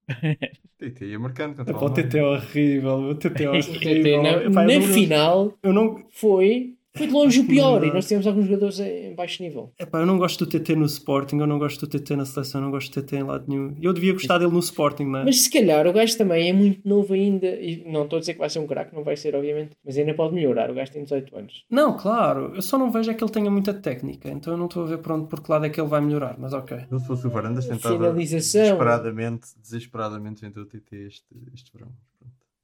TT 0.78 1.06
ia 1.06 1.19
marcando 1.19 1.56
contra 1.56 1.72
Epá, 1.72 1.86
o 1.86 1.89
a 1.89 1.89
TT 1.89 2.17
é 2.19 2.24
horrível, 2.24 2.95
o 3.10 3.15
TT 3.15 3.43
é 3.43 3.50
O 3.50 3.60
TT 3.80 4.17
horrível. 4.17 4.24
na, 4.24 4.50
não, 4.50 4.82
final 4.82 5.58
eu, 5.62 5.74
não, 5.74 6.06
foi, 6.12 6.78
foi 6.99 7.07
de 7.07 7.13
longe 7.13 7.39
o 7.39 7.47
pior 7.47 7.83
e 7.83 7.91
nós 7.91 8.05
temos 8.05 8.27
alguns 8.27 8.45
jogadores 8.45 8.79
em 8.79 9.15
baixo 9.15 9.41
nível. 9.41 9.71
epá, 9.79 9.99
eu 9.99 10.05
não 10.05 10.17
gosto 10.17 10.45
do 10.45 10.49
TT 10.51 10.75
no 10.75 10.85
Sporting, 10.85 11.38
eu 11.38 11.47
não 11.47 11.57
gosto 11.57 11.85
do 11.85 11.88
TT 11.88 12.15
na 12.15 12.25
seleção, 12.25 12.62
eu 12.62 12.65
não 12.65 12.71
gosto 12.71 12.91
do 12.93 13.01
TT 13.01 13.15
em 13.17 13.23
lado 13.23 13.45
nenhum. 13.47 13.75
Eu 13.81 13.93
devia 13.93 14.13
gostar 14.13 14.38
dele 14.38 14.51
no 14.51 14.59
Sporting, 14.59 15.05
não 15.05 15.19
é? 15.19 15.23
Mas 15.25 15.41
se 15.41 15.49
calhar 15.49 15.88
o 15.88 15.93
gajo 15.93 16.17
também 16.17 16.49
é 16.49 16.53
muito 16.53 16.88
novo 16.88 17.13
ainda. 17.13 17.47
E 17.47 17.83
não 17.89 18.03
estou 18.03 18.17
a 18.17 18.19
dizer 18.19 18.33
que 18.33 18.39
vai 18.39 18.49
ser 18.49 18.59
um 18.59 18.67
craque, 18.67 18.93
não 18.93 19.03
vai 19.03 19.15
ser, 19.15 19.35
obviamente, 19.35 19.71
mas 19.83 19.97
ainda 19.97 20.13
pode 20.13 20.35
melhorar. 20.35 20.69
O 20.69 20.73
gajo 20.73 20.91
tem 20.91 21.03
18 21.03 21.35
anos. 21.38 21.65
Não, 21.69 21.97
claro, 21.97 22.53
eu 22.55 22.62
só 22.62 22.77
não 22.77 22.91
vejo 22.91 23.09
é 23.09 23.13
que 23.13 23.23
ele 23.23 23.31
tenha 23.31 23.49
muita 23.49 23.73
técnica, 23.73 24.29
então 24.29 24.53
eu 24.53 24.57
não 24.57 24.65
estou 24.65 24.83
a 24.83 24.88
ver 24.88 24.97
por, 24.99 25.13
onde, 25.13 25.27
por 25.27 25.41
que 25.41 25.51
lado 25.51 25.65
é 25.65 25.69
que 25.69 25.79
ele 25.79 25.88
vai 25.88 26.01
melhorar, 26.01 26.35
mas 26.38 26.53
ok. 26.53 26.77
Eu 26.91 26.99
se 26.99 27.07
fosse 27.07 27.25
o 27.25 27.29
Varandas 27.29 27.65
tentava 27.65 27.95
Finalização. 27.95 28.62
desesperadamente, 28.62 29.47
desesperadamente 29.62 30.41
vender 30.41 30.59
o 30.59 30.65
TT 30.65 30.95
este, 31.07 31.25
este 31.53 31.71
verão. 31.73 31.91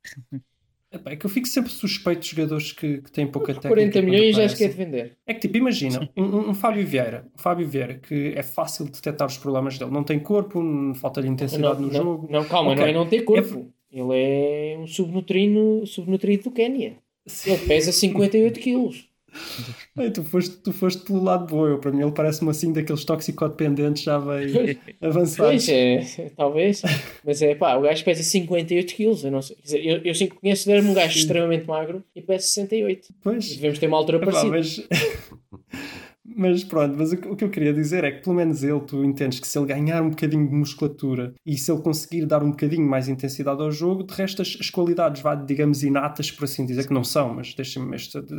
É 0.91 1.15
que 1.15 1.25
eu 1.25 1.29
fico 1.29 1.47
sempre 1.47 1.71
suspeito 1.71 2.21
de 2.21 2.29
jogadores 2.29 2.71
que, 2.71 3.01
que 3.01 3.11
têm 3.11 3.27
pouca 3.27 3.47
técnica. 3.53 3.69
40 3.69 3.91
quando 3.99 4.05
milhões 4.05 4.39
acho 4.39 4.55
que 4.55 4.63
é 4.63 4.67
de 4.67 4.73
vender. 4.75 5.17
É 5.27 5.33
que 5.33 5.41
tipo, 5.41 5.57
imagina, 5.57 6.09
um, 6.15 6.51
um, 6.51 6.53
Fábio 6.53 6.85
Vieira, 6.85 7.25
um 7.35 7.37
Fábio 7.37 7.67
Vieira, 7.67 7.95
que 7.95 8.33
é 8.35 8.41
fácil 8.43 8.85
de 8.85 8.91
detectar 8.91 9.27
os 9.27 9.37
problemas 9.37 9.77
dele. 9.77 9.91
Não 9.91 10.03
tem 10.03 10.19
corpo, 10.19 10.61
não- 10.63 10.95
falta-lhe 10.95 11.27
intensidade 11.27 11.81
Não, 11.81 11.87
no 11.87 11.93
não, 11.93 12.03
jogo. 12.03 12.27
não, 12.31 12.45
calma, 12.45 12.71
Ok. 12.71 12.81
não 12.83 12.89
é 12.89 12.93
não 12.93 13.05
ter 13.07 13.23
corpo. 13.23 13.71
Ele 13.91 14.09
é 14.13 14.77
um 14.79 14.87
subnutrino, 14.87 15.85
subnutrido 15.85 16.43
do 16.43 16.51
Quénia. 16.51 16.95
Ele 17.45 17.57
pesa 17.59 17.91
58 17.91 18.59
quilos. 18.59 19.09
Ei, 19.97 20.11
tu, 20.11 20.23
foste, 20.23 20.55
tu 20.57 20.71
foste 20.71 21.03
pelo 21.03 21.23
lado 21.23 21.45
bom, 21.47 21.67
eu, 21.67 21.79
para 21.79 21.91
mim 21.91 22.01
ele 22.01 22.11
parece-me 22.11 22.49
assim 22.49 22.71
daqueles 22.71 23.05
toxicodependentes 23.05 24.03
já 24.03 24.17
veio 24.17 24.77
avançados. 25.01 25.65
Pois 25.65 25.69
é, 25.69 26.31
talvez. 26.35 26.81
Mas 27.23 27.41
é 27.41 27.55
pá, 27.55 27.75
o 27.75 27.81
gajo 27.81 28.03
pesa 28.03 28.23
58 28.23 28.93
quilos. 28.93 29.23
Eu 29.23 29.31
não 29.31 29.41
sei. 29.41 29.55
Quer 29.57 29.63
dizer, 29.63 29.85
eu, 29.85 30.01
eu 30.03 30.15
sim 30.15 30.27
considero-me 30.27 30.89
um 30.89 30.93
gajo 30.93 31.17
extremamente 31.17 31.67
magro 31.67 32.03
e 32.15 32.21
pesa 32.21 32.45
68. 32.45 33.13
Pois. 33.21 33.55
Devemos 33.55 33.79
ter 33.79 33.87
uma 33.87 33.97
altura 33.97 34.17
Epá, 34.17 34.31
parecida. 34.31 34.51
mas, 34.51 34.87
mas 36.27 36.63
pronto, 36.63 36.95
mas 36.97 37.11
o, 37.11 37.17
que- 37.17 37.27
o 37.27 37.35
eu 37.45 37.49
queria 37.49 37.73
dizer 37.73 38.03
é 38.03 38.11
que 38.11 38.23
pelo 38.23 38.35
menos 38.35 38.63
ele, 38.63 38.79
tu 38.81 39.03
entendes 39.03 39.39
que 39.39 39.47
se 39.47 39.57
ele 39.59 39.67
ganhar 39.67 40.01
um 40.01 40.09
bocadinho 40.09 40.47
de 40.47 40.55
musculatura 40.55 41.33
e 41.45 41.57
se 41.57 41.71
ele 41.71 41.81
conseguir 41.81 42.25
dar 42.25 42.41
um 42.43 42.49
bocadinho 42.51 42.87
mais 42.87 43.07
intensidade 43.07 43.61
ao 43.61 43.71
jogo, 43.71 44.03
de 44.03 44.13
resto 44.13 44.41
as, 44.41 44.57
as 44.59 44.69
qualidades, 44.69 45.21
vá, 45.21 45.35
digamos, 45.35 45.83
inatas, 45.83 46.31
por 46.31 46.45
assim 46.45 46.65
dizer, 46.65 46.87
que 46.87 46.93
não 46.93 47.03
são, 47.03 47.33
mas 47.35 47.53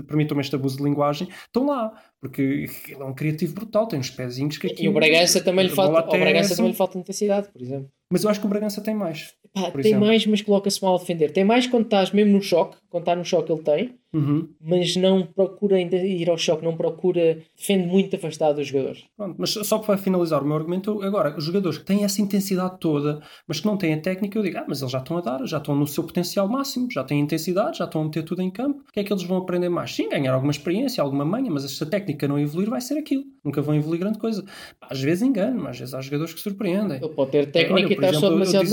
permitam-me 0.09 0.41
este 0.41 0.55
abuso 0.57 0.79
de 0.79 0.83
linguagem, 0.85 1.29
estão 1.47 1.67
lá, 1.67 1.93
porque 2.21 2.67
ele 2.89 3.01
é 3.01 3.05
um 3.05 3.15
criativo 3.15 3.55
brutal, 3.55 3.87
tem 3.87 3.99
uns 4.01 4.11
pezinhos 4.11 4.59
que 4.59 4.67
aqui. 4.67 4.85
E 4.85 4.89
o 4.89 4.93
Bragança 4.93 5.41
também 5.43 5.67
lhe 5.67 5.73
falta, 5.73 5.99
ao 6.01 6.09
até 6.09 6.19
Bragança 6.19 6.57
também 6.57 6.73
lhe 6.73 6.77
falta 6.77 6.99
intensidade, 6.99 7.49
por 7.53 7.63
exemplo. 7.63 7.89
Mas 8.13 8.23
eu 8.25 8.31
acho 8.31 8.41
que 8.41 8.47
o 8.47 8.49
Bragança 8.49 8.81
tem 8.81 8.95
mais. 8.95 9.33
Por 9.65 9.81
tem 9.83 9.93
exemplo. 9.93 10.07
mais, 10.07 10.27
mas 10.27 10.43
coloca-se 10.43 10.83
mal 10.83 10.97
a 10.97 10.99
defender. 10.99 11.31
Tem 11.33 11.45
mais 11.45 11.67
quando 11.67 11.85
estás 11.85 12.11
mesmo 12.13 12.33
no 12.33 12.43
choque, 12.43 12.77
quando 12.91 13.03
está 13.03 13.17
no 13.17 13.25
choque 13.25 13.51
ele 13.53 13.63
tem, 13.63 13.95
Uhum. 14.15 14.49
mas 14.63 14.97
não 14.97 15.27
procura 15.27 15.77
ainda 15.77 15.97
ir 15.97 16.31
ao 16.31 16.39
choque, 16.39 16.65
não 16.65 16.75
procura, 16.75 17.39
defende 17.55 17.87
muito 17.87 18.17
afastado 18.17 18.57
dos 18.57 18.69
jogadores. 18.69 19.05
Pronto, 19.15 19.35
mas 19.39 19.51
só 19.51 19.79
para 19.79 19.99
finalizar 19.99 20.43
o 20.43 20.47
meu 20.47 20.57
argumento, 20.57 21.03
agora, 21.03 21.37
os 21.37 21.45
jogadores 21.45 21.77
que 21.77 21.85
têm 21.85 22.03
essa 22.05 22.23
intensidade 22.23 22.79
toda, 22.81 23.21
mas 23.47 23.61
que 23.61 23.67
não 23.67 23.77
têm 23.77 23.93
a 23.93 24.01
técnica, 24.01 24.39
eu 24.39 24.43
digo, 24.43 24.57
ah, 24.57 24.65
mas 24.67 24.81
eles 24.81 24.93
já 24.93 24.99
estão 25.01 25.19
a 25.19 25.21
dar, 25.21 25.45
já 25.47 25.59
estão 25.59 25.75
no 25.77 25.87
seu 25.87 26.03
potencial 26.05 26.49
máximo, 26.49 26.89
já 26.91 27.05
têm 27.05 27.21
intensidade, 27.21 27.77
já 27.79 27.85
estão 27.85 28.01
a 28.01 28.05
meter 28.05 28.23
tudo 28.23 28.41
em 28.41 28.51
campo, 28.51 28.81
o 28.89 28.93
que 28.93 29.01
é 29.01 29.05
que 29.05 29.13
eles 29.13 29.25
vão 29.25 29.37
aprender 29.37 29.69
mais? 29.69 29.95
Sim, 29.95 30.09
ganhar 30.09 30.33
alguma 30.33 30.53
experiência, 30.53 31.03
alguma 31.03 31.25
manha, 31.25 31.51
mas 31.51 31.71
se 31.71 31.83
a 31.83 31.87
técnica 31.87 32.27
não 32.27 32.39
evoluir, 32.39 32.71
vai 32.71 32.81
ser 32.81 32.97
aquilo. 32.97 33.25
Nunca 33.45 33.61
vão 33.61 33.75
evoluir 33.75 34.01
grande 34.01 34.19
coisa. 34.19 34.45
Às 34.81 35.01
vezes 35.01 35.23
engano, 35.23 35.63
mas 35.63 35.73
às 35.73 35.79
vezes 35.81 35.95
há 35.95 36.01
jogadores 36.01 36.33
que 36.33 36.41
surpreendem. 36.41 36.99
Ele 37.03 37.09
pode 37.15 37.31
ter 37.33 37.51
técnica 37.51 37.75
Olha, 37.75 37.89
e 37.89 37.93
estar 37.93 38.13
só 38.15 38.29
exemplo, 38.29 38.31
demasiado. 38.31 38.67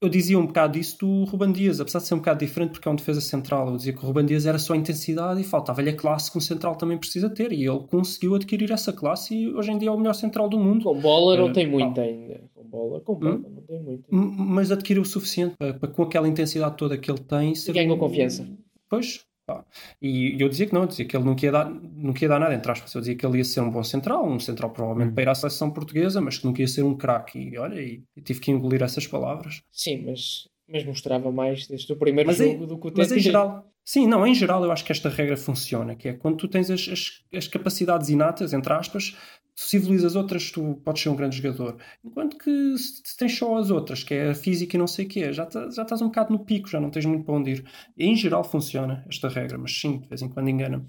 Eu 0.00 0.08
dizia 0.08 0.17
um 0.38 0.46
bocado 0.46 0.72
disso 0.78 0.98
do 0.98 1.24
Ruban 1.24 1.52
Dias, 1.52 1.80
apesar 1.80 1.98
de 2.00 2.06
ser 2.06 2.14
um 2.14 2.18
bocado 2.18 2.40
diferente 2.40 2.70
porque 2.72 2.88
é 2.88 2.90
um 2.90 2.94
defesa 2.96 3.20
central. 3.20 3.68
Eu 3.70 3.76
dizia 3.76 3.92
que 3.92 3.98
o 4.02 4.06
Ruban 4.06 4.24
Dias 4.26 4.46
era 4.46 4.58
só 4.58 4.74
intensidade 4.74 5.40
e 5.40 5.44
faltava-lhe 5.44 5.90
a 5.90 5.96
classe 5.96 6.30
que 6.30 6.38
um 6.38 6.40
central 6.40 6.76
também 6.76 6.98
precisa 6.98 7.30
ter. 7.30 7.52
E 7.52 7.66
ele 7.66 7.80
conseguiu 7.90 8.34
adquirir 8.34 8.70
essa 8.72 8.92
classe 8.92 9.34
e 9.34 9.54
hoje 9.54 9.70
em 9.72 9.78
dia 9.78 9.88
é 9.88 9.92
o 9.92 9.96
melhor 9.98 10.14
central 10.14 10.48
do 10.48 10.58
mundo. 10.58 10.84
Com 10.84 11.00
bola 11.00 11.36
não 11.36 11.48
Eh, 11.48 11.52
tem 11.52 11.66
pá. 11.66 11.72
muito 11.78 12.00
ainda. 12.00 12.40
Com 12.54 12.64
bola, 12.64 13.00
com 13.00 13.14
bola 13.14 13.34
Hum? 13.36 13.44
não 13.54 13.62
tem 13.62 13.82
muito. 13.82 14.14
M- 14.14 14.34
mas 14.38 14.70
adquiriu 14.72 15.02
o 15.02 15.06
suficiente 15.06 15.54
para, 15.58 15.74
para 15.74 15.88
com 15.88 16.02
aquela 16.02 16.28
intensidade 16.28 16.76
toda 16.76 16.98
que 16.98 17.10
ele 17.10 17.20
tem 17.20 17.54
ser 17.54 17.72
ganhou 17.72 17.96
confiança. 17.98 18.46
Pois. 18.90 19.24
Pá. 19.48 19.64
E 20.00 20.36
eu 20.40 20.48
dizia 20.48 20.66
que 20.66 20.74
não, 20.74 20.82
eu 20.82 20.86
dizia 20.86 21.06
que 21.06 21.16
ele 21.16 21.24
não 21.24 21.34
queria 21.34 21.52
dar, 21.52 21.70
não 21.70 22.12
queria 22.12 22.28
dar 22.28 22.38
nada 22.38 22.54
entre 22.54 22.70
aspas. 22.70 22.94
Eu 22.94 23.00
dizia 23.00 23.16
que 23.16 23.24
ele 23.24 23.38
ia 23.38 23.44
ser 23.44 23.60
um 23.62 23.70
bom 23.70 23.82
central, 23.82 24.28
um 24.28 24.38
central 24.38 24.70
provavelmente 24.70 25.14
para 25.14 25.22
ir 25.22 25.28
à 25.30 25.34
seleção 25.34 25.70
portuguesa, 25.70 26.20
mas 26.20 26.36
que 26.38 26.44
não 26.44 26.52
queria 26.52 26.68
ser 26.68 26.82
um 26.82 26.94
craque. 26.94 27.38
E 27.38 27.58
olha, 27.58 27.80
e, 27.80 28.02
e 28.14 28.20
tive 28.20 28.40
que 28.40 28.50
engolir 28.50 28.82
essas 28.82 29.06
palavras. 29.06 29.62
Sim, 29.72 30.04
mas, 30.06 30.46
mas 30.68 30.84
mostrava 30.84 31.32
mais 31.32 31.66
desde 31.66 31.90
o 31.92 31.96
primeiro 31.96 32.26
Mas 32.28 32.40
em- 32.40 32.52
jogo 32.52 32.66
do 32.66 32.78
que 32.78 32.88
o 32.88 32.92
Mas 32.94 33.10
em 33.10 33.18
geral, 33.18 33.64
sim, 33.84 34.06
não, 34.06 34.26
em 34.26 34.34
geral 34.34 34.62
eu 34.64 34.70
acho 34.70 34.84
que 34.84 34.92
esta 34.92 35.08
regra 35.08 35.36
funciona, 35.36 35.96
que 35.96 36.08
é 36.08 36.12
quando 36.12 36.36
tu 36.36 36.46
tens 36.48 36.70
as, 36.70 36.86
as, 36.88 37.24
as 37.34 37.48
capacidades 37.48 38.10
inatas, 38.10 38.52
entre 38.52 38.72
aspas, 38.72 39.16
se 39.60 39.70
civilizas 39.70 40.14
outras, 40.14 40.52
tu 40.52 40.80
podes 40.84 41.02
ser 41.02 41.08
um 41.08 41.16
grande 41.16 41.36
jogador. 41.38 41.76
Enquanto 42.04 42.38
que 42.38 42.78
se 42.78 43.16
tens 43.16 43.36
só 43.36 43.56
as 43.58 43.70
outras, 43.72 44.04
que 44.04 44.14
é 44.14 44.30
a 44.30 44.34
física 44.34 44.76
e 44.76 44.78
não 44.78 44.86
sei 44.86 45.04
o 45.04 45.08
quê, 45.08 45.32
já, 45.32 45.44
tá- 45.46 45.68
já 45.70 45.82
estás 45.82 46.00
um 46.00 46.06
bocado 46.06 46.32
no 46.32 46.44
pico, 46.44 46.68
já 46.68 46.78
não 46.78 46.90
tens 46.90 47.04
muito 47.06 47.24
para 47.24 47.34
onde 47.34 47.50
ir. 47.50 47.64
E, 47.96 48.06
em 48.06 48.14
geral 48.14 48.44
funciona 48.44 49.04
esta 49.08 49.28
regra, 49.28 49.58
mas 49.58 49.72
sim, 49.78 49.98
de 49.98 50.06
vez 50.08 50.22
em 50.22 50.28
quando 50.28 50.48
engana. 50.48 50.86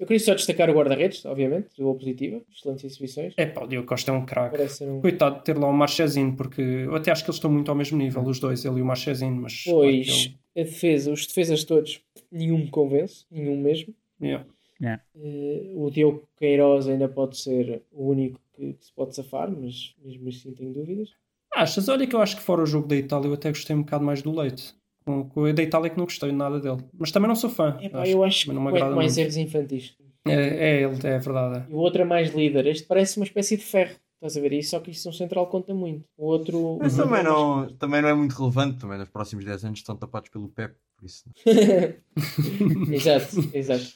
Eu 0.00 0.06
queria 0.06 0.18
só 0.20 0.34
destacar 0.34 0.68
o 0.68 0.74
guarda-redes, 0.74 1.24
obviamente, 1.26 1.68
do 1.78 1.94
Positiva, 1.94 2.42
excelentes 2.52 2.84
exibições. 2.84 3.34
É 3.36 3.46
pá, 3.46 3.62
o 3.64 3.68
Diogo 3.68 3.86
Costa 3.86 4.10
é 4.10 4.14
um 4.14 4.24
craque. 4.26 4.56
Um. 4.84 5.00
Coitado 5.00 5.38
de 5.38 5.44
ter 5.44 5.56
lá 5.56 5.68
o 5.68 5.72
Marchezinho, 5.72 6.36
porque 6.36 6.60
eu 6.60 6.94
até 6.96 7.10
acho 7.12 7.22
que 7.24 7.30
eles 7.30 7.36
estão 7.36 7.50
muito 7.52 7.68
ao 7.70 7.76
mesmo 7.76 7.96
nível, 7.98 8.22
os 8.24 8.38
dois, 8.40 8.64
ele 8.64 8.78
e 8.78 8.82
o 8.82 8.84
Marchezinho, 8.84 9.34
mas... 9.36 9.62
claro 9.64 9.78
Pois, 9.80 10.34
a 10.56 10.62
defesa, 10.62 11.12
os 11.12 11.24
defesas 11.26 11.62
todos, 11.64 12.00
nenhum 12.32 12.58
me 12.58 12.70
convence, 12.70 13.24
nenhum 13.30 13.60
mesmo. 13.60 13.94
ele- 14.20 14.44
yeah. 14.80 15.02
Eh, 15.14 15.72
o 15.74 15.90
Diogo 15.90 16.28
Queiroz 16.36 16.88
ainda 16.88 17.08
pode 17.08 17.36
ser 17.36 17.82
o 17.92 18.10
único 18.10 18.40
que, 18.54 18.74
que 18.74 18.84
se 18.84 18.92
pode 18.92 19.14
safar, 19.14 19.50
mas 19.50 19.94
mesmo 20.02 20.28
assim 20.28 20.52
tenho 20.52 20.72
dúvidas. 20.72 21.10
Achas? 21.54 21.88
Olha 21.88 22.06
que 22.06 22.14
eu 22.14 22.20
acho 22.20 22.36
que 22.36 22.42
fora 22.42 22.62
o 22.62 22.66
jogo 22.66 22.86
da 22.86 22.96
Itália 22.96 23.28
eu 23.28 23.34
até 23.34 23.48
gostei 23.48 23.74
um 23.74 23.82
bocado 23.82 24.04
mais 24.04 24.22
do 24.22 24.34
Leite. 24.34 24.74
Com, 25.04 25.28
com 25.28 25.42
o 25.42 25.52
da 25.52 25.62
Itália 25.62 25.90
que 25.90 25.96
não 25.96 26.04
gostei 26.04 26.30
nada 26.32 26.60
dele. 26.60 26.84
Mas 26.92 27.10
também 27.10 27.28
não 27.28 27.34
sou 27.34 27.48
fã. 27.48 27.78
Epá, 27.80 28.06
eu 28.06 28.22
acho 28.22 28.46
que 28.46 28.52
não 28.52 28.68
agrada 28.68 28.94
mais 28.94 29.16
muito. 29.16 29.20
erros 29.20 29.36
infantis. 29.36 29.96
É, 30.26 30.32
é 30.32 30.82
ele, 30.82 31.06
é 31.06 31.18
verdade. 31.18 31.64
E 31.70 31.72
o 31.72 31.78
outro 31.78 32.02
é 32.02 32.04
mais 32.04 32.34
líder. 32.34 32.66
Este 32.66 32.86
parece 32.86 33.16
uma 33.16 33.24
espécie 33.24 33.56
de 33.56 33.64
ferro. 33.64 33.96
Estás 34.16 34.36
a 34.36 34.40
ver 34.40 34.52
isso? 34.52 34.70
Só 34.70 34.80
que 34.80 34.90
isso 34.90 35.08
um 35.08 35.12
central 35.12 35.46
conta 35.46 35.72
muito. 35.72 36.04
O 36.16 36.26
outro. 36.26 36.78
Mas 36.80 36.96
também 36.96 37.20
é 37.20 37.22
não, 37.22 37.68
também 37.76 38.02
não 38.02 38.08
é 38.08 38.14
muito 38.14 38.32
relevante. 38.32 38.78
Também 38.78 38.98
nos 38.98 39.08
próximos 39.08 39.44
10 39.44 39.64
anos 39.64 39.78
estão 39.78 39.96
tapados 39.96 40.28
pelo 40.28 40.48
Pep. 40.48 40.74
Por 40.98 41.06
isso. 41.06 41.24
exato, 42.92 43.50
exato. 43.54 43.86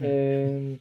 Ehm, 0.00 0.76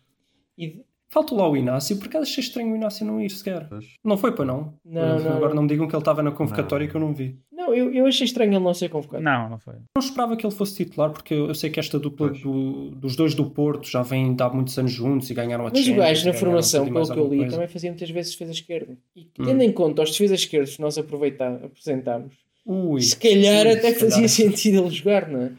e 0.58 0.82
Faltou 1.10 1.38
lá 1.38 1.50
o 1.50 1.56
Inácio, 1.56 1.96
por 1.96 2.08
acaso 2.08 2.24
achei 2.24 2.44
estranho 2.44 2.74
o 2.74 2.76
Inácio 2.76 3.06
não 3.06 3.22
ir 3.22 3.30
sequer. 3.32 3.66
Pois. 3.70 3.86
Não 4.04 4.18
foi 4.18 4.34
para 4.34 4.44
não. 4.44 4.74
Não, 4.84 5.18
não, 5.18 5.38
Agora 5.38 5.54
não. 5.56 5.62
me 5.64 5.70
digam 5.70 5.88
que 5.88 5.96
ele 5.96 6.02
estava 6.02 6.22
na 6.22 6.32
convocatória 6.32 6.84
Não. 6.86 6.92
que 6.92 6.98
eu 6.98 7.02
não 7.02 7.14
vi. 7.14 7.40
não, 7.50 7.74
eu, 7.74 7.94
eu 7.94 8.06
achei 8.08 8.26
estranho 8.26 8.52
ele 8.54 8.60
não 8.60 8.74
ser 8.74 8.90
convocado. 8.90 9.24
Não, 9.24 9.50
não 9.50 9.58
foi. 9.58 9.76
Não 9.96 10.04
esperava 10.04 10.36
que 10.36 10.46
ele 10.46 10.54
fosse 10.54 10.76
titular, 10.76 11.10
porque 11.12 11.34
eu 11.34 11.48
eu 11.48 11.56
sei 11.56 11.70
que 11.70 11.80
esta 11.80 11.98
dupla 11.98 12.30
do- 12.30 12.90
dos 12.92 13.16
dois 13.16 13.34
do 13.34 13.50
Porto 13.50 13.88
já 13.90 14.02
vem 14.04 14.36
de 14.36 14.44
há 14.44 14.50
muitos 14.50 14.78
anos 14.78 14.92
juntos 14.92 15.30
e 15.30 15.34
ganharam 15.34 15.66
a 15.66 15.70
Mas 15.70 15.80
o 15.80 15.84
Champions, 15.86 16.06
gajo, 16.06 16.26
na 16.28 16.34
formação, 16.34 16.86
e 16.88 16.92
pelo 16.92 17.06
que 17.14 17.20
eu 17.20 17.28
li, 17.30 17.38
coisa. 17.38 17.52
também 17.56 17.68
fazia 17.70 17.90
muitas 17.90 18.10
vezes 18.10 18.32
defesa 18.34 18.52
esquerda. 18.52 18.98
E 19.16 19.22
Hum. 19.40 19.46
tendo 19.46 19.62
em 19.62 19.72
conta 19.72 20.02
os 20.02 20.12
defesas 20.12 20.42
esquerdos 20.42 20.76
que 20.76 20.82
nós 20.82 20.98
aproveita- 20.98 21.62
apresentámos, 21.64 22.36
Ui, 22.66 23.02
se 23.02 23.16
calhar 23.16 23.66
ui, 23.66 23.72
até 23.72 23.94
se 23.94 24.00
fazia 24.02 24.16
calhar. 24.16 24.28
sentido 24.30 24.80
ele 24.82 24.90
jogar, 24.90 25.30
não 25.30 25.42
é? 25.44 25.52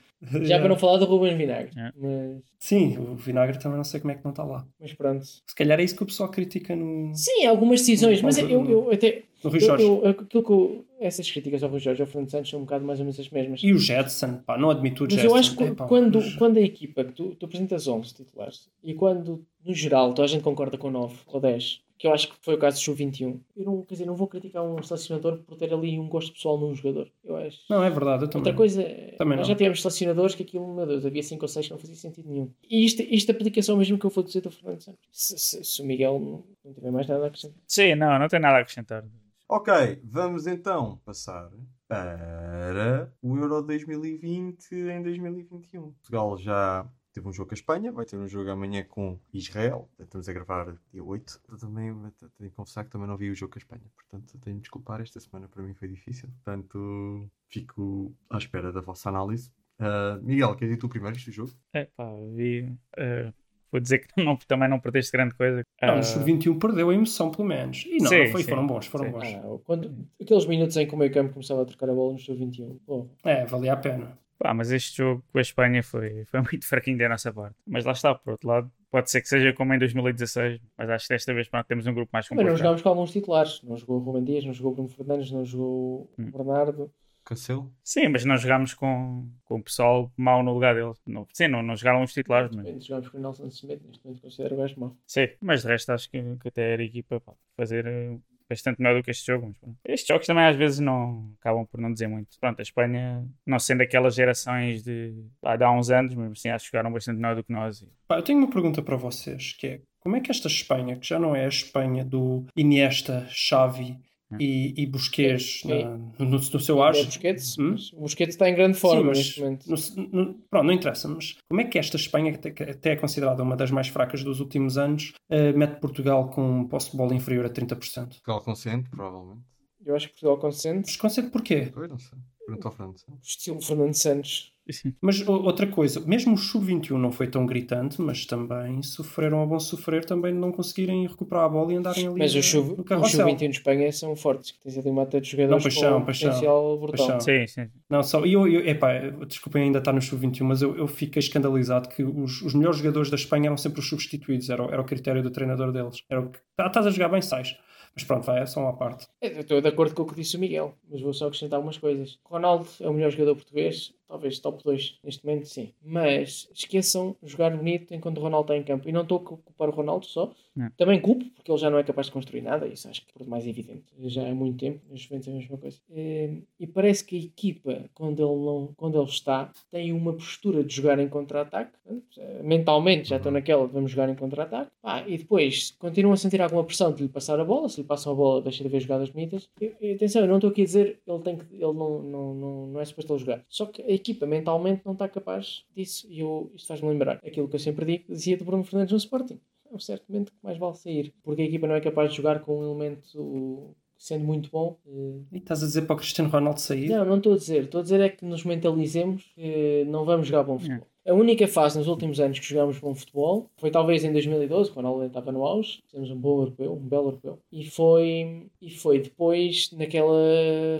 Já 0.43 0.59
para 0.61 0.69
não 0.69 0.77
falar 0.77 0.99
do 0.99 1.05
Ruben 1.05 1.37
Vinagre. 1.37 1.71
É. 1.79 1.93
Mas, 1.97 2.43
Sim, 2.59 2.99
o 2.99 3.15
Vinagre 3.15 3.59
também 3.59 3.77
não 3.77 3.85
sei 3.85 4.01
como 4.01 4.11
é 4.13 4.15
que 4.17 4.25
não 4.25 4.33
está 4.33 4.43
lá. 4.45 4.67
mas 4.81 4.93
pronto. 4.93 5.25
Se 5.25 5.55
calhar 5.57 5.79
é 5.79 5.85
isso 5.85 5.97
que 5.97 6.03
o 6.03 6.07
pessoal 6.07 6.29
critica 6.31 6.75
no, 6.75 7.15
Sim, 7.15 7.47
algumas 7.47 7.81
decisões, 7.81 8.21
mas 8.23 8.37
eu, 8.39 8.49
eu 8.69 8.91
até. 8.91 9.23
no 9.45 9.51
Rui 9.51 9.59
Eu, 9.63 9.67
Jorge. 9.67 9.85
eu, 9.85 10.09
aquilo 10.09 10.43
que 10.43 10.51
eu- 10.53 10.85
essas 11.01 11.31
críticas 11.31 11.63
ao 11.63 11.71
Rui 11.71 11.79
Jorge 11.79 12.01
e 12.01 12.03
ao 12.03 12.09
Fernando 12.09 12.31
Santos 12.31 12.51
são 12.51 12.59
um 12.59 12.65
bocado 12.65 12.85
mais 12.85 12.99
ou 12.99 13.05
menos 13.05 13.21
as 13.21 13.31
mesmas. 13.31 13.61
E 13.63 13.73
o 13.73 13.79
Jetson, 13.79 14.41
pá, 14.45 14.59
não 14.59 14.71
admito 14.71 15.05
o 15.05 15.07
Mas 15.07 15.15
Jetson. 15.15 15.29
eu 15.29 15.37
acho 15.37 15.57
que 15.57 15.63
Epá, 15.65 15.87
quando, 15.87 16.19
mas- 16.21 16.35
quando 16.35 16.57
a 16.57 16.61
equipa, 16.63 17.05
que 17.05 17.13
tu, 17.13 17.37
tu 17.37 17.47
apresentas 17.47 17.87
11 17.87 18.13
titulares, 18.15 18.69
e 18.83 18.95
quando, 18.95 19.47
no 19.69 19.75
geral, 19.75 20.15
toda 20.15 20.25
a 20.25 20.29
gente 20.29 20.43
concorda 20.43 20.77
com 20.79 20.91
9 20.91 21.15
ou 21.27 21.41
10, 21.41 21.83
que 21.99 22.07
eu 22.07 22.13
acho 22.15 22.29
que 22.29 22.35
foi 22.41 22.55
o 22.55 22.59
caso 22.59 22.77
do 22.79 22.81
Sub-21, 22.85 23.41
eu 23.57 23.65
não, 23.65 23.83
quer 23.83 23.95
dizer, 23.95 24.07
não 24.07 24.15
vou 24.15 24.29
criticar 24.29 24.63
um 24.65 24.81
selecionador 24.83 25.39
por 25.39 25.57
ter 25.57 25.73
ali 25.75 25.99
um 25.99 26.09
gosto 26.09 26.33
pessoal 26.33 26.57
num 26.57 26.73
jogador. 26.75 27.11
Eu 27.25 27.37
acho. 27.37 27.59
Não, 27.69 27.83
é 27.83 27.91
verdade, 27.91 28.25
eu 28.25 28.29
também. 28.29 28.43
Outra 28.47 28.55
coisa, 28.57 28.83
é- 28.83 29.17
Também 29.19 29.37
nós 29.37 29.47
não. 29.49 29.53
já 29.55 29.59
tivemos 29.59 29.83
selecionadores 29.83 30.35
que 30.37 30.43
aquilo, 30.45 30.73
meu 30.75 30.87
Deus, 30.87 31.05
havia 31.05 31.23
5 31.23 31.45
ou 31.45 31.49
6 31.49 31.67
que 31.67 31.73
não 31.73 31.79
fazia 31.79 31.97
sentido 31.97 32.29
nenhum. 32.31 32.51
E 32.71 32.85
isto, 32.85 33.03
isto 33.03 33.31
aplica-se 33.33 33.71
ao 33.71 33.77
mesmo 33.77 33.99
que 33.99 34.07
eu 34.07 34.11
vou 34.11 34.23
dizer 34.25 34.41
do 34.41 34.51
Fernando 34.51 34.81
Santos. 34.81 35.01
Se, 35.11 35.37
se- 35.39 35.65
se 35.65 35.83
o 35.83 35.85
Miguel 35.85 36.19
não, 36.21 36.45
não 36.65 36.73
tiver 36.73 36.91
mais 36.93 37.07
nada 37.09 37.25
a 37.25 37.27
acrescentar. 37.27 37.59
Sim, 37.67 37.95
não, 37.97 38.19
não 38.19 38.29
tem 38.29 38.39
nada 38.41 38.59
a 38.59 38.61
acrescentar. 38.61 39.05
Ok, 39.49 39.73
vamos 40.05 40.47
então 40.47 41.01
passar 41.05 41.51
para 41.89 43.11
o 43.23 43.37
Euro 43.39 43.63
2020 43.63 44.73
em 44.75 45.03
2021. 45.03 45.91
Portugal 45.93 46.37
já 46.39 46.87
teve 47.13 47.27
um 47.29 47.33
jogo 47.33 47.49
com 47.49 47.55
a 47.55 47.59
Espanha, 47.59 47.93
vai 47.93 48.05
ter 48.05 48.17
um 48.17 48.29
jogo 48.29 48.51
amanhã 48.51 48.85
com 48.85 49.19
Israel. 49.33 49.89
Estamos 49.99 50.29
a 50.29 50.33
gravar 50.33 50.75
dia 50.93 51.03
8. 51.03 51.41
Eu 51.49 51.59
também 51.59 51.93
tenho 52.39 52.51
que 52.51 52.57
confessar 52.57 52.85
que 52.85 52.91
também 52.91 53.09
não 53.09 53.17
vi 53.17 53.31
o 53.31 53.35
jogo 53.35 53.53
com 53.53 53.59
a 53.59 53.63
Espanha, 53.63 53.83
portanto 53.95 54.39
tenho 54.39 54.57
de 54.57 54.63
desculpar. 54.63 55.01
Esta 55.01 55.21
semana 55.21 55.49
para 55.49 55.63
mim 55.63 55.75
foi 55.75 55.89
difícil, 55.89 56.29
portanto 56.45 57.29
fico 57.49 58.15
à 58.31 58.39
espera 58.39 58.73
da 58.73 58.81
vossa 58.81 59.09
análise. 59.09 59.51
Ah, 59.79 60.19
Miguel, 60.23 60.55
queres 60.57 60.75
ir 60.75 60.79
tu 60.79 60.89
primeiro 60.89 61.17
este 61.17 61.31
jogo? 61.31 61.53
É 61.73 61.85
pá, 61.85 62.05
vi. 62.35 62.73
eh, 62.97 63.33
vou 63.71 63.81
dizer 63.81 64.01
que 64.01 64.09
não, 64.25 64.37
também 64.37 64.69
não 64.69 64.81
perdeste 64.81 65.13
grande 65.13 65.35
coisa. 65.35 65.63
Não, 65.81 65.95
Ah, 65.95 65.99
o 65.99 66.03
Sub-21 66.03 66.59
perdeu 66.59 66.91
a 66.91 66.95
emoção, 66.95 67.31
pelo 67.31 67.47
menos. 67.47 67.85
E 67.87 67.99
não, 67.99 68.09
Sim, 68.09 68.25
não 68.25 68.33
foi, 68.33 68.43
sim, 68.43 68.49
foram 68.49 68.67
bons, 68.67 68.87
foram 68.87 69.05
sim. 69.07 69.11
bons. 69.13 69.25
Ah, 69.35 69.61
quando, 69.65 70.09
aqueles 70.21 70.47
minutos 70.47 70.77
em 70.77 70.87
que 70.89 70.95
o 70.95 70.99
meio 70.99 71.13
campo 71.13 71.33
começava 71.33 71.63
a 71.63 71.65
trocar 71.65 71.89
a 71.91 71.95
bola 71.95 72.13
no 72.15 72.19
Sub-21. 72.19 72.79
Porra. 72.85 73.09
É, 73.25 73.45
valia 73.47 73.73
a 73.73 73.77
pena. 73.77 74.19
Pá, 74.39 74.55
mas 74.55 74.71
este 74.71 74.99
jogo 74.99 75.25
com 75.33 75.39
a 75.39 75.41
Espanha 75.41 75.83
foi, 75.83 76.25
foi 76.27 76.41
muito 76.53 76.67
fraquinho 76.67 76.97
da 76.99 77.09
nossa 77.09 77.33
parte. 77.33 77.57
Mas 77.67 77.85
lá 77.85 77.93
está, 77.93 78.15
por 78.15 78.31
outro 78.33 78.49
lado, 78.49 78.71
pode 78.91 79.11
ser 79.11 79.21
que 79.21 79.29
seja 79.29 79.53
como 79.53 79.75
em 79.75 79.79
2016, 79.79 80.61
mas 80.77 80.89
acho 80.91 81.09
que 81.09 81.15
desta 81.15 81.35
vez 81.35 81.49
pronto, 81.49 81.67
temos 81.67 81.87
um 81.87 81.93
grupo 81.95 82.11
mais 82.13 82.25
Mas 82.27 82.31
não 82.31 82.37
complicado. 82.37 82.59
jogámos 82.59 82.83
com 82.83 82.89
alguns 82.89 83.11
titulares. 83.11 83.63
Não 83.63 83.77
jogou 83.77 83.97
o 83.97 84.01
Rubem 84.01 84.25
Dias, 84.25 84.45
não 84.45 84.53
jogou 84.53 84.73
o 84.73 84.75
Bruno 84.77 84.89
Fernandes, 84.91 85.31
não 85.33 85.45
jogou 85.45 85.69
o 85.69 86.11
Hum. 86.19 86.31
Bernardo. 86.31 86.91
Cancelo? 87.25 87.71
Sim, 87.85 88.09
mas 88.09 88.25
não 88.25 88.39
jogámos 88.39 88.73
com, 88.73 89.29
com 89.45 89.57
o 89.57 89.63
pessoal 89.63 90.11
mau 90.17 90.43
no 90.43 90.55
lugar 90.55 90.75
dele. 90.75 90.95
Não, 91.07 91.27
sim, 91.35 91.47
não, 91.47 91.63
não 91.63 91.77
jogaram 91.77 92.03
os 92.03 92.15
titulares, 92.15 92.51
mas 92.57 92.83
Jogámos 92.87 93.09
com 93.11 93.19
o 93.19 93.21
Nelson 93.21 93.47
Smith, 93.49 93.83
neste 93.87 94.03
momento 94.03 94.23
considero 94.23 94.55
o 94.55 94.59
gajo 94.59 94.81
mau. 94.81 94.97
sim. 95.07 95.29
Mas 95.39 95.61
de 95.61 95.69
resto 95.69 95.91
acho 95.93 96.11
que, 96.11 96.23
que 96.41 96.49
até 96.49 96.73
era 96.73 96.81
a 96.81 96.87
equipa 96.87 97.21
para 97.21 97.35
fazer 97.55 97.87
eh, 97.87 98.17
bastante 98.49 98.81
melhor 98.81 98.97
do 98.99 99.03
que 99.05 99.11
este 99.11 99.27
jogo. 99.27 99.47
Mas, 99.49 99.59
pronto. 99.59 99.77
Estes 99.85 100.09
jogos 100.09 100.27
também 100.27 100.45
às 100.45 100.57
vezes 100.57 100.81
não 100.81 101.33
acabam 101.41 101.67
por 101.67 101.81
não 101.81 101.93
dizer 101.93 102.09
muito. 102.09 102.29
Pronto, 102.41 102.59
a 102.59 102.63
Espanha, 102.63 103.27
não 103.47 103.59
sendo 103.59 103.83
aquelas 103.83 104.15
gerações 104.15 104.83
de, 104.83 105.15
pá, 105.41 105.57
de 105.57 105.65
há 105.65 105.71
uns 105.71 105.91
anos, 105.91 106.15
mas 106.15 106.33
assim 106.33 106.49
acho 106.49 106.65
que 106.67 106.73
jogaram 106.73 106.93
bastante 106.93 107.17
melhor 107.17 107.37
do 107.37 107.45
que 107.45 107.53
nós. 107.53 107.83
E- 107.83 107.89
Pá, 108.07 108.17
eu 108.17 108.23
tenho 108.23 108.39
uma 108.39 108.51
pergunta 108.51 108.81
para 108.83 108.97
vocês, 108.97 109.53
que 109.53 109.67
é 109.67 109.81
como 110.01 110.17
é 110.17 110.21
que 110.21 110.31
esta 110.31 110.49
Espanha, 110.49 110.97
que 110.97 111.07
já 111.07 111.19
não 111.19 111.35
é 111.37 111.45
a 111.45 111.49
Espanha 111.49 112.05
do 112.05 112.47
Iniesta, 112.57 113.27
Xavi 113.29 113.99
e, 114.39 114.75
e 114.77 114.87
Busquets 114.87 115.63
É, 115.67 115.85
na- 115.85 115.97
no, 116.19 116.27
no 116.31 116.41
seu 116.61 116.83
É 116.83 116.87
auge... 116.87 117.01
o 117.03 117.05
Busquets, 117.07 117.59
Hum? 117.59 117.75
Busquets 117.99 118.35
está 118.35 118.49
em 118.49 118.55
grande 118.55 118.77
forma 118.79 119.01
Sim, 119.01 119.07
mas 119.09 119.19
neste 119.19 119.41
momento. 119.41 119.67
no- 120.13 120.25
no- 120.25 120.35
pronto, 120.51 120.65
não 120.67 120.73
interessa, 120.73 121.09
mas 121.09 121.37
como 121.49 121.61
é 121.61 121.65
que 121.65 121.79
esta 121.79 121.97
Espanha, 121.97 122.37
que 122.37 122.63
até- 122.63 122.91
é 122.93 122.97
considerada 122.97 123.43
uma 123.43 123.57
das 123.57 123.71
mais 123.71 123.89
fracas 123.89 124.23
dos 124.23 124.41
últimos 124.41 124.77
anos, 124.77 125.13
eh, 125.31 125.53
mete 125.53 125.81
Portugal 125.81 126.31
com 126.31 126.61
um 126.61 126.69
posse 126.69 126.91
de 126.91 126.97
bola 126.97 127.15
inferior 127.15 127.47
a 127.47 127.51
30%? 127.51 128.09
Portugal 128.09 128.43
consente, 128.43 128.91
provavelmente. 128.91 129.43
é 129.87 129.91
Eu 129.91 129.97
acho 129.97 130.07
que 130.09 130.13
Portugal 130.15 130.39
consente. 130.39 130.83
Mas 130.87 130.97
consente 130.97 131.31
porquê? 131.31 131.71
Pois, 131.73 131.89
não 131.89 131.99
sei. 131.99 132.19
Ao 132.63 132.73
Fernando. 132.73 132.97
Estilo 133.23 133.61
Fernando 133.61 133.95
Santos. 133.95 134.53
Mas 135.01 135.21
o- 135.27 135.33
outra 135.33 135.67
coisa, 135.67 135.99
mesmo 136.01 136.35
o 136.35 136.37
Sub-21 136.37 136.99
não 136.99 137.11
foi 137.11 137.27
tão 137.27 137.47
gritante, 137.47 138.03
mas 138.03 138.27
também 138.27 138.83
sofreram 138.83 139.43
a 139.43 139.47
bom 139.47 139.59
sofrer 139.59 140.05
também 140.05 140.35
de 140.35 140.39
não 140.39 140.53
conseguirem 140.53 141.07
recuperar 141.07 141.45
a 141.45 141.49
bola 141.49 141.73
e 141.73 141.77
andarem 141.77 142.07
ali 142.07 142.19
Mas 142.19 142.33
sub- 142.45 142.77
no 142.77 142.85
carrossel. 142.85 143.21
sub-21 143.27 143.49
de 143.51 143.57
Espanha 143.57 143.91
são 143.93 144.15
fortes, 144.15 144.51
que 144.51 144.61
tens 144.61 144.77
ali 144.77 144.91
uma 144.91 145.07
de 145.07 145.23
jogadores 145.23 145.65
Não, 145.65 145.71
paixão, 145.71 146.01
com 146.01 146.05
paixão, 146.05 146.29
potencial 146.29 146.79
brutal. 146.79 147.07
paixão. 147.07 147.21
Sim, 147.21 147.47
sim. 147.47 147.69
Não, 147.89 148.03
só, 148.03 148.27
e 148.27 148.35
eu, 148.35 148.47
eu, 148.47 148.61
epá, 148.69 148.93
desculpem 149.27 149.63
ainda 149.63 149.79
estar 149.79 149.93
no 149.95 150.03
Sub-21, 150.03 150.43
mas 150.45 150.61
eu, 150.61 150.77
eu 150.77 150.87
fiquei 150.87 151.21
escandalizado 151.21 151.89
que 151.89 152.03
os, 152.03 152.43
os 152.43 152.53
melhores 152.53 152.77
jogadores 152.77 153.09
da 153.09 153.17
Espanha 153.17 153.47
eram 153.47 153.57
sempre 153.57 153.81
os 153.81 153.89
substituídos, 153.89 154.51
era, 154.51 154.63
o- 154.63 154.71
era 154.71 154.83
o 154.83 154.85
critério 154.85 155.23
do 155.23 155.31
treinador 155.31 155.73
deles. 155.73 156.03
Era 156.11 156.21
o 156.21 156.29
que, 156.29 156.39
tá, 156.55 156.67
estás 156.67 156.87
a 156.87 156.91
jogar 156.91 157.09
bem, 157.09 157.23
sais. 157.23 157.57
Mas 157.99 158.05
pronto, 158.05 158.25
vai, 158.27 158.41
é 158.41 158.47
só 158.47 158.61
uma 158.61 158.77
parte. 158.77 159.09
É, 159.21 159.27
Eu 159.27 159.41
estou 159.41 159.61
de 159.61 159.67
acordo 159.67 159.93
com 159.93 160.03
o 160.03 160.07
que 160.07 160.15
disse 160.15 160.37
o 160.37 160.39
Miguel, 160.39 160.73
mas 160.89 161.01
vou 161.01 161.13
só 161.13 161.27
acrescentar 161.27 161.57
algumas 161.57 161.79
coisas. 161.79 162.17
Ronaldo 162.25 162.69
é 162.81 162.89
o 162.89 162.93
melhor 162.93 163.11
jogador 163.11 163.35
português, 163.35 163.93
talvez 164.09 164.39
top 164.39 164.63
2 164.65 164.99
neste 165.05 165.25
momento, 165.25 165.47
sim. 165.47 165.73
Mas 165.83 166.49
esqueçam 166.55 167.15
jogar 167.23 167.57
bonito 167.57 167.95
enquanto 167.95 168.19
o 168.19 168.21
Ronaldo 168.23 168.53
está 168.53 168.57
em 168.57 168.65
campo. 168.65 168.89
E 168.89 168.93
não 168.93 169.03
estou 169.03 169.19
a 169.19 169.21
culpar 169.21 169.69
o 169.69 169.73
Ronaldo 169.73 170.07
só. 170.07 170.33
Não. 170.57 170.71
Também 170.77 171.01
culpo, 171.01 171.25
porque 171.37 171.51
ele 171.53 171.59
já 171.59 171.71
não 171.71 171.79
é 171.79 171.85
capaz 171.85 172.07
de 172.09 172.13
construir 172.13 172.41
nada, 172.43 172.67
isso 172.67 172.89
acho 172.89 173.03
que 173.03 173.13
é 173.15 173.19
por 173.19 173.29
mais 173.29 173.47
evidente. 173.47 173.85
Já 174.07 174.29
há 174.29 174.35
muito 174.35 174.59
tempo, 174.59 174.81
nas 174.91 175.01
Juventus 175.01 175.29
é 175.29 175.31
a 175.31 175.35
mesma 175.35 175.57
coisa. 175.59 175.79
Eh, 175.91 176.31
E 176.59 176.67
parece 176.67 177.05
que 177.05 177.17
a 177.17 177.21
equipa, 177.21 177.85
quando 177.95 178.19
ele, 178.21 178.45
não, 178.45 178.71
quando 178.77 178.99
ele 179.01 179.09
está, 179.09 179.53
tem 179.71 179.93
uma 179.93 180.13
postura 180.13 180.65
de 180.65 180.75
jogar 180.75 180.99
em 180.99 181.09
contra-ataque. 181.09 181.73
Eh, 182.19 182.43
Mentalmente 182.43 183.09
já 183.09 183.17
estão 183.19 183.31
naquela 183.31 183.67
de 183.67 183.73
vamos 183.73 183.91
jogar 183.93 184.09
em 184.09 184.15
contra-ataque. 184.17 184.71
Pá, 184.83 185.05
e 185.07 185.17
depois 185.19 185.77
continuam 185.79 186.15
a 186.15 186.17
sentir 186.17 186.41
alguma 186.43 186.65
pressão 186.65 186.93
de 186.93 187.03
lhe 187.05 187.09
passar 187.09 187.39
a 187.39 187.45
bola. 187.45 187.69
Se 187.69 187.81
lhe 187.81 187.87
passam 187.87 188.13
a 188.13 188.17
bola, 188.17 188.43
deixa 188.43 188.63
de 188.65 188.69
ver 188.69 188.81
jogadas 188.81 189.11
bonitas. 189.11 189.49
E, 189.61 189.73
e 189.81 189.93
atenção, 189.93 190.23
eu 190.23 190.29
não 190.29 190.37
estou 190.39 190.51
aqui 190.51 190.63
a 190.63 190.65
dizer 190.65 190.99
ele, 191.07 191.19
tem 191.21 191.37
que, 191.37 191.45
ele 191.55 191.63
não, 191.63 192.03
não, 192.03 192.35
não, 192.35 192.67
não 192.67 192.81
é 192.81 192.85
suposto 192.85 193.13
ele 193.13 193.21
jogar. 193.21 193.45
Só 193.49 193.67
que 193.67 193.83
equipa 193.99 194.27
mentalmente 194.27 194.83
não 194.85 194.93
está 194.95 195.09
capaz 195.09 195.65
disso. 195.77 196.07
E 196.11 196.21
eu, 196.21 196.51
isto 196.55 196.67
faz-me 196.67 196.89
lembrar 196.89 197.17
aquilo 197.27 197.49
que 197.49 197.55
eu 197.57 197.61
sempre 197.61 197.85
digo, 197.85 198.05
dizia 198.09 198.37
do 198.37 198.45
Bruno 198.45 198.65
Fernandes 198.65 198.93
no 198.93 198.99
Sporting. 198.99 199.39
É 199.71 199.75
um 199.75 199.79
certo 199.79 200.05
momento 200.09 200.33
que 200.33 200.39
mais 200.43 200.57
vale 200.57 200.75
sair. 200.77 201.13
Porque 201.23 201.43
a 201.43 201.45
equipa 201.45 201.67
não 201.67 201.75
é 201.75 201.81
capaz 201.81 202.11
de 202.11 202.17
jogar 202.17 202.41
com 202.41 202.59
um 202.61 202.65
elemento 202.65 203.75
sendo 203.99 204.25
muito 204.25 204.49
bom. 204.51 204.79
eh, 204.87 205.21
E 205.33 205.39
estás 205.39 205.63
a 205.63 205.67
dizer 205.67 205.83
para 205.83 205.95
o 205.95 205.99
Cristiano 205.99 206.31
Ronaldo 206.31 206.61
sair? 206.61 206.89
não, 206.89 207.05
não 207.05 207.17
estou 207.19 207.35
a 207.35 207.37
dizer. 207.37 207.65
Estou 207.65 207.81
a 207.81 207.83
dizer 207.83 208.01
é 208.01 208.09
que 208.09 208.25
nos 208.25 208.45
mentalizemos 208.45 209.25
que 209.35 209.85
não 209.89 210.05
vamos 210.05 210.27
jogar 210.29 210.45
bom 210.45 210.59
futebol. 210.59 210.87
A 211.09 211.15
única 211.15 211.49
fase 211.49 211.79
nos 211.79 211.89
últimos 211.89 212.21
anos 212.21 212.39
que 212.39 212.47
jogámos 212.47 212.79
bom 212.79 212.95
futebol 212.95 213.49
foi 213.57 213.71
talvez 213.71 214.05
em 214.05 214.13
2012, 214.13 214.71
quando 214.71 214.87
o 214.87 214.89
Ronaldo 214.91 215.07
estava 215.07 215.33
no 215.33 215.43
auge. 215.45 215.81
Fizemos 215.87 216.11
um 216.11 216.17
bom 216.17 216.41
europeu, 216.41 216.73
um 216.75 216.87
belo 216.89 217.07
europeu. 217.07 217.39
E 217.51 217.65
foi, 217.65 218.47
e 218.61 218.71
foi 218.71 218.99
depois 219.01 219.71
naquela 219.73 220.15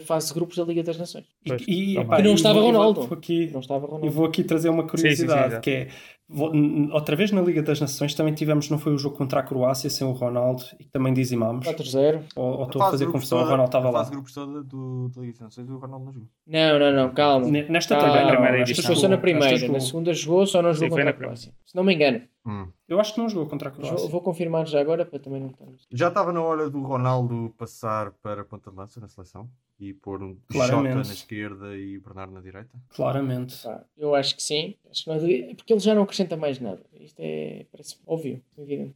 fase 0.05 0.29
de 0.29 0.35
grupos 0.35 0.57
da 0.57 0.65
Liga 0.65 0.83
das 0.83 0.99
Nações. 0.99 1.25
Pois, 1.47 1.63
E, 1.67 1.95
tá 1.95 2.01
epá. 2.03 2.17
Que 2.17 2.23
não 2.23 2.31
e 2.33 2.35
estava 2.35 2.59
e 2.59 2.63
Ronaldo. 2.63 3.03
vou 3.03 3.17
aqui, 3.17 3.51
Não 3.53 3.61
estava 3.61 3.87
E 3.87 3.89
Ronaldo. 3.91 4.11
vou 4.11 4.27
aqui 4.27 4.45
trazer 4.45 4.69
uma 4.69 4.83
sim, 4.83 4.89
curiosidade, 4.89 5.47
exato. 5.47 5.63
que 5.63 5.71
é, 5.71 5.89
vou- 6.29 6.53
outra 6.93 7.17
vez 7.17 7.31
na 7.33 7.41
Liga 7.41 7.63
das 7.63 7.81
Nações 7.81 8.13
também 8.15 8.35
tivemos, 8.35 8.69
não 8.69 8.79
foi 8.79 8.93
o 8.93 8.99
jogo 8.99 9.17
contra 9.17 9.41
a 9.41 9.43
Croácia 9.43 9.89
sem 9.89 10.07
o 10.07 10.13
Ronaldo, 10.13 10.63
e 10.79 10.85
que 10.85 10.91
também 10.91 11.15
dizimámos, 11.15 11.67
4-0. 11.67 12.21
ou, 12.37 12.45
ou 12.45 12.63
A 12.65 12.67
estou 12.67 12.83
a 12.83 12.91
fazer 12.91 13.07
confusão, 13.07 13.39
o 13.39 13.45
Ronaldo 13.45 13.65
estava 13.65 13.89
A 13.89 13.91
lá. 13.93 13.99
fase 14.01 14.11
de 14.11 14.17
grupos 14.17 14.35
toda 14.35 14.63
do, 14.63 15.09
da 15.09 15.21
Liga 15.23 15.33
das 15.33 15.41
Nações, 15.41 15.71
o 15.71 15.79
Ronaldo 15.79 16.05
não 16.05 16.13
jogou. 16.13 16.29
Não, 16.47 16.79
não, 16.79 16.93
não, 16.93 17.15
calma. 17.15 17.47
Ne- 17.49 17.67
Nesta 17.69 17.97
Calma. 17.97 18.13
Primeira 18.29 18.59
esta 18.59 18.73
edição. 18.73 18.73
Isto 18.73 18.87
foi 18.87 18.97
só 18.97 19.09
na 19.09 19.17
primeira. 19.19 19.69
Na 19.69 19.81
segunda 19.81 20.13
jogou, 20.19 20.47
só 20.47 20.61
não 20.63 20.73
Sim, 20.75 20.81
jogou 20.81 20.97
foi 20.97 21.05
contra 21.05 21.11
a. 21.11 21.19
Croácia. 21.19 21.53
Se 21.65 21.75
não 21.77 21.85
me 21.85 21.95
engano. 21.95 22.23
Hum. 22.47 22.69
Eu 22.89 22.99
acho 23.01 23.15
que 23.15 23.21
não 23.21 23.29
jogou 23.29 23.47
contra 23.49 23.69
a 23.69 23.73
Vou, 23.73 23.83
Croácia. 23.85 24.09
vou 24.09 24.21
confirmar 24.23 24.67
já 24.67 24.81
agora 24.81 25.05
para 25.05 25.19
também 25.19 25.41
não 25.41 25.49
estarmos. 25.51 25.87
Já 25.93 26.09
estava 26.09 26.33
na 26.33 26.43
hora 26.43 26.69
do 26.71 26.81
Ronaldo 26.83 27.55
passar 27.59 28.11
para 28.23 28.43
a 28.43 28.45
ponta 28.45 28.71
de 28.71 28.77
lança 28.77 29.01
na 29.01 29.09
seleção 29.09 29.49
e 29.79 29.93
pôr 29.95 30.23
um 30.23 30.31
Jota 30.51 30.69
Claramente. 30.69 31.07
na 31.09 31.13
esquerda 31.15 31.77
e 31.77 31.99
Bernardo 31.99 32.33
na 32.33 32.41
direita. 32.41 32.71
Claramente. 32.89 33.63
Pá, 33.63 33.85
eu 33.97 34.15
acho 34.15 34.35
que 34.35 34.43
sim. 34.43 34.75
Acho 34.91 35.05
que 35.05 35.11
não 35.11 35.17
é- 35.17 35.55
porque 35.55 35.73
ele 35.73 35.81
já 35.81 35.95
não 35.95 36.03
acrescenta 36.03 36.37
mais 36.37 36.59
nada. 36.59 36.81
Isto 36.99 37.21
é. 37.21 37.67
Parece 37.71 37.97
óbvio, 38.07 38.43
evidente. 38.57 38.95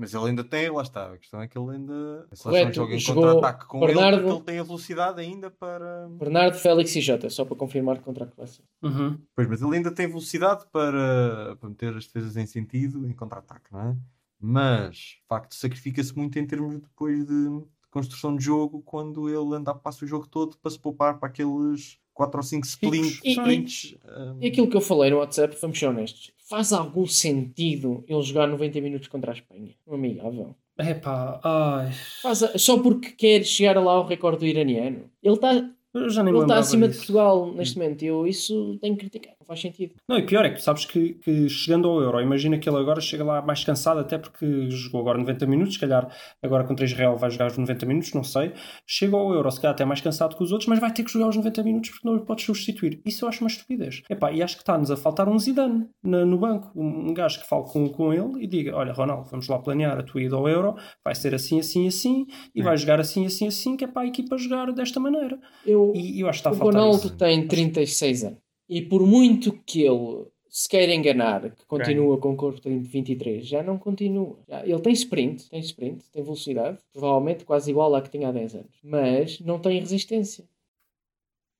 Mas 0.00 0.14
ele 0.14 0.24
ainda 0.28 0.42
tem, 0.42 0.70
lá 0.70 0.80
está. 0.80 1.12
A 1.12 1.18
questão 1.18 1.42
é 1.42 1.46
que 1.46 1.58
ele 1.58 1.72
ainda. 1.72 2.26
A 2.30 2.34
seleção 2.34 2.50
Correto, 2.52 2.74
joga 2.74 2.94
em 2.94 3.04
contra-ataque 3.04 3.66
com 3.66 3.80
Bernardo- 3.80 4.14
ele 4.16 4.22
porque 4.22 4.36
ele 4.36 4.44
tem 4.44 4.58
a 4.58 4.62
velocidade 4.62 5.20
ainda 5.20 5.50
para. 5.50 6.08
Bernardo, 6.08 6.56
Félix 6.56 6.96
e 6.96 7.02
Jota, 7.02 7.28
só 7.28 7.44
para 7.44 7.54
confirmar 7.54 8.00
contra 8.00 8.24
a 8.24 8.26
Croácia. 8.26 8.64
Uhum. 8.82 9.18
Pois, 9.36 9.46
mas 9.46 9.60
ele 9.60 9.76
ainda 9.76 9.90
tem 9.90 10.08
velocidade 10.08 10.64
para, 10.72 11.54
para 11.60 11.68
meter 11.68 11.94
as 11.94 12.06
defesas 12.06 12.34
em 12.38 12.46
sentido 12.46 13.06
em 13.06 13.12
contra-ataque, 13.12 13.70
não 13.70 13.80
é? 13.90 13.96
Mas, 14.40 14.96
de 14.96 15.22
facto, 15.28 15.54
sacrifica-se 15.54 16.16
muito 16.16 16.38
em 16.38 16.46
termos 16.46 16.78
depois 16.80 17.26
de, 17.26 17.48
de 17.50 17.62
construção 17.90 18.34
de 18.34 18.42
jogo 18.42 18.80
quando 18.80 19.28
ele 19.28 19.54
anda, 19.54 19.74
passa 19.74 20.02
o 20.06 20.08
jogo 20.08 20.26
todo 20.26 20.56
para 20.56 20.70
se 20.70 20.78
poupar 20.78 21.18
para 21.18 21.28
aqueles 21.28 21.98
4 22.20 22.38
ou 22.38 22.42
5 22.42 22.66
splints. 22.66 23.20
E- 23.24 23.28
e- 23.28 23.32
sprints, 23.32 23.94
ah, 24.06 24.34
E 24.40 24.46
aquilo 24.48 24.68
que 24.68 24.76
eu 24.76 24.80
falei 24.80 25.10
no 25.10 25.16
WhatsApp, 25.18 25.56
vamos 25.60 25.78
ser 25.78 25.86
honestos, 25.86 26.30
faz 26.48 26.72
algum 26.72 27.06
sentido 27.06 28.04
ele 28.06 28.22
jogar 28.22 28.46
90 28.46 28.80
minutos 28.80 29.08
contra 29.08 29.32
a 29.32 29.34
Espanha? 29.34 29.70
Um 29.86 29.94
amigável. 29.94 30.54
Epá, 30.78 31.40
ai. 31.42 31.92
Faz 32.22 32.42
a- 32.42 32.58
Só 32.58 32.78
porque 32.78 33.10
quer 33.12 33.44
chegar 33.44 33.78
lá 33.82 33.92
ao 33.92 34.06
recorde 34.06 34.38
do 34.40 34.46
iraniano. 34.46 35.04
Ele 35.22 35.34
está 35.34 35.70
Eu 35.92 36.08
já 36.08 36.22
nem 36.22 36.32
me 36.32 36.38
ele 36.38 36.46
tá 36.46 36.54
lembrava 36.54 36.60
acima 36.60 36.86
de 36.86 36.92
disso. 36.92 37.06
Portugal 37.06 37.52
neste 37.52 37.76
momento. 37.78 38.02
Eu 38.04 38.26
isso 38.26 38.78
tenho 38.80 38.94
que 38.96 39.00
criticar. 39.08 39.34
Não 39.50 39.56
faz 39.56 39.60
sentido. 39.62 39.94
Não, 40.08 40.16
e 40.16 40.22
pior 40.24 40.44
é 40.44 40.50
que 40.50 40.56
tu 40.56 40.62
sabes 40.62 40.84
que, 40.84 41.14
que 41.14 41.48
chegando 41.48 41.88
ao 41.88 42.00
Euro, 42.00 42.20
imagina 42.20 42.56
que 42.56 42.68
ele 42.68 42.78
agora 42.78 43.00
chega 43.00 43.24
lá 43.24 43.42
mais 43.42 43.64
cansado, 43.64 43.98
até 43.98 44.16
porque 44.16 44.70
jogou 44.70 45.00
agora 45.00 45.18
90 45.18 45.44
minutos, 45.46 45.74
se 45.74 45.80
calhar 45.80 46.08
agora 46.40 46.62
contra 46.62 46.84
Israel 46.84 47.16
vai 47.16 47.30
jogar 47.32 47.48
os 47.48 47.58
90 47.58 47.84
minutos, 47.84 48.12
não 48.14 48.22
sei. 48.22 48.52
Chega 48.86 49.16
ao 49.16 49.32
Euro, 49.34 49.50
se 49.50 49.60
calhar 49.60 49.74
até 49.74 49.84
mais 49.84 50.00
cansado 50.00 50.36
que 50.36 50.42
os 50.44 50.52
outros, 50.52 50.68
mas 50.68 50.78
vai 50.78 50.92
ter 50.92 51.02
que 51.02 51.10
jogar 51.12 51.28
os 51.28 51.36
90 51.36 51.64
minutos 51.64 51.90
porque 51.90 52.08
não 52.08 52.14
o 52.16 52.20
podes 52.24 52.44
substituir. 52.44 53.00
Isso 53.04 53.24
eu 53.24 53.28
acho 53.28 53.42
uma 53.42 53.48
estupidez. 53.50 54.02
Epá, 54.08 54.30
e 54.30 54.40
acho 54.40 54.54
que 54.54 54.62
está-nos 54.62 54.88
a 54.88 54.96
faltar 54.96 55.28
um 55.28 55.36
Zidane 55.36 55.88
na- 56.00 56.24
no 56.24 56.38
banco, 56.38 56.70
um, 56.76 57.10
um 57.10 57.14
gajo 57.14 57.40
que 57.40 57.48
fale 57.48 57.64
com, 57.64 57.88
com 57.88 58.12
ele 58.14 58.44
e 58.44 58.46
diga: 58.46 58.76
Olha, 58.76 58.92
Ronaldo, 58.92 59.28
vamos 59.30 59.48
lá 59.48 59.58
planear 59.58 59.98
a 59.98 60.02
tua 60.04 60.22
ida 60.22 60.36
ao 60.36 60.48
Euro, 60.48 60.76
vai 61.04 61.14
ser 61.16 61.34
assim, 61.34 61.58
assim, 61.58 61.88
assim, 61.88 62.24
e 62.54 62.62
vai 62.62 62.76
jogar 62.76 63.00
assim, 63.00 63.26
assim, 63.26 63.48
assim, 63.48 63.76
que 63.76 63.82
é 63.82 63.88
para 63.88 64.02
a 64.02 64.06
equipa 64.06 64.38
jogar 64.38 64.70
desta 64.72 65.00
maneira. 65.00 65.36
Eu, 65.66 65.92
E 65.96 66.20
eu 66.20 66.28
acho 66.28 66.40
que 66.40 66.48
está 66.48 66.50
a 66.50 66.52
o 66.52 66.56
faltar 66.56 66.80
Ronaldo 66.82 67.06
isso. 67.08 67.16
tem 67.16 67.48
36 67.48 68.22
anos. 68.24 68.38
E 68.70 68.80
por 68.82 69.04
muito 69.04 69.52
que 69.66 69.82
ele 69.82 70.26
se 70.48 70.68
queira 70.68 70.94
enganar, 70.94 71.50
que 71.50 71.64
continua 71.66 72.16
com 72.18 72.32
o 72.32 72.36
corpo 72.36 72.60
de 72.60 72.70
23, 72.78 73.46
já 73.46 73.62
não 73.62 73.76
continua. 73.78 74.38
Já- 74.48 74.64
ele 74.64 74.80
tem 74.80 74.92
sprint, 74.92 75.48
tem 75.50 75.60
sprint, 75.60 76.04
tem 76.12 76.22
velocidade, 76.22 76.78
provavelmente 76.92 77.44
quase 77.44 77.70
igual 77.70 77.94
à 77.94 78.00
que 78.00 78.10
tinha 78.10 78.28
há 78.28 78.32
10 78.32 78.54
anos. 78.54 78.78
Mas 78.82 79.40
não 79.40 79.58
tem 79.58 79.78
resistência. 79.80 80.44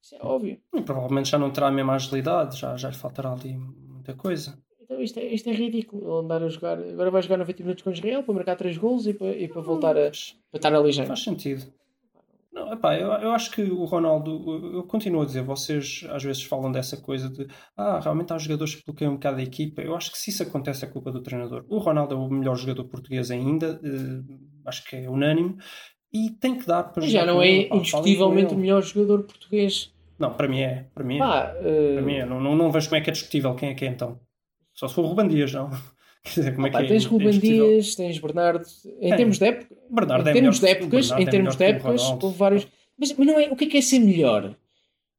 Isso 0.02 0.14
é 0.14 0.18
óbvio. 0.22 0.58
E 0.74 0.80
provavelmente 0.82 1.28
já 1.30 1.38
não 1.38 1.50
terá 1.50 1.68
a 1.68 1.72
mesma 1.72 1.94
agilidade, 1.94 2.58
já, 2.58 2.76
já 2.76 2.88
lhe 2.88 2.96
faltará 2.96 3.32
ali 3.32 3.56
muita 3.56 4.14
coisa. 4.14 4.58
Então 4.80 5.00
isto 5.00 5.18
é, 5.20 5.24
isto 5.26 5.48
é 5.48 5.52
ridículo. 5.52 6.02
Ele 6.02 6.24
andar 6.24 6.42
a 6.42 6.48
jogar. 6.48 6.78
Agora 6.78 7.10
vai 7.10 7.22
jogar 7.22 7.36
90 7.36 7.62
minutos 7.62 7.82
com 7.84 7.90
Israel 7.92 8.22
para 8.22 8.34
marcar 8.34 8.56
3 8.56 8.76
golos 8.76 9.06
e 9.06 9.14
para, 9.14 9.36
e 9.36 9.46
para 9.46 9.60
voltar 9.60 9.96
a, 9.96 10.10
para 10.10 10.58
estar 10.58 10.70
na 10.70 10.80
ligeira. 10.80 11.08
Faz 11.08 11.22
sentido. 11.22 11.72
Não, 12.60 12.74
epá, 12.74 12.94
eu, 12.94 13.10
eu 13.12 13.32
acho 13.32 13.50
que 13.50 13.62
o 13.62 13.84
Ronaldo, 13.86 14.74
eu, 14.74 14.82
continuo 14.82 15.22
a 15.22 15.24
dizer, 15.24 15.42
vocês 15.42 16.04
às 16.10 16.22
vezes 16.22 16.42
falam 16.42 16.70
dessa 16.70 16.94
coisa 16.94 17.30
de 17.30 17.46
ah, 17.74 17.98
realmente 18.00 18.34
há 18.34 18.38
jogadores 18.38 18.74
que 18.74 18.82
bloqueiam 18.84 19.12
um 19.12 19.16
bocado 19.16 19.38
a 19.38 19.42
equipa. 19.42 19.80
Eu 19.80 19.96
acho 19.96 20.12
que 20.12 20.18
se 20.18 20.28
isso 20.28 20.42
acontece 20.42 20.84
é 20.84 20.88
culpa 20.88 21.10
do 21.10 21.22
treinador. 21.22 21.64
O 21.70 21.78
Ronaldo 21.78 22.14
é 22.14 22.18
o 22.18 22.28
melhor 22.28 22.56
jogador 22.56 22.84
português 22.84 23.30
ainda, 23.30 23.80
eh, 23.82 24.34
acho 24.66 24.84
que 24.84 24.96
é 24.96 25.08
unânime, 25.08 25.56
e 26.12 26.30
tem 26.32 26.58
que 26.58 26.66
dar 26.66 26.84
para 26.84 27.06
já 27.06 27.24
não 27.24 27.40
é 27.40 27.68
indiscutivelmente 27.74 28.52
o 28.52 28.58
melhor 28.58 28.82
jogador 28.82 29.22
português. 29.22 29.90
Não, 30.18 30.34
para 30.34 30.46
mim 30.46 30.60
é. 30.60 30.86
Para 30.94 31.02
mim 31.02 31.16
é. 31.16 31.18
Pá, 31.18 31.54
eh, 31.62 31.94
Para 31.94 32.02
mim 32.02 32.14
é. 32.14 32.26
Não, 32.26 32.38
não, 32.38 32.54
não 32.54 32.70
vejo 32.70 32.88
como 32.88 32.98
é 32.98 33.00
que 33.00 33.08
é 33.08 33.12
discutível 33.14 33.54
quem 33.54 33.70
é 33.70 33.74
que 33.74 33.86
é 33.86 33.88
então. 33.88 34.20
Só 34.74 34.86
se 34.86 34.94
for 34.94 35.02
o 35.02 35.08
Ruben 35.08 35.28
Dias, 35.28 35.54
não. 35.54 35.70
Como 36.54 36.66
é 36.66 36.70
que 36.70 36.76
é? 36.76 36.84
tens 36.86 37.04
é 37.04 37.08
Ruben. 37.08 37.38
Dias, 37.38 37.94
tens 37.94 38.18
Bernardo. 38.18 38.64
Em 39.00 39.12
É. 39.12 39.16
termos 39.16 39.38
de 39.38 39.46
época, 39.46 39.74
Bernardo 39.90 40.26
em 40.28 40.30
é 40.30 40.34
termos 40.34 40.60
de 40.60 40.66
épocas, 40.68 41.10
em 41.12 41.22
é 41.22 41.26
termos 41.26 41.56
de 41.56 41.64
épocas, 41.64 42.02
houve 42.22 42.36
vários. 42.36 42.66
Mas, 42.98 43.12
mas 43.16 43.26
não 43.26 43.38
é. 43.40 43.48
O 43.50 43.56
que 43.56 43.64
é 43.64 43.66
que 43.68 43.76
é 43.78 43.80
ser 43.80 43.98
melhor? 43.98 44.54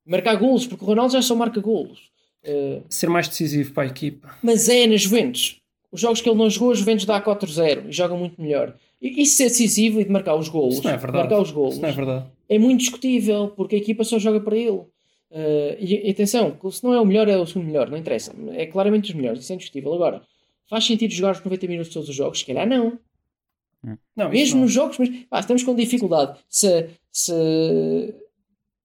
Marcar 0.06 0.36
golos, 0.36 0.66
porque 0.68 0.84
o 0.84 0.88
Ronaldo 0.88 1.14
já 1.14 1.22
só 1.22 1.36
marca 1.36 1.60
golos. 1.60 2.10
Eh, 2.44 2.82
Ser 2.90 3.08
mais 3.10 3.28
decisivo 3.28 3.72
para 3.74 3.84
a 3.84 3.88
equipa. 3.88 4.36
mas 4.42 4.68
é 4.70 4.88
na 4.88 4.96
Juventus. 4.98 5.60
Os 5.92 6.00
jogos 6.02 6.22
que 6.22 6.30
ele 6.30 6.38
não 6.38 6.50
jogou, 6.50 6.72
a 6.72 6.76
Juventus 6.76 7.06
dá 7.06 7.20
4-0 7.22 7.90
e 7.90 7.92
joga 7.92 8.16
muito 8.16 8.42
melhor. 8.42 8.76
E 9.02 9.22
isso 9.22 9.36
ser 9.38 9.46
decisivo 9.46 10.00
e 10.00 10.06
de 10.06 10.10
marcar 10.12 10.36
os 10.36 10.48
golos, 10.48 10.76
Isso 10.76 10.84
não 10.84 10.92
é 10.92 10.98
verdade. 10.98 11.18
marcar 11.18 11.42
os 11.42 11.52
golos, 11.52 11.74
Isso 11.74 11.82
não 11.82 11.90
é 11.90 11.92
verdade. 11.92 12.26
é 12.48 12.58
muito 12.60 12.80
discutível 12.80 13.52
porque 13.56 13.76
a 13.76 13.80
equipa 13.80 14.04
só 14.04 14.18
joga 14.20 14.40
para 14.40 14.56
ele. 14.56 14.82
E, 15.80 16.08
e 16.08 16.12
atenção, 16.12 16.56
se 16.72 16.84
não 16.84 16.94
é 16.94 17.00
o 17.02 17.06
melhor, 17.06 17.28
é 17.28 17.38
o 17.38 17.46
segundo 17.46 17.66
melhor, 17.68 17.90
não 17.90 17.98
interessa. 17.98 18.34
É 18.54 18.66
claramente 18.66 19.10
os 19.10 19.16
melhores, 19.16 19.42
isso 19.44 19.52
é 19.52 19.56
indiscutível. 19.56 19.94
Agora, 19.94 20.22
faz 20.72 20.86
sentido 20.86 21.12
jogar 21.14 21.34
os 21.34 21.44
90 21.44 21.68
minutos 21.68 21.90
de 21.90 21.94
todos 21.94 22.10
os 22.10 22.16
jogos? 22.16 22.40
Se 22.40 22.46
calhar 22.48 22.68
não. 22.68 23.00
Não, 24.16 24.28
isso 24.28 24.32
Mesmo 24.32 24.56
não. 24.56 24.62
nos 24.64 24.72
jogos, 24.72 24.98
mas 24.98 25.10
pá, 25.26 25.40
estamos 25.40 25.64
com 25.64 25.76
dificuldade. 25.76 26.40
Se, 26.50 26.90
se, 27.12 28.16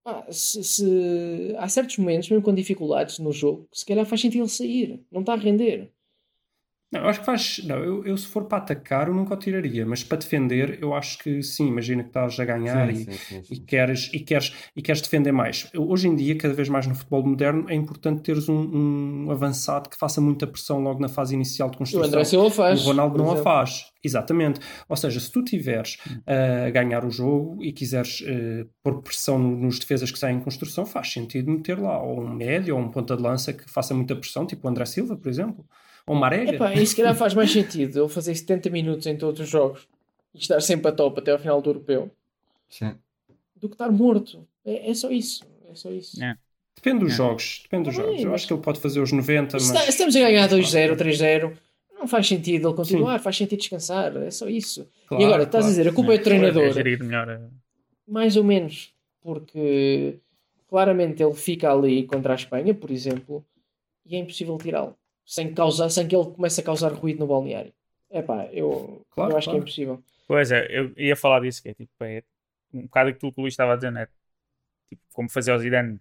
pá, 0.03 0.27
se, 0.31 0.65
se- 0.65 1.55
há 1.59 1.69
certos 1.69 1.99
momentos, 1.99 2.29
mesmo 2.31 2.43
com 2.45 2.55
dificuldades 2.55 3.19
no 3.19 3.33
jogo, 3.33 3.69
que 3.71 3.79
se 3.79 3.87
calhar 3.87 4.07
faz 4.07 4.21
sentido 4.21 4.43
ele 4.43 4.49
sair. 4.49 5.05
Não 5.11 5.21
está 5.21 5.35
a 5.35 5.37
render. 5.37 5.91
Não, 6.97 7.03
eu 7.05 7.09
acho 7.09 7.21
que 7.21 7.27
faz. 7.27 7.61
Não, 7.65 7.77
eu, 7.79 8.05
eu 8.05 8.17
se 8.17 8.27
for 8.27 8.45
para 8.45 8.59
atacar, 8.59 9.09
eu 9.09 9.15
nunca 9.15 9.35
o 9.35 9.37
tiraria, 9.37 9.85
mas 9.87 10.03
para 10.03 10.19
defender, 10.19 10.79
eu 10.81 10.95
acho 10.95 11.19
que 11.19 11.43
sim. 11.43 11.69
Imagina 11.69 12.03
que 12.03 12.09
estás 12.11 12.39
a 12.41 12.45
ganhar 12.45 12.87
Sim, 12.93 12.93
e, 12.93 13.05
sim, 13.05 13.13
sim, 13.43 13.55
e 13.55 13.59
queres, 13.59 14.11
e, 14.13 14.21
queres, 14.21 14.53
e 14.75 14.83
queres 14.83 15.01
defender 15.01 15.33
mais. 15.33 15.69
Eu- 15.73 15.87
Hoje 15.89 16.09
em 16.09 16.17
dia, 16.17 16.37
cada 16.37 16.53
vez 16.55 16.69
mais 16.69 16.87
no 16.87 16.95
futebol 16.95 17.25
moderno, 17.27 17.67
é 17.71 17.75
importante 17.75 18.23
teres 18.23 18.49
um, 18.49 19.25
um 19.27 19.31
avançado 19.31 19.89
que 19.89 19.97
faça 19.97 20.21
muita 20.21 20.47
pressão 20.47 20.81
logo 20.83 21.01
na 21.01 21.09
fase 21.09 21.35
inicial 21.35 21.71
de 21.71 21.77
O 21.77 21.79
construção. 21.79 22.09
André 22.09 22.25
Silva 22.25 22.51
faz. 22.51 22.81
o 22.83 22.85
Ronaldo 22.89 23.19
não 23.19 23.31
a 23.31 23.37
faz. 23.37 23.87
Exatamente. 24.05 24.61
Ou 24.89 24.97
seja, 24.97 25.19
se 25.19 25.31
tu 25.33 25.43
tiveres 25.43 25.95
uh, 26.07 26.67
a 26.67 26.71
ganhar 26.71 27.05
o 27.05 27.11
jogo 27.11 27.63
e 27.65 27.73
quiseres 27.73 28.21
uh, 28.21 28.69
pôr 28.83 29.03
pressão 29.03 29.37
no- 29.39 29.57
nos 29.57 29.79
defesas 29.81 30.11
que 30.13 30.19
saem 30.19 30.37
em 30.37 30.41
construção, 30.41 30.87
faz 30.87 31.13
sentido 31.13 31.51
meter 31.51 31.79
lá 31.79 32.01
ou 32.01 32.21
um 32.23 32.29
médio 32.35 32.77
ou 32.77 32.81
um 32.81 32.89
ponta 32.89 33.17
de 33.17 33.23
lança 33.23 33.53
que 33.53 33.69
faça 33.71 33.93
muita 33.95 34.15
pressão, 34.15 34.47
tipo 34.47 34.67
o 34.67 34.71
André 34.71 34.85
Silva, 34.87 35.17
por 35.17 35.29
exemplo. 35.29 35.65
Ou 36.07 36.15
Marega. 36.15 36.55
Epá, 36.55 36.73
e 36.75 36.87
se 36.87 36.95
calhar 36.97 37.15
faz 37.15 37.35
mais 37.35 37.51
sentido 37.51 37.99
ele 38.01 38.09
fazer 38.09 38.35
70 38.35 38.71
minutos 38.71 39.07
em 39.07 39.17
todos 39.17 39.41
os 39.41 39.49
jogos 39.49 39.89
e 40.35 40.39
estar 40.39 40.61
sempre 40.61 40.89
a 40.89 40.93
top 40.93 41.19
até 41.21 41.33
ao 41.33 41.39
final 41.39 41.61
do 41.61 41.71
europeu 41.71 42.11
Sim. 42.69 42.95
do 43.57 43.69
que 43.69 43.75
estar 43.75 43.91
morto. 43.91 44.47
É, 44.65 44.91
é 44.91 44.95
só 44.95 45.11
isso. 45.11 45.45
É 45.71 45.75
só 45.75 45.91
isso. 45.91 46.23
É. 46.23 46.37
Depende 46.77 47.01
dos 47.05 47.13
É. 47.15 47.17
jogos. 47.17 47.61
Depende 47.65 47.85
dos 47.89 47.97
Tá 47.97 48.03
jogos. 48.03 48.21
Eu 48.21 48.27
mas- 48.31 48.35
acho 48.35 48.47
que 48.47 48.53
ele 48.53 48.63
pode 48.63 48.81
fazer 48.81 49.01
os 49.01 49.11
90, 49.13 49.59
Se, 49.59 49.67
mas. 49.67 49.75
está- 49.75 49.85
se 49.85 49.91
estamos 49.91 50.15
a 50.17 50.21
ganhar 50.21 50.49
2-0, 50.49 50.97
3-0, 50.97 51.53
não 51.99 52.07
faz 52.07 52.27
sentido 52.29 52.69
ele 52.69 52.77
continuar, 52.77 53.19
faz 53.19 53.37
sentido 53.37 53.59
descansar. 53.59 54.17
É 54.19 54.31
só 54.31 54.49
isso. 54.49 54.87
Claro, 55.09 55.23
e 55.23 55.27
agora, 55.27 55.43
estás 55.43 55.65
claro. 55.65 55.67
a 55.67 55.69
dizer, 55.71 55.89
a 55.89 55.93
culpa 55.93 56.15
é 56.15 56.19
do 56.19 56.25
treinador. 56.25 56.79
É 56.79 56.97
melhor. 56.99 57.31
a- 57.31 57.41
Mais 58.07 58.37
ou 58.37 58.45
menos, 58.45 58.93
porque 59.23 60.19
claramente 60.69 61.23
ele 61.23 61.35
fica 61.35 61.73
ali 61.73 62.05
contra 62.05 62.33
a 62.33 62.37
Espanha, 62.37 62.73
por 62.75 62.91
exemplo, 62.93 63.45
e 64.05 64.15
é 64.15 64.19
impossível 64.21 64.57
tirá-lo 64.59 64.95
sem, 65.27 65.53
causar, 65.53 65.91
sem 65.91 66.09
que 66.09 66.17
ele 66.17 66.31
comece 66.31 66.61
a 66.61 66.65
causar 66.65 66.93
ruído 66.93 67.21
no 67.21 67.27
balneário. 67.27 67.73
É 68.11 68.23
pá, 68.23 68.47
eu, 68.53 69.03
Claro, 69.11 69.33
eu 69.33 69.37
acho 69.37 69.49
que 69.49 69.51
claro. 69.51 69.59
é 69.59 69.63
impossível. 69.63 70.03
Pois 70.27 70.51
é, 70.53 70.67
eu 70.71 70.93
ia 70.97 71.17
falar 71.17 71.41
disso, 71.41 71.63
que 71.63 71.69
é 71.71 71.75
tipo, 71.75 71.93
é 72.05 72.23
um 72.73 72.83
bocado 72.83 73.11
aquilo 73.11 73.33
que 73.33 73.41
o 73.41 73.43
Luís 73.43 73.55
estava 73.55 73.73
a 73.75 73.77
dizer, 73.77 73.93
né? 73.93 74.07
Tipo, 74.91 75.03
como 75.13 75.31
fazer 75.31 75.53
o 75.53 75.59
Zidane, 75.59 76.01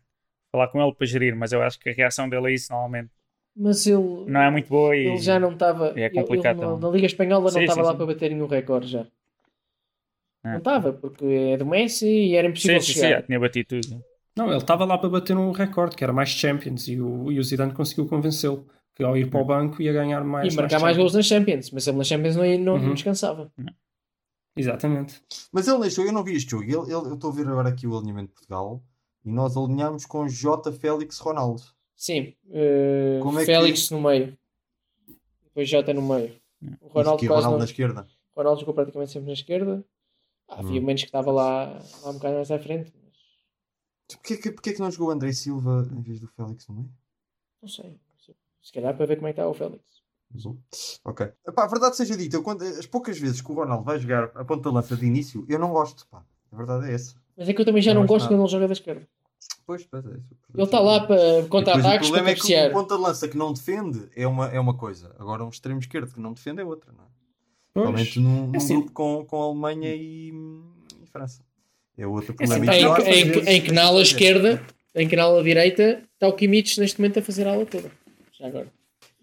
falar 0.52 0.68
com 0.70 0.82
ele 0.82 0.94
para 0.96 1.08
gerir, 1.08 1.36
mas 1.36 1.52
eu 1.54 1.62
acho 1.64 1.80
que 1.80 1.90
a 1.90 1.94
reação 1.94 2.30
dele 2.30 2.48
a 2.48 2.52
isso 2.52 2.72
normalmente 2.72 3.12
Mas 3.56 3.86
ele, 3.88 4.26
não 4.26 4.42
é 4.42 4.50
muito 4.52 4.68
boa 4.70 4.96
e 4.96 5.06
ele 5.08 5.18
já 5.18 5.40
não 5.40 5.54
estava. 5.54 5.94
é 5.96 6.06
ele- 6.06 6.16
complicado 6.16 6.58
ele 6.58 6.66
na, 6.66 6.68
também. 6.68 6.80
na 6.80 6.90
Liga 6.90 7.06
Espanhola 7.08 7.50
Sim, 7.50 7.54
não 7.54 7.62
estava 7.62 7.82
lá 7.84 7.92
sim. 7.92 7.98
para 7.98 8.06
bater 8.08 8.32
nenhum 8.32 8.48
recorde 8.48 8.88
já. 8.88 9.08
É. 10.44 10.50
Não 10.52 10.58
estava, 10.60 10.94
porque 10.94 11.26
é 11.26 11.58
do 11.58 11.66
Messi 11.66 12.08
e 12.08 12.36
era 12.36 12.48
impossível 12.48 12.80
sim, 12.80 12.86
sim, 12.88 12.94
sim, 12.94 13.00
chegar. 13.02 13.10
já 13.10 13.22
tinha 13.24 13.40
batido 13.40 13.68
tudo. 13.82 14.06
Não, 14.38 14.48
ele 14.48 14.58
estava 14.58 14.86
lá 14.86 14.98
para 14.98 15.10
bater 15.10 15.36
um 15.38 15.52
recorde, 15.52 15.96
que 15.96 16.04
era 16.04 16.12
mais 16.14 16.30
Champions, 16.30 16.88
e 16.88 17.00
o, 17.00 17.32
e 17.32 17.40
o 17.40 17.44
Zidane 17.44 17.74
conseguiu 17.74 18.06
convencê-lo 18.08 18.68
que 18.96 19.04
ao 19.04 19.16
ir 19.18 19.30
para 19.30 19.42
o 19.42 19.46
banco 19.46 19.82
ia 19.82 19.92
ganhar 19.94 20.24
mais. 20.24 20.54
e 20.54 20.56
marcar 20.56 20.80
mais 20.80 20.96
gols 20.98 21.14
nas 21.14 21.26
Champions, 21.26 21.70
mas 21.72 21.86
ele 21.88 21.98
nas 21.98 22.08
Champions 22.08 22.36
não, 22.36 22.44
não, 22.46 22.78
não 22.78 22.88
Uhum. 22.88 22.94
descansava. 22.94 23.52
Exatamente. 24.56 25.22
Mas 25.52 25.68
ele 25.68 25.80
neste 25.80 25.98
jogo, 25.98 26.10
eu 26.10 26.14
não 26.14 26.24
vi 26.24 26.36
este 26.36 26.50
jogo. 26.52 26.64
Ele, 26.64 26.74
ele- 26.94 27.10
eu 27.10 27.16
estou 27.16 27.30
a 27.30 27.34
ver 27.34 27.48
agora 27.48 27.70
aqui 27.70 27.86
o 27.86 27.98
alinhamento 27.98 28.28
de 28.30 28.34
Portugal 28.36 28.82
e 29.26 29.32
nós 29.32 29.58
alinhamos 29.58 30.06
com 30.06 30.28
J, 30.28 30.72
Félix, 30.72 31.20
Ronaldo. 31.20 31.62
Sim, 31.96 32.34
eh, 32.52 33.20
Como 33.22 33.38
é 33.38 33.42
que- 33.42 33.46
Félix 33.48 33.90
no 33.92 34.02
meio, 34.02 34.38
depois 35.44 35.70
Jota 35.70 35.94
no 35.94 36.02
meio. 36.02 36.36
O 36.82 36.88
Ronaldo, 36.88 37.18
Aqui, 37.18 37.28
quase 37.28 37.44
Ronaldo 37.46 37.52
não- 37.52 37.58
na 37.60 37.66
esquerda. 37.66 38.08
Ronaldo 38.36 38.60
jogou 38.62 38.74
praticamente 38.74 39.12
sempre 39.12 39.28
na 39.28 39.34
esquerda. 39.34 39.86
Ah, 40.48 40.60
havia 40.60 40.72
Hum. 40.78 40.82
momentos 40.82 41.04
que 41.04 41.08
estava 41.10 41.32
lá, 41.32 41.66
lá 42.04 42.10
um 42.10 42.14
bocado 42.14 42.36
mais 42.36 42.52
à 42.52 42.60
frente, 42.60 42.94
mas 43.04 43.16
Porquê 44.08 44.38
que, 44.38 44.52
porquê 44.52 44.74
que 44.74 44.80
não 44.80 44.92
jogou 44.92 45.08
o 45.08 45.12
André 45.12 45.32
Silva 45.34 45.88
em 45.92 46.02
vez 46.02 46.20
do 46.20 46.28
Félix 46.28 46.68
no 46.68 46.76
meio? 46.76 46.90
não 47.62 47.68
sei. 47.70 48.00
Se 48.66 48.74
calhar 48.74 48.96
para 48.98 49.06
ver 49.06 49.18
como 49.18 49.28
é 49.28 49.34
que 49.34 49.40
está 49.40 49.48
o 49.48 49.54
Félix. 49.54 49.84
Mais 50.34 50.44
um. 50.48 50.58
Ok. 51.06 51.28
Epá, 51.48 51.66
a 51.66 51.68
verdade 51.68 51.96
seja 51.96 52.18
dita, 52.18 52.36
eu 52.36 52.42
quando- 52.42 52.64
as 52.64 52.88
poucas 52.88 53.18
vezes 53.20 53.40
que 53.42 53.52
o 53.52 53.54
Ronaldo 53.54 53.84
vai 53.84 54.00
jogar 54.00 54.32
a 54.34 54.44
ponta 54.44 54.70
de 54.70 54.76
lança 54.76 54.96
de 54.98 55.06
início, 55.06 55.46
eu 55.48 55.60
não 55.60 55.70
gosto. 55.72 56.08
Pá. 56.10 56.24
A 56.52 56.56
verdade 56.58 56.90
é 56.90 56.96
essa. 56.96 57.16
Mas 57.38 57.48
é 57.48 57.54
que 57.54 57.62
eu 57.62 57.66
também 57.66 57.82
já 57.84 57.94
Não 57.94 58.02
não, 58.02 58.08
gosto 58.08 58.28
quando 58.28 58.40
ele 58.42 58.50
joga 58.50 58.68
da 58.68 58.74
esquerda. 58.74 59.08
Pois, 59.68 59.86
pois 59.86 60.04
é 60.06 60.10
isso. 60.10 60.36
Ele 60.54 60.64
está 60.64 60.80
lá 60.80 61.06
para 61.06 61.40
E 61.42 61.48
contra-ataques 61.48 62.08
o 62.08 62.12
para 62.12 62.22
problema 62.24 62.30
é 62.30 62.34
que 62.34 62.40
cabecear. 62.42 62.70
o 62.72 62.74
ponta 62.74 62.96
de 62.96 63.02
lança 63.04 63.28
que 63.28 63.38
não 63.38 63.54
defende 63.54 64.10
é 64.16 64.26
uma, 64.26 64.48
é 64.48 64.60
uma 64.60 64.76
coisa. 64.76 65.16
Agora 65.20 65.44
um 65.46 65.50
extremo 65.50 65.80
esquerdo 65.80 66.12
que 66.12 66.20
não 66.20 66.34
defende 66.34 66.62
é 66.62 66.66
outra. 66.66 66.92
Não 66.92 67.04
é? 67.04 67.08
Principalmente 67.74 68.20
num, 68.20 68.48
num 68.48 68.58
assim- 68.58 68.76
grupo 68.78 68.92
com, 68.94 69.26
com 69.26 69.42
a 69.42 69.46
Alemanha 69.46 69.94
e, 69.94 70.32
e 71.04 71.06
França. 71.12 71.44
É 71.98 72.08
outro 72.08 72.36
É 72.40 72.44
assim, 72.44 72.54
problema. 72.62 72.66
Mas 72.98 73.06
Em, 73.08 73.12
em, 73.12 73.22
em, 73.22 73.32
vezes- 73.32 73.64
que 73.64 73.72
na 73.72 73.84
ala 73.86 74.02
esquerda, 74.02 74.66
em 74.96 75.08
que 75.08 75.16
na 75.16 75.24
ala 75.24 75.44
direita, 75.44 76.02
está 76.14 76.28
o 76.28 76.34
Kimmich 76.34 76.80
neste 76.80 77.00
momento 77.00 77.20
a 77.20 77.22
fazer 77.22 77.48
a 77.48 77.54
ala 77.54 77.66
toda. 77.66 77.92
Já 78.38 78.48
agora. 78.48 78.72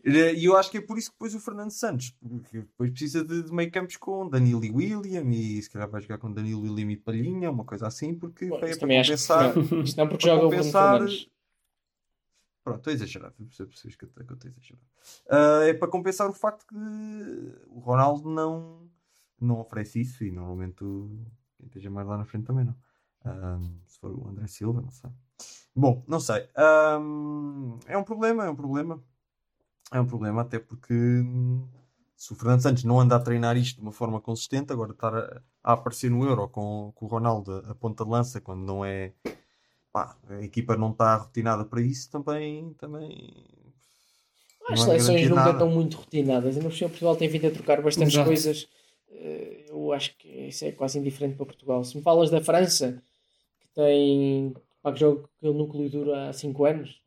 E 0.04 0.44
eu 0.44 0.56
acho 0.56 0.68
que 0.70 0.78
é 0.78 0.80
por 0.80 0.98
isso 0.98 1.10
que 1.10 1.14
depois 1.14 1.32
o 1.34 1.38
Fernando 1.40 1.70
Santos 1.70 2.10
porque 2.20 2.58
depois 2.62 2.90
precisa 2.90 3.24
de, 3.24 3.44
de 3.44 3.52
meio 3.52 3.70
campos 3.70 3.96
com 3.96 4.28
Danilo 4.28 4.64
e 4.64 4.70
William 4.70 5.22
e 5.30 5.62
se 5.62 5.70
calhar 5.70 5.88
vai 5.88 6.00
jogar 6.02 6.18
com 6.18 6.32
Danilo, 6.32 6.62
William 6.62 6.90
e 6.90 6.96
Palhinha, 6.96 7.50
uma 7.50 7.64
coisa 7.64 7.86
assim, 7.86 8.12
porque 8.14 8.46
Bom, 8.46 8.56
é 8.56 8.60
para 8.60 8.76
também 8.78 9.00
compensar. 9.00 9.54
não. 9.56 9.82
Isto 9.82 9.96
não 9.96 10.08
porque 10.08 10.26
joga 10.26 10.44
o 10.44 10.48
Bruno 10.48 10.56
compensar- 10.64 10.98
Fernandes. 10.98 11.28
Pronto, 12.64 12.78
estou 12.78 12.90
a 12.90 12.94
exagerar, 12.94 13.32
percebes 13.32 13.72
percebes 13.74 13.96
que 13.96 14.04
eu 14.04 14.08
estou 14.08 14.24
a 14.44 14.48
exagerar. 14.48 14.82
Ah, 15.28 15.64
é 15.68 15.74
para 15.74 15.88
compensar 15.88 16.28
o 16.28 16.32
facto 16.32 16.66
que 16.66 16.76
o 17.68 17.78
Ronaldo 17.80 18.28
não, 18.28 18.88
não 19.40 19.60
oferece 19.60 20.00
isso 20.00 20.24
e 20.24 20.30
normalmente 20.32 20.82
o, 20.82 21.10
quem 21.58 21.66
esteja 21.66 21.90
mais 21.90 22.06
lá 22.08 22.16
na 22.18 22.24
frente 22.24 22.46
também 22.46 22.64
não. 22.64 22.76
Ah, 23.24 23.58
se 23.86 23.98
for 24.00 24.12
o 24.16 24.28
André 24.28 24.46
Silva, 24.48 24.80
não 24.80 24.90
sei. 24.90 25.10
Bom, 25.74 26.02
não 26.06 26.20
sei. 26.20 26.48
Ah, 26.54 26.98
é 27.86 27.96
um 27.96 28.04
problema, 28.04 28.44
é 28.44 28.50
um 28.50 28.56
problema. 28.56 29.02
É 29.90 30.00
um 30.00 30.06
problema, 30.06 30.42
até 30.42 30.58
porque 30.58 30.94
hum, 30.94 31.68
se 32.16 32.32
o 32.32 32.36
Fernando 32.36 32.62
Santos 32.62 32.84
não 32.84 33.00
anda 33.00 33.16
a 33.16 33.20
treinar 33.20 33.56
isto 33.56 33.76
de 33.76 33.82
uma 33.82 33.92
forma 33.92 34.20
consistente, 34.20 34.72
agora 34.72 34.92
estar 34.92 35.14
a, 35.14 35.42
a 35.62 35.72
aparecer 35.72 36.10
no 36.10 36.24
Euro 36.24 36.48
com, 36.48 36.92
com 36.94 37.06
o 37.06 37.08
Ronaldo 37.08 37.62
a, 37.68 37.74
ponta 37.74 38.04
de 38.04 38.10
lança 38.10 38.40
quando 38.40 38.64
não 38.64 38.84
é 38.84 39.12
pá, 39.92 40.16
a 40.28 40.42
equipa 40.42 40.76
não 40.76 40.92
está 40.92 41.16
rotinada 41.16 41.64
para 41.64 41.80
isso, 41.82 42.10
também, 42.10 42.72
também 42.74 43.34
As 44.68 44.80
seleções 44.80 45.28
nunca 45.28 45.50
estão 45.50 45.68
muito 45.68 45.96
rotinadas. 45.98 46.56
Ainda 46.56 46.68
por 46.68 46.76
cima, 46.76 46.90
Portugal 46.90 47.16
tem 47.16 47.28
vindo 47.28 47.48
a 47.48 47.50
trocar 47.50 47.82
bastantes 47.82 48.14
Exato. 48.14 48.28
coisas. 48.28 48.68
Eh, 49.10 49.66
Eu 49.68 49.92
acho 49.92 50.16
que 50.16 50.28
isso 50.28 50.64
é 50.64 50.72
quase 50.72 50.98
indiferente 50.98 51.36
para 51.36 51.46
Portugal. 51.46 51.84
Se 51.84 51.96
me 51.96 52.02
falas 52.02 52.30
da 52.30 52.40
França, 52.40 53.02
que 53.60 53.68
tem. 53.74 54.54
Pá, 54.82 54.92
que 54.92 55.00
joga 55.00 55.28
aquele 55.38 55.54
núcleo 55.54 55.88
duro 55.88 56.14
há 56.14 56.32
5 56.32 56.64
anos. 56.64 57.00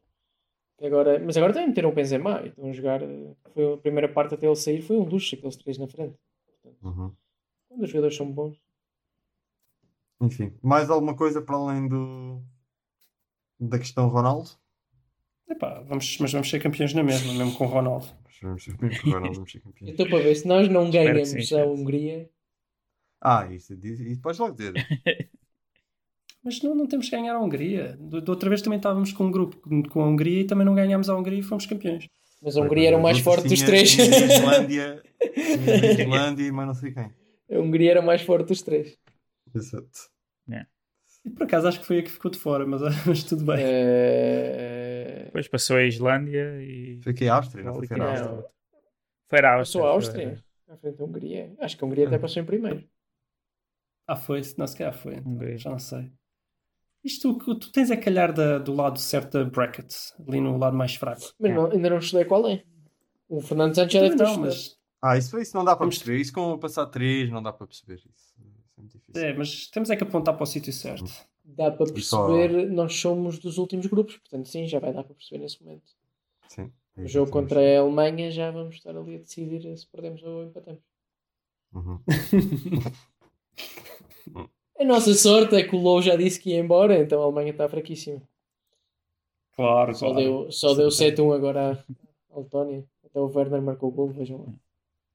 que 0.78 0.86
Agora, 0.86 1.20
mas 1.20 1.36
agora 1.38 1.54
também 1.54 1.70
meteram 1.70 1.90
o 1.90 1.94
Benzema. 1.94 2.42
e 2.44 2.48
Estão 2.48 2.70
a 2.70 2.74
jogar. 2.74 3.02
eh, 3.04 3.36
Foi 3.54 3.74
a 3.74 3.78
primeira 3.78 4.08
parte 4.10 4.34
até 4.36 4.48
ele 4.48 4.56
sair. 4.56 4.82
Foi 4.82 4.98
um 4.98 5.04
luxo 5.04 5.36
aqueles 5.36 5.56
três 5.58 5.78
na 5.78 5.88
frente. 5.88 6.18
Uhum. 6.82 7.12
Quando 7.68 7.84
os 7.84 7.90
jogadores 7.90 8.16
são 8.16 8.32
bons. 8.32 8.58
Enfim, 10.22 10.54
mais 10.64 10.90
alguma 10.90 11.16
coisa 11.16 11.42
para 11.42 11.56
além 11.58 11.88
do 11.88 12.42
da 13.60 13.78
questão 13.78 14.08
Ronaldo? 14.08 14.50
Epá, 15.48 15.82
vamos, 15.82 16.18
mas 16.20 16.32
vamos 16.32 16.50
ser 16.50 16.62
campeões 16.62 16.94
na 16.94 17.04
mesma, 17.04 17.34
mesmo 17.34 17.58
com 17.58 17.66
o 17.66 17.68
Ronaldo. 17.68 18.06
Vamos 18.42 18.64
ser 18.64 18.82
mesmo 18.82 19.02
que 19.02 19.10
Ronaldo, 19.10 19.36
vamos 19.36 19.52
ser 19.52 19.60
campeões. 19.62 19.92
estou 19.92 20.10
para 20.10 20.20
ver. 20.24 20.36
Se 20.36 20.48
nós 20.48 20.68
não 20.70 20.86
que 20.86 20.92
ganhamos 20.92 21.30
sim, 21.30 21.38
a 21.40 21.42
que. 21.42 21.56
Hungria. 21.70 22.30
Ah, 23.22 23.46
isso, 23.52 23.74
isso 23.74 24.04
depois 24.16 24.38
logo 24.38 24.56
dizer. 24.56 24.74
Mas 26.46 26.62
não, 26.62 26.76
não 26.76 26.86
temos 26.86 27.10
que 27.10 27.16
ganhar 27.16 27.34
a 27.36 27.40
Hungria. 27.42 27.98
Da 28.00 28.32
outra 28.32 28.48
vez 28.50 28.62
também 28.62 28.78
estávamos 28.78 29.12
com 29.12 29.26
um 29.26 29.32
grupo 29.32 29.58
com- 29.90 30.02
a 30.02 30.08
Hungria 30.08 30.42
e 30.42 30.46
também 30.46 30.64
não 30.66 30.76
ganhámos 30.76 31.10
a 31.10 31.18
Hungria 31.18 31.40
e 31.40 31.44
fomos 31.44 31.66
campeões. 31.66 32.08
Mas 32.42 32.56
a 32.56 32.62
Hungria 32.62 32.90
era 32.90 32.98
o 32.98 33.02
mais 33.02 33.18
forte 33.20 33.48
dos 33.48 33.62
três. 33.64 33.92
tinha 33.92 34.06
a 34.06 34.26
Islândia, 34.26 35.04
tinha 35.20 35.74
a 35.74 36.02
Islândia 36.04 36.44
e 36.46 36.52
mais 36.52 36.68
não 36.68 36.76
sei 36.76 36.92
quem. 36.94 37.12
A 37.52 37.60
Hungria 37.60 37.92
era 37.92 38.02
o 38.02 38.06
mais 38.06 38.22
forte 38.22 38.48
dos 38.50 38.62
três. 38.62 38.96
Exato. 39.56 40.14
E 41.24 41.30
por 41.32 41.44
acaso 41.46 41.68
acho 41.68 41.80
que 41.80 41.86
foi 41.88 41.98
a 41.98 42.04
que 42.04 42.12
ficou 42.12 42.30
de 42.30 42.38
fora, 42.38 42.68
mas, 42.68 42.82
mas 43.08 43.24
tudo 43.24 43.44
bem. 43.46 43.58
Eh, 43.60 45.24
Depois 45.26 45.48
passou 45.48 45.78
a 45.78 45.84
Islândia 45.84 46.62
e. 46.62 47.00
Foi 47.02 47.14
aqui 47.14 47.28
a 47.28 47.36
Áustria, 47.36 47.64
não 47.64 47.74
foi? 47.74 47.88
Foi 47.88 47.98
na 47.98 48.04
Não. 48.06 48.12
Áustria. 48.12 48.46
Foi 49.28 49.40
a 49.40 49.54
Áustria. 49.56 49.58
Passou 49.58 49.82
a 49.82 49.84
foi- 49.86 49.94
Áustria. 49.94 50.44
À 50.70 50.78
frente 50.78 50.98
da 50.98 51.04
Hungria. 51.06 51.54
Acho 51.60 51.78
que 51.78 51.84
a 51.84 51.88
Hungria 51.88 52.06
até 52.08 52.20
passou 52.20 52.44
em 52.44 52.46
primeiro. 52.46 52.84
Ah, 54.08 54.16
foi? 54.16 54.42
Não, 54.56 54.68
se 54.68 54.78
calhar 54.78 54.94
foi. 54.94 55.16
então, 55.16 55.58
já 55.58 55.70
não 55.72 55.80
sei. 55.80 56.12
Isto, 57.06 57.30
o 57.32 57.38
que 57.38 57.56
tu 57.60 57.72
tens 57.72 57.92
é 57.92 57.96
calhar 57.96 58.34
da- 58.34 58.58
do 58.58 58.74
lado 58.74 58.98
certo 59.00 59.34
da 59.38 59.46
bracket, 59.46 59.94
ali 60.28 60.42
no 60.42 60.58
lado 60.58 60.76
mais 60.76 60.96
fraco. 60.96 61.22
Mas 61.40 61.54
não- 61.54 61.72
ainda 61.72 61.90
não 61.92 62.00
estudei 62.00 62.26
qual 62.26 62.48
é. 62.50 62.64
O 63.30 63.40
Fernando 63.42 63.76
Santos 63.76 63.94
já 63.94 64.02
deve 64.02 64.16
ter 64.16 64.24
não, 64.24 64.38
mas, 64.38 64.76
Ah, 65.02 65.18
isso, 65.18 65.38
isso 65.40 65.56
não 65.56 65.64
dá 65.64 65.76
para 65.76 65.88
perceber. 65.88 66.18
Isso 66.20 66.34
com 66.34 66.58
passar 66.58 66.88
3 66.88 67.30
não 67.30 67.44
dá 67.44 67.54
para 67.54 67.68
perceber. 67.68 67.96
Isso, 67.98 68.34
é 68.40 68.82
muito 68.82 68.98
difícil. 68.98 69.24
é, 69.24 69.34
mas 69.34 69.68
temos 69.68 69.90
é 69.92 69.96
que 69.96 70.04
apontar 70.04 70.34
para 70.36 70.44
o 70.44 70.48
sítio 70.48 70.74
certo. 70.74 71.12
Dá 71.44 71.70
para 71.70 71.86
só- 72.02 72.26
perceber, 72.28 72.72
nós 72.72 72.96
somos 72.96 73.38
dos 73.38 73.60
últimos 73.60 73.86
grupos, 73.86 74.18
portanto 74.18 74.48
sim, 74.50 74.66
já 74.68 74.80
vai 74.80 74.92
dar 74.92 75.04
para 75.04 75.14
perceber 75.14 75.44
nesse 75.44 75.64
momento. 75.64 75.92
Sim. 76.48 76.72
O 76.98 77.06
jogo 77.08 77.30
contra 77.30 77.60
a 77.60 77.80
Alemanha 77.82 78.32
já 78.32 78.50
vamos 78.50 78.76
estar 78.76 78.98
ali 78.98 79.16
a 79.16 79.20
decidir 79.20 79.78
se 79.78 79.86
perdemos 79.88 80.24
ou 80.24 80.46
empatamos. 80.46 80.82
Uhum. 81.72 82.00
A 84.80 84.84
nossa 84.84 85.14
sorte 85.14 85.56
é 85.56 85.64
que 85.64 85.76
o 85.76 85.80
Low 85.80 86.02
já 86.02 86.16
disse 86.16 86.40
que 86.40 86.50
ia 86.52 86.60
embora, 86.60 86.98
então 87.00 87.22
a 87.22 87.26
Alemanha 87.26 87.52
está 87.52 87.68
fraquíssima. 87.70 88.22
Claro, 89.56 89.94
Só 89.96 90.08
claro. 90.12 90.16
deu, 90.22 90.52
só 90.52 90.74
deu 90.74 90.90
7-1 90.90 91.34
agora 91.34 91.84
à 92.34 92.38
Letónia. 92.40 92.84
Até 93.06 93.20
o 93.20 93.28
Werner 93.34 93.62
marcou 93.62 93.90
o 93.90 93.92
gol, 93.92 94.10
vejam 94.10 94.40
lá. 94.46 94.54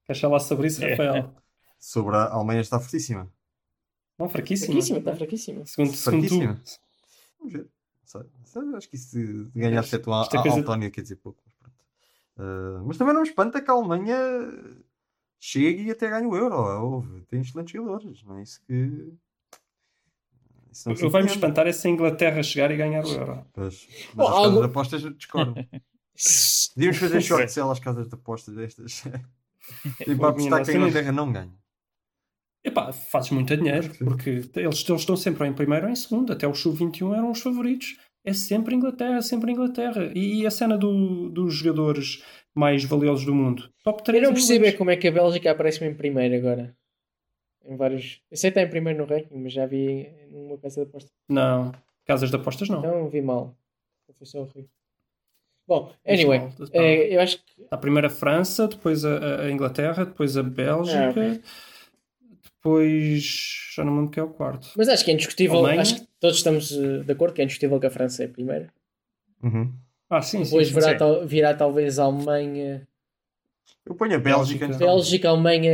Queres 0.05 0.19
falar 0.19 0.39
sobre 0.39 0.67
isso, 0.67 0.83
É. 0.83 0.91
Rafael? 0.91 1.31
Sobre 1.79 2.15
a 2.15 2.25
Alemanha 2.33 2.61
está 2.61 2.79
fortíssima. 2.79 3.31
Não, 4.17 4.27
fraquíssimo. 4.29 4.67
Fraquíssima, 4.73 4.99
está 4.99 5.15
fraquíssima. 5.15 5.65
Segundo, 5.65 5.93
segundo 5.95 6.27
tu. 6.27 6.37
Fraquíssima. 6.39 6.61
Vamos 7.39 7.53
ver. 7.53 7.59
Não 7.63 7.67
sei. 8.05 8.21
Sei, 8.45 8.61
Acho 8.75 8.89
que 8.89 8.95
isso 8.95 9.11
de 9.17 9.45
de 9.45 9.59
ganhar 9.59 9.83
7 9.83 10.09
a, 10.09 10.21
Isto 10.23 10.35
é 10.35 10.39
a 10.39 10.41
coisa- 10.41 10.57
Altónia 10.57 10.89
quer 10.91 11.01
dizer 11.01 11.15
pouco. 11.17 11.41
Ah, 12.37 12.81
mas 12.85 12.97
também 12.97 13.13
não 13.13 13.21
me 13.21 13.27
espanta 13.27 13.61
que 13.61 13.69
a 13.69 13.73
Alemanha 13.73 14.17
chegue 15.39 15.83
e 15.83 15.91
até 15.91 16.09
ganhe 16.09 16.25
o 16.25 16.35
Euro. 16.35 16.55
Houve, 16.55 17.21
tem 17.29 17.41
excelentes 17.41 17.73
jogadores. 17.73 18.23
Não 18.23 18.37
é 18.37 18.43
isso 18.43 18.59
que. 18.65 19.13
Isso 20.71 20.87
não 20.89 20.95
Eu 20.95 21.09
vai-me 21.09 21.27
espantar 21.29 21.67
é 21.67 21.71
se 21.73 21.87
a 21.87 21.91
Inglaterra 21.91 22.41
chegar 22.41 22.71
e 22.71 22.77
ganhar 22.77 23.03
o 23.03 23.09
Euro. 23.11 23.45
Pois. 23.53 23.87
Mas 23.89 24.15
Bom, 24.15 24.23
as 24.23 24.29
casas 24.29 24.45
algo- 24.45 24.59
de 24.59 24.65
apostas 24.65 25.01
discordam. 25.17 25.55
Devíamos 26.75 26.97
fazer 26.99 27.21
short 27.21 27.51
sell 27.51 27.71
às 27.71 27.79
casas 27.79 28.07
de 28.07 28.13
apostas 28.15 28.55
destas. 28.55 29.03
e 30.07 30.15
para 30.15 30.29
apostar 30.29 30.63
que 30.63 30.71
a 30.71 30.75
Inglaterra 30.75 31.11
não 31.11 31.31
ganha. 31.31 31.53
Epá, 32.63 32.93
fazes 32.93 33.31
muito 33.31 33.57
dinheiro, 33.57 33.91
porque 34.05 34.29
eles, 34.29 34.53
eles 34.87 34.99
estão 35.01 35.17
sempre 35.17 35.43
ou 35.43 35.49
em 35.49 35.53
primeiro 35.53 35.87
ou 35.87 35.91
em 35.91 35.95
segundo. 35.95 36.31
Até 36.31 36.47
o 36.47 36.53
Sub-21 36.53 37.13
eram 37.15 37.31
os 37.31 37.41
favoritos. 37.41 37.97
É 38.23 38.33
sempre 38.33 38.75
Inglaterra, 38.75 39.19
sempre 39.23 39.51
Inglaterra. 39.51 40.11
E, 40.15 40.45
a 40.45 40.51
cena 40.51 40.77
do- 40.77 41.27
dos 41.29 41.55
jogadores 41.55 42.23
mais 42.53 42.83
valiosos 42.83 43.25
do 43.25 43.33
mundo? 43.33 43.67
Top 43.83 44.03
3 44.03 44.21
Eu 44.21 44.29
não 44.29 44.33
percebo 44.35 44.65
é 44.65 44.71
como 44.73 44.91
é 44.91 44.95
que 44.95 45.07
a 45.07 45.11
Bélgica 45.11 45.49
aparece-me 45.51 45.89
em 45.89 45.95
primeiro 45.95 46.35
agora. 46.35 46.75
Em 47.65 47.75
vários. 47.77 48.21
Eu 48.29 48.37
sei 48.37 48.51
que 48.51 48.59
está 48.59 48.67
em 48.67 48.69
primeiro 48.69 48.99
no 48.99 49.05
ranking, 49.05 49.35
mas 49.37 49.53
já 49.53 49.65
vi 49.65 50.09
numa 50.31 50.57
casa 50.57 50.81
de 50.83 50.89
aposta. 50.89 51.11
Não, 51.29 51.71
casas 52.05 52.29
de 52.29 52.35
apostas 52.35 52.69
não. 52.69 52.81
Não, 52.81 53.09
vi 53.09 53.21
mal. 53.21 53.55
Foi 54.17 54.25
só 54.27 54.41
o 54.41 54.45
Rui. 54.45 54.67
Bom, 55.67 55.93
anyway, 56.05 56.39
mal, 56.39 56.49
tá. 56.51 56.65
eh, 56.73 57.15
eu 57.15 57.21
acho 57.21 57.37
que 57.43 57.61
Está 57.61 57.77
primeiro 57.77 58.07
a 58.07 58.09
França, 58.09 58.67
depois 58.67 59.05
a, 59.05 59.43
a 59.43 59.51
Inglaterra, 59.51 60.03
depois 60.05 60.35
a 60.35 60.43
Bélgica, 60.43 60.97
Ah, 61.05 61.09
ok. 61.09 61.41
depois 62.43 63.23
já 63.75 63.83
não 63.83 63.91
me 63.93 63.99
lembro 63.99 64.11
quem 64.11 64.21
é 64.21 64.25
o 64.25 64.29
quarto. 64.29 64.69
Mas 64.75 64.89
acho 64.89 65.05
que 65.05 65.11
é 65.11 65.13
indiscutível. 65.13 65.57
Alemanha? 65.59 65.81
Acho 65.81 65.95
que 66.01 66.07
todos 66.19 66.37
estamos 66.37 66.71
eh, 66.71 67.03
de 67.03 67.11
acordo 67.11 67.33
que 67.33 67.41
é 67.41 67.43
indiscutível 67.43 67.79
que 67.79 67.85
a 67.87 67.91
França 67.91 68.23
é 68.23 68.25
a 68.25 68.29
primeira. 68.29 68.73
Uhum. 69.43 69.73
Ah, 70.09 70.21
sim, 70.21 70.39
sim. 70.39 70.51
Depois 70.51 70.67
sim, 70.67 70.73
virá, 70.73 70.91
sim. 70.91 70.97
tal- 70.97 71.25
virá 71.27 71.53
talvez 71.53 71.99
a 71.99 72.03
Alemanha, 72.03 72.87
Eu 73.85 73.95
ponho 73.95 74.15
a 74.15 74.19
Bélgica. 74.19 74.59
Bélgica. 74.59 74.65
então. 74.65 74.77
Bélgica, 74.79 75.29
Alemanha 75.29 75.71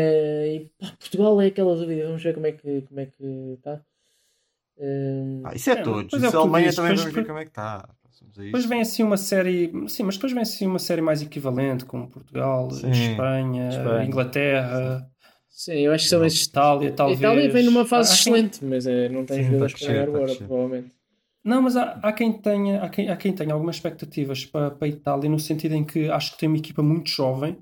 e 0.48 0.70
pá, 0.80 0.94
Portugal 1.00 1.42
é 1.42 1.48
aquela 1.48 1.76
dúvida. 1.76 2.06
Vamos 2.06 2.24
ver 2.24 2.34
como 2.34 2.48
é 2.48 2.52
que 2.54 2.82
como 2.88 3.00
é 3.00 3.06
que 3.06 3.24
está. 3.58 3.82
Hum, 4.80 5.42
Ah, 5.44 5.56
isso 5.56 5.70
é 5.70 5.74
É, 5.74 5.76
todos. 5.82 6.14
é 6.14 6.18
o 6.18 6.20
Isso 6.20 6.32
que 6.32 6.38
a 6.38 6.40
Alemanha 6.40 6.74
também 6.74 6.92
depois- 6.92 7.00
vamos 7.02 7.14
ver 7.16 7.26
como 7.26 7.40
é 7.40 7.44
que 7.44 7.50
está. 7.52 7.90
Depois 8.36 8.66
vem 8.66 8.82
assim 8.82 9.04
uma 9.04 9.18
série, 9.18 9.72
sim, 9.88 10.04
mas 10.04 10.16
depois 10.16 10.34
vem 10.34 10.42
assim 10.42 10.66
uma 10.68 10.80
série 10.80 11.02
mais 11.02 11.22
equivalente, 11.22 11.86
como 11.86 12.08
Portugal, 12.10 12.70
Sim. 12.72 12.90
Espanha, 12.90 13.70
Espanha. 13.70 14.06
Inglaterra, 14.06 15.08
sim, 15.50 15.74
eu 15.82 15.92
acho 15.94 16.06
que 16.06 16.10
são 16.10 16.26
esses. 16.26 16.46
Itália, 16.46 16.90
A 16.90 16.94
talvez. 16.94 17.20
Itália 17.20 17.50
vem 17.52 17.64
numa 17.64 17.86
fase 17.86 18.12
Há 18.12 18.16
quem- 18.24 18.34
excelente, 18.34 18.66
mas 18.66 18.86
eh, 18.88 19.08
não 19.10 19.24
tem 19.26 19.44
jogadores 19.44 19.74
está 19.74 19.86
para 19.86 19.94
a 19.94 19.94
ganhar 19.94 20.06
crescer, 20.06 20.10
o 20.10 20.10
está 20.10 20.18
a 20.18 20.22
Euro, 20.22 20.24
crescer. 20.26 20.48
provavelmente. 20.48 20.96
Não, 21.44 21.62
mas 21.62 21.78
há, 21.78 22.00
há 22.04 22.12
quem 22.12 22.34
tenha, 22.34 22.82
há 22.84 22.90
quem, 22.90 23.10
há 23.10 23.16
quem 23.16 23.34
tenha 23.34 23.54
algumas 23.54 23.76
expectativas 23.78 24.46
para, 24.46 24.72
para 24.72 24.86
a 24.88 24.90
Itália, 24.90 25.30
no 25.30 25.40
sentido 25.40 25.76
em 25.76 25.84
que 25.86 26.10
acho 26.10 26.32
que 26.34 26.40
tem 26.40 26.50
uma 26.50 26.58
equipa 26.58 26.82
muito 26.84 27.10
jovem. 27.10 27.58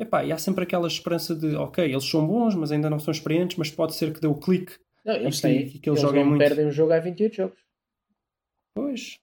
Epá, 0.00 0.24
e 0.24 0.32
há 0.32 0.38
sempre 0.38 0.64
aquela 0.64 0.88
esperança 0.88 1.36
de, 1.36 1.54
ok, 1.56 1.84
eles 1.84 2.08
são 2.08 2.26
bons, 2.26 2.54
mas 2.54 2.72
ainda 2.72 2.88
não 2.88 2.98
são 2.98 3.12
experientes, 3.12 3.58
mas 3.58 3.70
pode 3.70 3.94
ser 3.94 4.14
que 4.14 4.20
dê 4.20 4.26
o 4.26 4.34
clique. 4.34 4.78
Não, 5.04 5.14
eles, 5.14 5.36
que- 5.36 5.42
têm, 5.42 5.68
que 5.68 5.76
eles 5.76 5.86
eles 5.86 6.00
joguem 6.00 6.22
não 6.22 6.30
muito. 6.30 6.40
perdem 6.40 6.66
um 6.66 6.72
jogo 6.72 6.92
há 6.94 6.98
28 6.98 7.36
jogos. 7.36 7.58
Pois, 8.74 9.18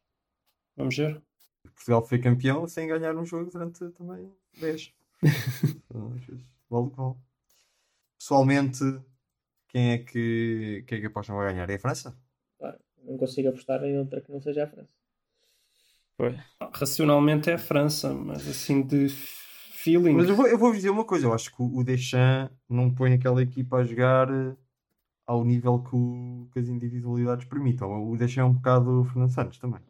vamos 0.75 0.95
ver. 0.95 1.19
Portugal 1.63 2.05
foi 2.05 2.19
campeão 2.19 2.67
sem 2.67 2.87
ganhar 2.87 3.15
um 3.15 3.25
jogo 3.25 3.49
durante 3.49 3.89
também 3.89 4.31
10. 4.59 4.93
Então, 5.89 6.09
vale 6.69 6.87
o 6.87 6.89
que 6.91 6.97
vale. 6.97 7.15
Pessoalmente, 8.19 8.79
quem 9.69 9.93
é 9.93 9.97
que, 9.97 10.83
quem 10.87 10.97
é 10.99 11.01
que 11.01 11.07
apostam 11.07 11.37
vai 11.37 11.51
ganhar? 11.51 11.67
É 11.71 11.75
a 11.75 11.79
França? 11.79 12.15
Não 13.03 13.17
consigo 13.17 13.49
apostar 13.49 13.83
em 13.83 13.97
outra 13.97 14.21
que 14.21 14.31
não 14.31 14.39
seja 14.41 14.65
a 14.65 14.67
França. 14.67 14.89
Racionalmente 16.73 17.49
é 17.49 17.53
a 17.53 17.57
França, 17.57 18.13
mas 18.13 18.47
assim 18.47 18.81
de 18.81 19.07
feeling. 19.91 20.13
Mas 20.13 20.29
eu 20.29 20.35
vou, 20.35 20.47
eu 20.47 20.57
vou 20.57 20.71
dizer 20.73 20.89
uma 20.89 21.03
coisa: 21.05 21.25
eu 21.27 21.33
acho 21.33 21.53
que 21.55 21.61
o 21.61 21.77
o 21.77 21.83
Deschamps 21.83 22.51
não 22.69 22.93
põe 22.93 23.13
aquela 23.13 23.41
equipa 23.41 23.77
a 23.77 23.83
jogar 23.83 24.29
eh, 24.29 24.55
ao 25.25 25.43
nível 25.43 25.79
que, 25.79 25.95
o- 25.95 26.47
que 26.53 26.59
as 26.59 26.67
individualidades 26.67 27.45
permitam. 27.45 28.09
O 28.09 28.17
Deschamps 28.17 28.37
é 28.37 28.43
um 28.43 28.53
bocado 28.53 29.03
Fernando 29.05 29.29
Santos 29.31 29.57
também, 29.57 29.81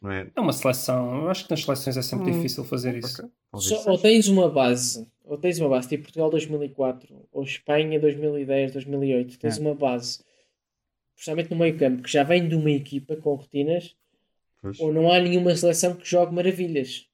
não 0.00 0.10
é? 0.10 0.28
É 0.34 0.40
uma 0.40 0.52
seleção. 0.52 1.22
Eu 1.22 1.28
acho 1.30 1.44
que 1.44 1.50
nas 1.50 1.62
seleções 1.64 1.96
é 1.96 2.02
sempre 2.02 2.30
Hum. 2.30 2.34
difícil 2.36 2.64
fazer 2.64 2.96
isso. 2.96 3.30
Só- 3.54 3.90
ou 3.90 3.98
tens 3.98 4.28
uma 4.28 4.48
base, 4.50 5.06
ou 5.24 5.36
tens 5.38 5.58
uma 5.60 5.68
base 5.68 5.88
tipo 5.88 6.04
Portugal 6.04 6.30
2004, 6.30 7.14
ou 7.32 7.42
Espanha 7.42 7.98
2010, 8.00 8.72
2008, 8.72 9.38
tens 9.38 9.58
É. 9.58 9.60
uma 9.60 9.74
base, 9.74 10.20
principalmente 11.14 11.50
no 11.50 11.56
meio 11.56 11.76
campo, 11.78 12.02
que 12.02 12.10
já 12.10 12.22
vem 12.22 12.48
de 12.48 12.54
uma 12.54 12.70
equipa 12.70 13.14
com 13.16 13.34
rotinas, 13.34 13.94
Pois. 14.60 14.78
ou 14.80 14.92
não 14.92 15.10
há 15.10 15.20
nenhuma 15.20 15.54
seleção 15.56 15.94
que 15.94 16.08
jogue 16.08 16.34
maravilhas. 16.34 17.06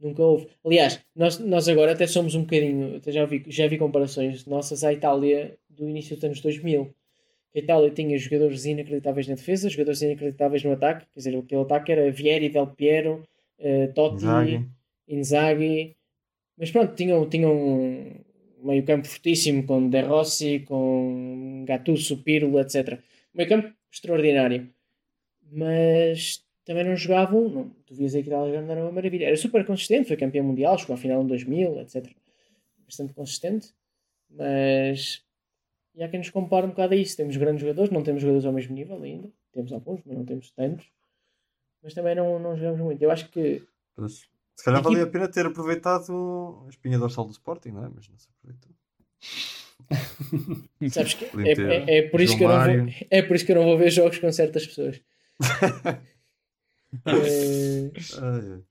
Nunca 0.00 0.22
houve. 0.22 0.48
Aliás, 0.64 1.00
nós, 1.14 1.38
nós 1.38 1.68
agora 1.68 1.92
até 1.92 2.06
somos 2.06 2.34
um 2.34 2.42
bocadinho, 2.42 2.96
até 2.96 3.12
já 3.12 3.26
vi, 3.26 3.44
já 3.48 3.66
vi 3.68 3.76
comparações 3.76 4.46
nossas 4.46 4.82
à 4.82 4.92
Itália 4.92 5.58
do 5.68 5.88
início 5.88 6.16
dos 6.16 6.24
anos 6.24 6.40
2000. 6.40 6.94
A 7.54 7.58
Itália 7.58 7.90
tinha 7.90 8.16
jogadores 8.16 8.64
inacreditáveis 8.64 9.28
na 9.28 9.34
defesa, 9.34 9.68
jogadores 9.68 10.00
inacreditáveis 10.00 10.64
no 10.64 10.72
ataque, 10.72 11.06
quer 11.12 11.18
dizer, 11.18 11.36
aquele 11.36 11.60
ataque 11.60 11.92
era 11.92 12.10
Vieri, 12.10 12.48
Del 12.48 12.68
Piero, 12.68 13.28
eh, 13.58 13.88
Totti, 13.88 14.24
Inzaghi. 14.24 14.66
Inzaghi. 15.08 15.96
Mas 16.56 16.70
pronto, 16.70 16.94
tinham, 16.94 17.28
tinham 17.28 17.52
um 17.52 18.20
meio 18.62 18.84
campo 18.84 19.06
fortíssimo 19.06 19.64
com 19.66 19.88
De 19.88 20.00
Rossi, 20.00 20.60
com 20.60 21.64
Gattuso, 21.66 22.22
Pirlo, 22.22 22.60
etc. 22.60 22.98
Meio 23.34 23.48
campo 23.48 23.72
extraordinário. 23.92 24.68
Mas 25.50 26.44
também 26.70 26.84
não 26.84 26.94
jogavam, 26.94 27.48
não, 27.48 27.68
tu 27.84 27.96
vias 27.96 28.14
aí 28.14 28.22
que 28.22 28.30
a 28.30 28.32
Itália 28.32 28.62
não 28.62 28.70
era 28.70 28.80
uma 28.82 28.92
maravilha. 28.92 29.26
Era 29.26 29.36
super 29.36 29.66
consistente, 29.66 30.06
foi 30.06 30.16
campeão 30.16 30.44
mundial, 30.44 30.78
chegou 30.78 30.94
à 30.94 30.96
final 30.96 31.20
em 31.20 31.26
2000, 31.26 31.80
etc. 31.80 32.06
Bastante 32.86 33.12
consistente. 33.12 33.74
Mas 34.30 35.20
e 35.96 36.00
há 36.00 36.08
quem 36.08 36.20
nos 36.20 36.30
compare 36.30 36.64
um 36.66 36.68
bocado 36.68 36.94
a 36.94 36.96
isso. 36.96 37.16
Temos 37.16 37.36
grandes 37.36 37.60
jogadores, 37.60 37.90
não 37.90 38.04
temos 38.04 38.22
jogadores 38.22 38.46
ao 38.46 38.52
mesmo 38.52 38.72
nível 38.72 39.02
ainda. 39.02 39.28
Temos 39.52 39.72
alguns, 39.72 40.00
mas 40.06 40.16
não 40.16 40.24
temos 40.24 40.52
tantos. 40.52 40.86
Mas 41.82 41.92
também 41.92 42.14
não, 42.14 42.38
não 42.38 42.54
jogamos 42.56 42.80
muito. 42.80 43.02
Eu 43.02 43.10
acho 43.10 43.28
que 43.30 43.64
Pois. 43.96 44.28
Se 44.54 44.64
calhar 44.64 44.78
Equipe- 44.78 44.94
valia 44.94 45.08
a 45.08 45.10
pena 45.10 45.26
ter 45.26 45.46
aproveitado 45.46 46.62
a 46.66 46.68
espinha 46.68 47.00
dorsal 47.00 47.24
do 47.24 47.32
Sporting, 47.32 47.70
não 47.70 47.84
é? 47.84 47.90
Mas 47.92 48.08
não 48.08 48.16
se 48.16 48.28
aproveitou. 48.38 48.70
Sabes 50.88 51.14
que 51.14 51.24
é, 51.24 51.52
é, 51.52 51.98
é 51.98 52.02
por 52.10 52.20
isso 52.20 52.36
que 52.38 52.44
eu 52.44 52.48
não 52.48 52.54
vou, 52.58 52.66
Mário. 52.66 52.94
é 53.10 53.22
por 53.22 53.34
isso 53.34 53.44
que 53.44 53.50
eu 53.50 53.56
não 53.56 53.64
vou 53.64 53.76
ver 53.76 53.90
jogos 53.90 54.18
com 54.20 54.30
certas 54.30 54.64
pessoas. 54.68 55.00
Ai. 57.06 58.62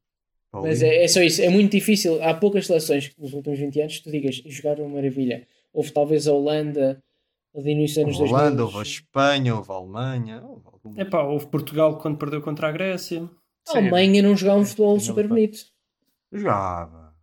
mas 0.52 0.82
é, 0.82 1.04
é 1.04 1.08
só 1.08 1.22
isso, 1.22 1.42
é 1.42 1.50
muito 1.50 1.72
difícil. 1.72 2.22
Há 2.24 2.34
poucas 2.34 2.66
seleções 2.68 3.08
que 3.10 3.22
nos 3.22 3.34
últimos 3.34 3.60
20 3.60 3.82
anos 3.82 3.98
que 3.98 4.04
tu 4.04 4.12
digas 4.12 4.42
e 4.46 4.52
jogaram 4.52 4.86
uma 4.86 4.96
maravilha. 4.96 5.48
Houve 5.72 5.92
talvez 5.92 6.28
a 6.28 6.34
Holanda 6.34 7.02
ali 7.56 7.74
no 7.76 7.82
início 7.82 8.06
dos 8.06 8.16
anos 8.20 8.32
Houve 8.32 8.34
a 8.34 8.38
2000. 8.38 8.48
Holanda, 8.48 8.64
houve 8.66 8.78
a 8.78 8.82
Espanha, 8.82 9.56
houve 9.56 9.72
a 9.72 9.76
Alemanha. 9.76 10.44
Houve. 10.44 11.02
Epá, 11.02 11.22
houve 11.24 11.48
Portugal 11.48 11.98
quando 11.98 12.18
perdeu 12.18 12.42
contra 12.42 12.68
a 12.70 12.72
Grécia. 12.72 13.30
A 13.68 13.78
Alemanha 13.78 14.22
não 14.24 14.36
jogava 14.36 14.60
um 14.60 14.66
futebol 14.66 14.94
Não 14.94 15.00
super 15.00 15.28
bonito. 15.28 15.60
Jogava. 16.32 17.14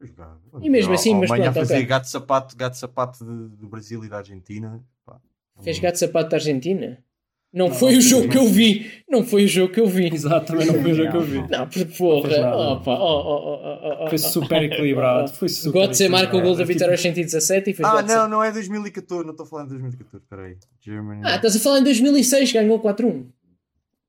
Jogava. 0.00 0.40
E 0.60 0.68
mesmo 0.70 0.92
A- 0.92 0.94
assim, 0.94 1.14
a 1.14 1.16
mas 1.18 1.30
Alemanha 1.30 1.52
pronto, 1.52 1.64
a 1.64 1.66
fazer 1.66 1.74
ok. 1.76 1.86
gato 1.86 2.04
sapato, 2.08 2.56
gato 2.56 2.76
sapato 2.76 3.24
do 3.24 3.68
Brasil 3.68 4.04
e 4.04 4.08
da 4.08 4.18
Argentina. 4.18 4.84
Pá. 5.04 5.20
Fez 5.62 5.78
gato 5.78 5.96
sapato 5.98 6.30
da 6.30 6.36
Argentina. 6.36 7.02
Não, 7.52 7.68
Não, 7.68 7.74
foi 7.74 7.92
não 7.92 7.98
o 7.98 8.02
foi 8.02 8.10
jogo 8.10 8.26
mesmo. 8.26 8.32
que 8.32 8.38
eu 8.38 8.52
vi. 8.52 8.92
Não 9.08 9.24
foi 9.24 9.44
o 9.44 9.48
jogo 9.48 9.72
que 9.72 9.80
eu 9.80 9.86
vi. 9.86 10.06
Exato, 10.12 10.46
também 10.48 10.66
não 10.66 10.74
foi 10.82 10.90
o 10.90 10.94
jogo 10.94 11.10
que 11.10 11.16
eu 11.16 11.22
vi. 11.22 11.38
Não, 11.48 11.66
por 11.68 11.86
porra. 11.96 12.56
Opa, 12.72 12.90
oh, 12.98 13.02
oh, 13.02 13.36
oh, 13.36 13.78
oh, 13.82 14.04
oh, 14.04 14.08
Foi 14.08 14.18
super 14.18 14.62
equilibrado. 14.62 15.30
Foi 15.32 15.48
super 15.48 15.86
Götze 15.88 16.08
marca 16.08 16.36
o 16.36 16.42
gol 16.42 16.54
da 16.54 16.64
vitória 16.64 16.92
aos 16.92 17.00
117 17.00 17.70
e 17.70 17.74
fez 17.74 17.88
Ah, 17.88 18.02
não, 18.02 18.28
não 18.28 18.44
é 18.44 18.52
2014. 18.52 19.24
Não 19.24 19.30
estou 19.30 19.46
a 19.46 19.48
falar 19.48 19.62
de 19.64 19.70
2014. 19.70 20.22
Espera 20.24 20.42
aí. 20.42 20.56
Germany. 20.80 21.22
Ah, 21.24 21.36
estás 21.36 21.56
a 21.56 21.60
falar 21.60 21.78
em 21.80 21.84
2006, 21.84 22.52
ganhou 22.52 22.78
4-1. 22.80 23.24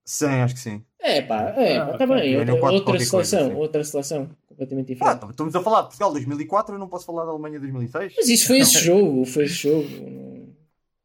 Sim, 0.04 0.26
acho 0.26 0.54
que 0.56 0.60
sim. 0.62 0.82
É 1.00 1.22
pá, 1.22 1.54
é 1.56 1.78
Ah, 1.78 1.86
pá, 1.86 1.92
está 1.94 2.06
ok. 2.06 2.18
bem. 2.22 2.38
Outra, 2.40 2.54
outra 2.56 2.82
coisa, 2.82 3.06
seleção, 3.06 3.56
outra 3.56 3.84
seleção 3.84 4.30
completamente 4.48 4.92
Ah, 4.92 4.94
diferente. 4.94 5.16
então, 5.18 5.30
estamos 5.30 5.56
a 5.56 5.62
falar 5.62 5.82
de 5.82 5.88
Portugal 5.88 6.12
2004. 6.12 6.76
Eu 6.76 6.80
não 6.80 6.88
posso 6.90 7.06
falar 7.06 7.24
da 7.24 7.32
Alemanha 7.32 7.60
2006. 7.60 8.14
Mas 8.18 8.28
isso 8.30 8.48
foi 8.48 8.60
esse 8.60 8.80
jogo, 8.80 9.24
foi 9.26 9.46
esse 9.46 9.54
jogo. 9.56 9.88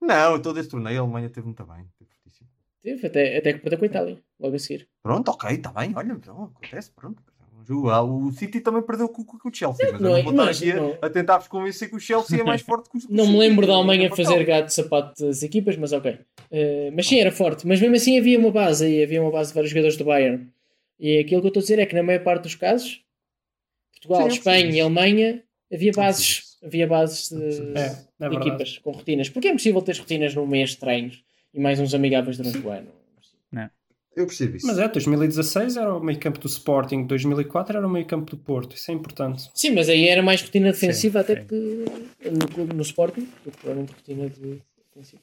Não- 0.00 0.08
Não, 0.08 0.40
todo 0.40 0.58
esse 0.58 0.68
torneio 0.68 0.98
a 1.00 1.02
Alemanha 1.04 1.28
teve 1.28 1.46
muito 1.46 1.64
bem. 1.64 1.84
Teve 2.82 3.06
até, 3.06 3.36
até 3.38 3.52
que 3.52 3.60
perdeu 3.60 3.78
com 3.78 3.84
a 3.84 3.88
Itália, 3.88 4.18
logo 4.40 4.56
a 4.56 4.58
seguir. 4.58 4.88
Pronto, 5.02 5.28
ok, 5.30 5.50
está 5.50 5.70
bem. 5.72 5.92
Olha, 5.94 6.12
então, 6.12 6.44
acontece. 6.44 6.90
Pronto. 6.94 7.22
Ah, 7.92 8.02
O 8.02 8.32
City 8.32 8.60
também 8.60 8.82
perdeu 8.82 9.08
com, 9.08 9.24
com- 9.24 9.38
com 9.38 9.48
o 9.48 9.54
Chelsea. 9.54 9.92
Mas 9.92 10.00
Não 10.00 10.10
eu 10.10 10.16
é- 10.16 10.22
não 10.24 10.32
vou 10.32 10.48
estar 10.48 10.50
aqui 10.50 10.72
a- 11.00 11.06
a, 11.06 11.08
tentar-vos 11.10 11.46
convencer 11.46 11.88
que 11.88 11.94
o 11.94 12.00
Chelsea 12.00 12.40
é 12.40 12.42
mais 12.42 12.60
forte 12.62 12.90
que 12.90 12.98
o 12.98 13.00
Não 13.08 13.28
me 13.28 13.38
lembro 13.38 13.64
da 13.68 13.72
é 13.72 13.76
Alemanha 13.76 14.10
fazer 14.14 14.44
gato 14.44 14.66
de 14.66 14.74
sapato 14.74 15.24
das 15.24 15.44
equipas, 15.44 15.76
mas 15.76 15.92
ok. 15.92 16.18
Eh, 16.50 16.90
mas 16.92 17.06
sim, 17.06 17.20
era 17.20 17.30
forte. 17.30 17.64
Mas 17.64 17.80
mesmo 17.80 17.94
assim 17.94 18.18
havia 18.18 18.36
uma 18.36 18.50
base 18.50 18.84
aí, 18.84 19.02
havia 19.04 19.22
uma 19.22 19.30
base 19.30 19.50
de 19.50 19.54
vários 19.54 19.70
jogadores 19.70 19.96
do 19.96 20.04
Bayern. 20.04 20.48
E 20.98 21.18
aquilo 21.20 21.40
que 21.40 21.46
eu 21.46 21.48
estou 21.50 21.60
a 21.60 21.62
dizer 21.62 21.78
é 21.78 21.86
que 21.86 21.94
na 21.94 22.02
maior 22.02 22.24
parte 22.24 22.42
dos 22.42 22.56
casos, 22.56 23.00
Portugal, 23.92 24.22
Sim, 24.28 24.36
Espanha 24.38 24.56
percebo 24.62 24.76
e. 24.76 24.80
Alemanha, 24.80 25.42
havia 25.72 25.92
bases, 25.92 26.58
havia 26.64 26.86
bases 26.88 27.28
de, 27.28 27.78
É, 27.78 27.96
é 28.26 28.28
de 28.28 28.36
equipas 28.36 28.78
com 28.78 28.90
rotinas. 28.90 29.28
Porque 29.28 29.46
é 29.46 29.50
impossível 29.52 29.80
ter 29.82 29.96
rotinas 29.98 30.34
num 30.34 30.46
mês 30.48 30.70
de 30.70 30.78
treinos 30.78 31.22
e 31.54 31.60
mais 31.60 31.78
uns 31.80 31.94
amigáveis 31.94 32.36
durante 32.36 32.58
o 32.58 32.70
ano. 32.70 32.88
Eu 34.14 34.26
percebo 34.26 34.56
isso. 34.56 34.66
Mas 34.66 34.78
é, 34.78 34.88
2016 34.88 35.76
era 35.76 35.94
o 35.94 36.00
meio 36.00 36.20
campo 36.20 36.38
do 36.38 36.46
Sporting, 36.46 37.06
2004 37.06 37.78
era 37.78 37.86
o 37.86 37.90
meio 37.90 38.04
campo 38.06 38.30
do 38.30 38.36
Porto. 38.36 38.76
Isso 38.76 38.90
é 38.90 38.94
importante. 38.94 39.50
Sim, 39.54 39.70
mas 39.70 39.88
aí 39.88 40.06
era 40.06 40.22
mais 40.22 40.42
rotina 40.42 40.70
defensiva 40.70 41.20
até 41.20 41.40
sim. 41.40 41.46
que 41.46 41.84
no, 42.30 42.46
clube- 42.46 42.74
no 42.74 42.82
Sporting, 42.82 43.26
do 43.44 43.50
que 43.50 43.56
provavelmente 43.56 43.94
rotina 43.94 44.28
de 44.28 44.60
defensiva. 44.90 45.22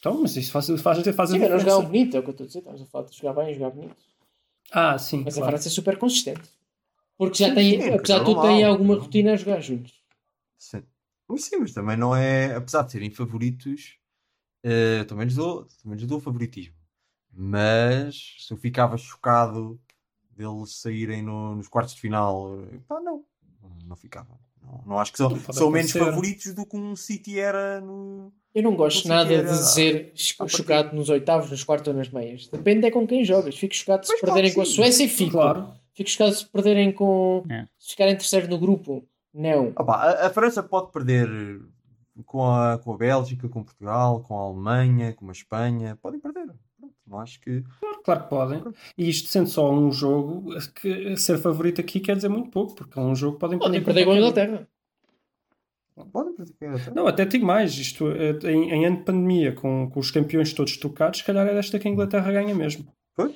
Então, 0.00 0.20
mas 0.20 0.36
isso 0.36 0.50
faz, 0.50 0.66
faz, 0.66 0.80
faz 0.82 0.98
a 0.98 1.02
Sim, 1.04 1.12
não 1.12 1.22
diferença. 1.46 1.58
jogavam 1.60 1.84
bonito, 1.86 2.16
é 2.16 2.20
o 2.20 2.22
que 2.24 2.28
eu 2.28 2.32
estou 2.32 2.44
a 2.44 2.46
dizer. 2.48 2.58
Estamos 2.58 2.82
a 2.82 2.86
falar 2.86 3.04
de 3.06 3.16
jogar 3.16 3.32
bem, 3.44 3.54
jogar 3.54 3.70
bonito. 3.70 3.96
Ah, 4.72 4.98
sim. 4.98 5.22
Mas 5.24 5.34
a 5.34 5.40
claro. 5.40 5.52
França 5.52 5.68
é 5.68 5.70
super 5.70 5.96
consistente. 5.96 6.42
Porque 7.16 7.38
já 7.38 7.48
Sim, 7.50 7.54
tem, 7.54 7.80
sim, 7.80 7.88
apesar 7.90 8.18
de 8.18 8.24
não 8.24 8.34
tudo, 8.34 8.42
tem 8.42 8.64
alguma 8.64 8.96
rotina 8.96 9.32
a 9.32 9.36
jogar 9.36 9.60
juntos. 9.60 9.92
Sim. 10.58 10.82
Mas 11.28 11.44
sim, 11.44 11.56
mas 11.58 11.72
também 11.72 11.96
não 11.96 12.14
é. 12.16 12.56
Apesar 12.56 12.82
de 12.82 12.90
serem 12.90 13.10
favoritos, 13.10 13.96
eh, 14.64 15.04
também, 15.04 15.26
lhes 15.26 15.36
dou, 15.36 15.66
também 15.82 15.96
lhes 15.98 16.06
dou 16.08 16.18
favoritismo. 16.18 16.74
Mas 17.32 18.36
se 18.46 18.52
eu 18.52 18.56
ficava 18.56 18.96
chocado 18.96 19.78
deles 20.30 20.80
saírem 20.80 21.22
no- 21.22 21.54
nos 21.56 21.68
quartos 21.68 21.94
de 21.94 22.00
final, 22.00 22.58
eh, 22.72 22.78
pá, 22.88 23.00
não. 23.00 23.24
Não 23.86 23.96
ficava. 23.96 24.38
Não, 24.62 24.82
não 24.86 24.98
acho 24.98 25.12
que 25.12 25.18
são, 25.18 25.36
são 25.52 25.70
menos 25.70 25.90
favoritos 25.92 26.54
do 26.54 26.64
que 26.64 26.76
um 26.76 26.96
City 26.96 27.38
era 27.38 27.80
no. 27.80 28.32
Eu 28.54 28.62
não 28.62 28.74
gosto 28.76 29.06
nada 29.08 29.28
de 29.42 29.50
dizer 29.50 30.12
à 30.38 30.46
chocado 30.48 30.94
nos 30.96 31.08
oitavos, 31.10 31.50
nos 31.50 31.62
quartos 31.64 31.88
ou 31.88 31.94
nas 31.94 32.08
meias. 32.08 32.46
Depende 32.48 32.86
é 32.86 32.90
com 32.90 33.06
quem 33.06 33.24
jogas. 33.24 33.56
Fico 33.56 33.74
chocado 33.74 34.06
se 34.06 34.18
perderem 34.20 34.54
com 34.54 34.60
a 34.62 34.64
sim. 34.64 34.72
Suécia 34.72 35.04
e 35.04 35.08
fico. 35.08 35.32
Claro. 35.32 35.68
Fico 35.92 36.08
chocado 36.08 36.32
se 36.34 36.46
perderem 36.46 36.92
com. 36.92 37.44
É. 37.50 37.66
Se 37.78 37.90
ficarem 37.90 38.16
terceiro 38.16 38.48
no 38.48 38.58
grupo. 38.58 39.06
Não. 39.34 39.72
Ah 39.76 39.84
pá, 39.84 39.94
a, 39.96 40.26
a 40.28 40.30
França 40.30 40.62
pode 40.62 40.92
perder 40.92 41.28
com 42.22 42.44
a, 42.44 42.78
com 42.78 42.92
a 42.92 42.96
Bélgica, 42.96 43.48
com 43.48 43.64
Portugal, 43.64 44.20
com 44.22 44.38
a 44.38 44.42
Alemanha, 44.42 45.12
com 45.12 45.28
a 45.28 45.32
Espanha. 45.32 45.98
Podem 46.00 46.20
perder. 46.20 46.46
Pronto, 46.78 46.94
não 47.06 47.20
acho 47.20 47.40
que. 47.40 47.64
Claro 48.04 48.22
que 48.22 48.28
podem. 48.28 48.62
E 48.96 49.08
isto 49.08 49.28
sendo 49.28 49.48
só 49.48 49.72
um 49.72 49.90
jogo, 49.90 50.54
que 50.74 51.16
ser 51.16 51.38
favorito 51.38 51.80
aqui 51.80 52.00
quer 52.00 52.16
dizer 52.16 52.28
muito 52.28 52.50
pouco, 52.50 52.74
porque 52.74 52.98
é 52.98 53.02
um 53.02 53.14
jogo 53.14 53.34
que 53.34 53.40
podem 53.40 53.58
Podem 53.58 53.82
perder 53.82 54.04
perder 54.04 54.04
com 54.04 54.12
a. 54.12 54.16
Inglaterra. 54.16 54.68
Podem 56.12 56.34
perder 56.34 56.52
com 56.52 56.64
a 56.64 56.68
Inglaterra. 56.68 56.92
Não, 56.94 57.06
até 57.06 57.24
digo 57.24 57.46
mais. 57.46 57.72
Isto, 57.74 58.08
eh, 58.08 58.38
em, 58.44 58.70
em 58.70 58.86
ano 58.86 58.98
de 58.98 59.04
pandemia, 59.04 59.52
com, 59.52 59.90
com 59.90 60.00
os 60.00 60.10
campeões 60.10 60.52
todos 60.52 60.76
trocados, 60.76 61.20
se 61.20 61.24
calhar 61.24 61.46
é 61.46 61.54
desta 61.54 61.78
que 61.78 61.88
a 61.88 61.90
Inglaterra 61.90 62.30
ganha 62.30 62.54
mesmo. 62.54 62.86
Pois. 63.16 63.32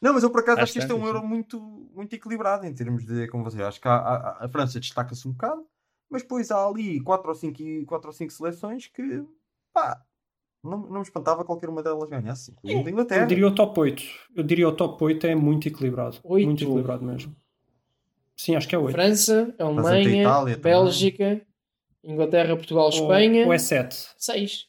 Não, 0.00 0.12
mas 0.12 0.22
eu 0.22 0.30
por 0.30 0.40
acaso 0.40 0.60
acho 0.60 0.72
que 0.74 0.78
este 0.78 0.92
é 0.92 0.94
um 0.94 1.06
euro 1.06 1.26
muito, 1.26 1.58
muito 1.94 2.14
equilibrado 2.14 2.66
em 2.66 2.74
termos 2.74 3.06
de, 3.06 3.26
como 3.28 3.42
você 3.42 3.62
acho 3.62 3.80
que 3.80 3.88
a, 3.88 3.94
a, 3.94 4.44
a 4.44 4.48
França 4.48 4.78
destaca-se 4.78 5.26
um 5.26 5.32
bocado, 5.32 5.64
mas 6.10 6.22
depois 6.22 6.50
há 6.50 6.66
ali 6.66 7.00
4 7.02 7.28
ou 7.28 7.34
5, 7.34 7.86
quatro 7.86 8.08
ou 8.08 8.12
cinco 8.12 8.32
seleções 8.32 8.86
que, 8.88 9.24
pá, 9.72 10.00
não, 10.64 10.78
não 10.78 10.96
me 10.96 11.02
espantava 11.02 11.44
qualquer 11.44 11.68
uma 11.68 11.82
delas 11.82 12.08
ganhasse, 12.08 12.50
incluindo 12.52 12.80
a 12.80 12.82
Eu 12.82 12.88
Inglaterra. 12.92 13.26
diria 13.26 13.46
o 13.46 13.54
top 13.54 13.80
8. 13.80 14.02
Eu 14.34 14.42
diria 14.42 14.68
o 14.68 14.72
top 14.72 15.02
8 15.04 15.26
é 15.26 15.34
muito 15.34 15.68
equilibrado. 15.68 16.18
Oito? 16.24 16.46
Muito 16.46 16.64
equilibrado 16.64 17.04
mesmo. 17.04 17.34
Sim, 18.36 18.54
acho 18.56 18.68
que 18.68 18.74
é 18.74 18.78
8. 18.78 18.92
França, 18.92 19.54
Alemanha, 19.58 20.20
Itália 20.22 20.56
também. 20.56 20.60
Bélgica, 20.72 21.40
Inglaterra, 22.04 22.56
Portugal, 22.56 22.84
Ou, 22.84 22.90
Espanha. 22.90 23.46
ou 23.46 23.52
é 23.52 23.58
7. 23.58 23.96
6. 24.18 24.66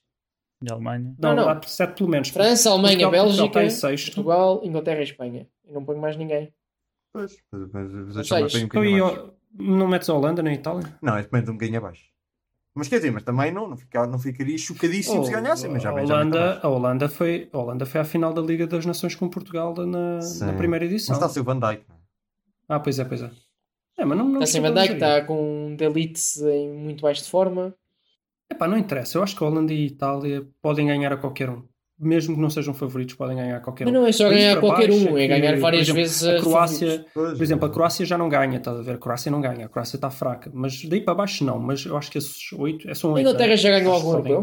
De 0.62 0.72
Alemanha. 0.72 1.16
Não, 1.20 1.36
Não, 1.36 1.46
não. 1.46 1.60
dá 1.60 1.68
7 1.68 1.98
pelo 1.98 2.10
menos. 2.10 2.30
França, 2.30 2.70
Alemanha, 2.72 3.08
Portugal- 3.10 3.26
Portugal 3.26 3.50
Bélgica, 3.50 3.70
sexto. 3.88 4.06
Portugal, 4.16 4.62
Inglaterra 4.64 5.00
e 5.00 5.04
Espanha. 5.04 5.48
E 5.66 5.72
não 5.72 5.84
ponho 5.86 6.00
mais 6.00 6.16
ninguém. 6.18 6.54
Pois, 7.14 7.38
mas, 7.52 7.62
mas, 7.72 7.92
mas 7.92 8.16
Não 8.16 8.22
a 8.22 8.24
chama 8.24 8.50
sei, 8.50 8.68
foi 8.70 9.02
não 9.54 9.88
metes 9.88 10.10
a 10.10 10.14
Holanda 10.14 10.42
na 10.44 10.54
Itália? 10.54 10.98
Não, 11.02 11.18
este 11.18 11.32
mete 11.32 11.50
um 11.50 11.54
bocadinho 11.54 11.78
abaixo. 11.80 12.06
Mas 12.76 12.88
quer 12.88 12.98
dizer, 12.98 13.12
mas 13.12 13.24
também 13.24 13.52
não, 13.52 13.68
não, 13.68 13.76
fica, 13.78 14.06
não 14.06 14.20
ficaria 14.20 14.56
chocadíssimo 14.58 15.26
se 15.26 15.32
Oh, 15.32 15.34
ganhassem, 15.42 15.70
mas 15.72 15.82
já 15.82 15.90
a 15.90 15.94
bem, 15.94 16.06
já 16.06 16.14
Holanda, 16.14 16.40
abaixo. 16.44 16.68
a 16.68 16.70
Holanda 16.70 17.10
foi 17.10 17.50
a 17.52 17.58
Holanda 17.58 17.86
foi 17.88 18.02
à 18.02 18.04
final 18.04 18.32
da 18.34 18.42
Liga 18.42 18.68
das 18.68 18.86
Nações 18.86 19.16
com 19.16 19.28
Portugal 19.28 19.74
na, 19.76 20.20
na 20.46 20.54
primeira 20.54 20.86
Mas 20.86 20.94
edição. 20.94 21.16
está 21.16 21.26
a 21.26 21.30
ser 21.30 21.40
o 21.40 21.44
Van 21.44 21.60
Dijk, 21.60 21.84
não 21.90 21.96
é? 21.96 22.00
Ah, 22.70 22.80
pois 22.80 23.00
é, 23.00 23.06
pois 23.06 23.22
é. 23.24 23.32
É, 23.98 24.06
mas 24.06 24.16
não, 24.16 24.26
não 24.26 24.44
Está 24.44 24.46
sem 24.54 24.62
Van 24.62 24.74
Dijk, 24.76 24.94
está 24.94 25.22
com 25.24 25.68
um 25.70 25.76
Delite 25.76 26.22
em 26.44 26.72
muito 26.72 27.02
baixo 27.02 27.24
de 27.24 27.30
forma. 27.32 27.74
Epá, 28.52 28.68
não 28.68 28.78
interessa. 28.78 29.18
Eu 29.18 29.24
acho 29.24 29.36
que 29.36 29.44
a 29.44 29.48
Holanda 29.48 29.74
e 29.74 29.84
a 29.84 29.88
Itália 29.88 30.48
podem 30.62 30.86
ganhar 30.86 31.12
a 31.12 31.18
qualquer 31.18 31.50
um. 31.50 31.64
Mesmo 32.00 32.36
que 32.36 32.42
não 32.42 32.50
sejam 32.50 32.76
favoritos, 32.76 33.16
podem 33.16 33.36
ganhar 33.38 33.60
qualquer 33.62 33.86
Mas 33.86 33.94
um. 33.94 33.98
não 33.98 34.06
é 34.06 34.12
só 34.12 34.30
ganhar 34.30 34.60
qualquer 34.60 34.88
baixo 34.90 35.10
um, 35.12 35.18
é 35.18 35.22
que, 35.22 35.28
ganhar 35.30 35.58
várias 35.58 35.82
exemplo, 35.84 36.02
vezes 36.02 36.28
A 36.28 36.40
Croácia, 36.42 37.06
por 37.12 37.42
exemplo, 37.42 37.66
a 37.66 37.70
Croácia 37.72 38.06
já 38.06 38.18
não 38.18 38.30
ganha, 38.30 38.58
estás 38.58 38.78
a 38.78 38.82
ver? 38.84 38.96
A 38.96 38.98
Croácia 39.00 39.32
não 39.32 39.42
ganha, 39.42 39.66
a 39.66 39.70
Croácia 39.70 39.98
está 39.98 40.12
fraca. 40.12 40.52
Mas 40.54 40.84
daí 40.86 41.02
para 41.02 41.16
baixo 41.16 41.44
não. 41.44 41.58
Mas 41.58 41.84
eu 41.86 41.98
acho 41.98 42.12
que 42.12 42.20
esses 42.20 42.54
oito, 42.54 42.88
é 42.88 42.94
só 42.94 43.10
um 43.12 43.16
A 43.16 43.22
Inglaterra 43.22 43.56
já 43.58 43.72
ganhou 43.72 43.94
algum 43.94 44.12
europeu? 44.12 44.42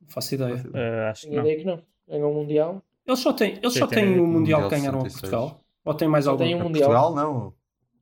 Não 0.00 0.08
faço 0.08 0.34
ideia. 0.34 0.64
Eh, 0.74 1.08
acho 1.08 1.20
que 1.22 1.28
Tenho 1.28 1.40
não. 1.40 1.48
ideia 1.48 1.60
que 1.60 1.66
não. 1.66 1.82
Ganhou 2.08 2.32
o 2.32 2.34
Mundial. 2.34 2.82
Eles 3.06 3.20
só 3.20 3.32
têm, 3.32 3.58
eles 3.62 3.74
só 3.74 3.86
têm 3.86 4.18
o 4.18 4.26
Mundial 4.26 4.62
que 4.68 4.70
ganharam 4.76 4.98
a 4.98 5.02
66. 5.08 5.20
Portugal? 5.20 5.60
Ou 5.84 5.94
tem 5.94 6.08
mais 6.08 6.24
Só 6.24 6.32
algum? 6.32 6.44
tem 6.44 6.54
um. 6.56 6.62
Portugal, 6.72 7.14
não. 7.14 7.54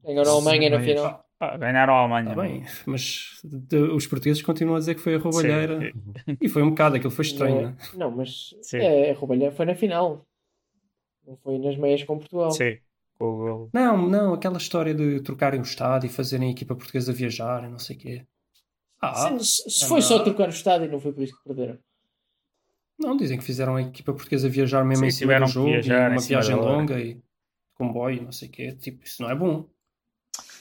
Ganharam 0.02 0.30
a 0.30 0.34
Alemanha 0.34 0.70
na 0.70 0.78
Sim, 0.78 0.84
final. 0.86 1.24
Ah, 1.40 1.56
ganharam 1.56 1.94
a 1.94 1.98
Alemanha. 2.00 2.30
Está 2.30 2.42
bem, 2.42 2.64
mas 2.86 3.40
de- 3.44 3.76
os 3.76 4.06
portugueses 4.08 4.42
continuam 4.42 4.76
a 4.76 4.80
dizer 4.80 4.96
que 4.96 5.00
foi 5.00 5.14
a 5.14 5.18
roubalheira. 5.18 5.78
Sim. 5.80 6.36
E 6.40 6.48
foi 6.48 6.62
um 6.62 6.70
bocado, 6.70 6.96
aquilo 6.96 7.12
foi 7.12 7.24
estranho, 7.24 7.68
né? 7.68 7.76
Não, 7.94 8.10
mas 8.10 8.54
Sim. 8.62 8.78
é, 8.78 9.10
a 9.12 9.14
roubalha 9.14 9.52
foi 9.52 9.64
na 9.66 9.74
final. 9.76 10.26
Não 11.26 11.36
foi 11.36 11.58
nas 11.58 11.76
meias 11.76 12.02
com 12.02 12.18
Portugal. 12.18 12.50
Sim. 12.50 12.78
Com 13.18 13.24
o 13.26 13.36
gol. 13.36 13.70
Não, 13.72 14.08
não, 14.08 14.34
aquela 14.34 14.56
história 14.58 14.94
de 14.94 15.20
trocarem 15.20 15.60
o 15.60 15.62
estádio 15.62 16.08
e 16.08 16.10
fazerem 16.12 16.48
a 16.48 16.52
equipa 16.52 16.74
portuguesa 16.74 17.12
viajar 17.12 17.64
e 17.64 17.68
não 17.68 17.78
sei 17.78 17.94
o 17.96 17.98
quê. 17.98 18.26
Ah, 19.00 19.38
Se, 19.38 19.44
se- 19.62 19.70
se 19.70 19.84
é 19.84 19.88
foi 19.88 20.02
só 20.02 20.18
trocar 20.24 20.48
o 20.48 20.50
estádio, 20.52 20.90
não 20.90 20.98
foi 21.00 21.12
por 21.12 21.22
isso 21.22 21.36
que 21.36 21.44
perderam. 21.44 21.78
não, 22.98 23.16
dizem 23.16 23.38
que 23.38 23.44
fizeram 23.44 23.76
a 23.76 23.82
equipa 23.82 24.12
portuguesa 24.12 24.48
viajar 24.48 24.84
mesmo 24.84 25.04
Sim, 25.04 25.08
em 25.08 25.10
cima 25.12 25.38
do 25.38 25.46
jogo, 25.46 25.68
e 25.68 25.72
viajar 25.82 26.10
uma 26.10 26.20
viagem 26.20 26.56
longa 26.56 27.00
e 27.00 27.20
comboio, 27.74 28.22
não 28.24 28.32
sei 28.32 28.48
o 28.48 28.50
quê. 28.50 28.72
Tipo, 28.72 29.04
isso 29.04 29.22
não 29.22 29.30
é 29.30 29.36
bom. 29.36 29.68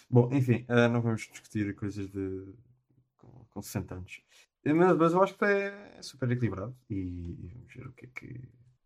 Bom, 0.09 0.29
enfim, 0.33 0.65
eh, 0.69 0.87
não 0.87 1.01
vamos 1.01 1.21
discutir 1.27 1.75
coisas 1.75 2.09
de 2.09 2.53
com, 3.17 3.45
com 3.49 3.61
60 3.61 3.95
anos. 3.95 4.21
Eh, 4.63 4.73
Mas, 4.73 4.97
mas 4.97 5.13
eu 5.13 5.23
acho 5.23 5.37
que 5.37 5.45
é 5.45 6.01
super 6.01 6.29
equilibrado 6.31 6.75
e, 6.89 6.95
e 7.43 7.47
vamos 7.53 7.73
ver 7.73 7.87
o 7.87 7.93
que, 7.93 8.05
é 8.05 8.09
que, 8.13 8.41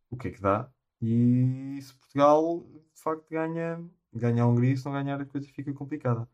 o 0.09 0.17
que 0.17 0.27
é 0.29 0.31
que 0.31 0.41
dá. 0.41 0.69
E 1.01 1.79
se 1.81 1.93
Portugal 1.95 2.65
de 2.95 3.01
facto 3.01 3.25
ganha, 3.29 3.83
ganha 4.13 4.43
a 4.43 4.47
Hungria, 4.47 4.75
se 4.77 4.85
não 4.85 4.91
ganhar 4.93 5.19
a 5.21 5.25
coisa 5.25 5.47
fica 5.47 5.73
complicada. 5.73 6.27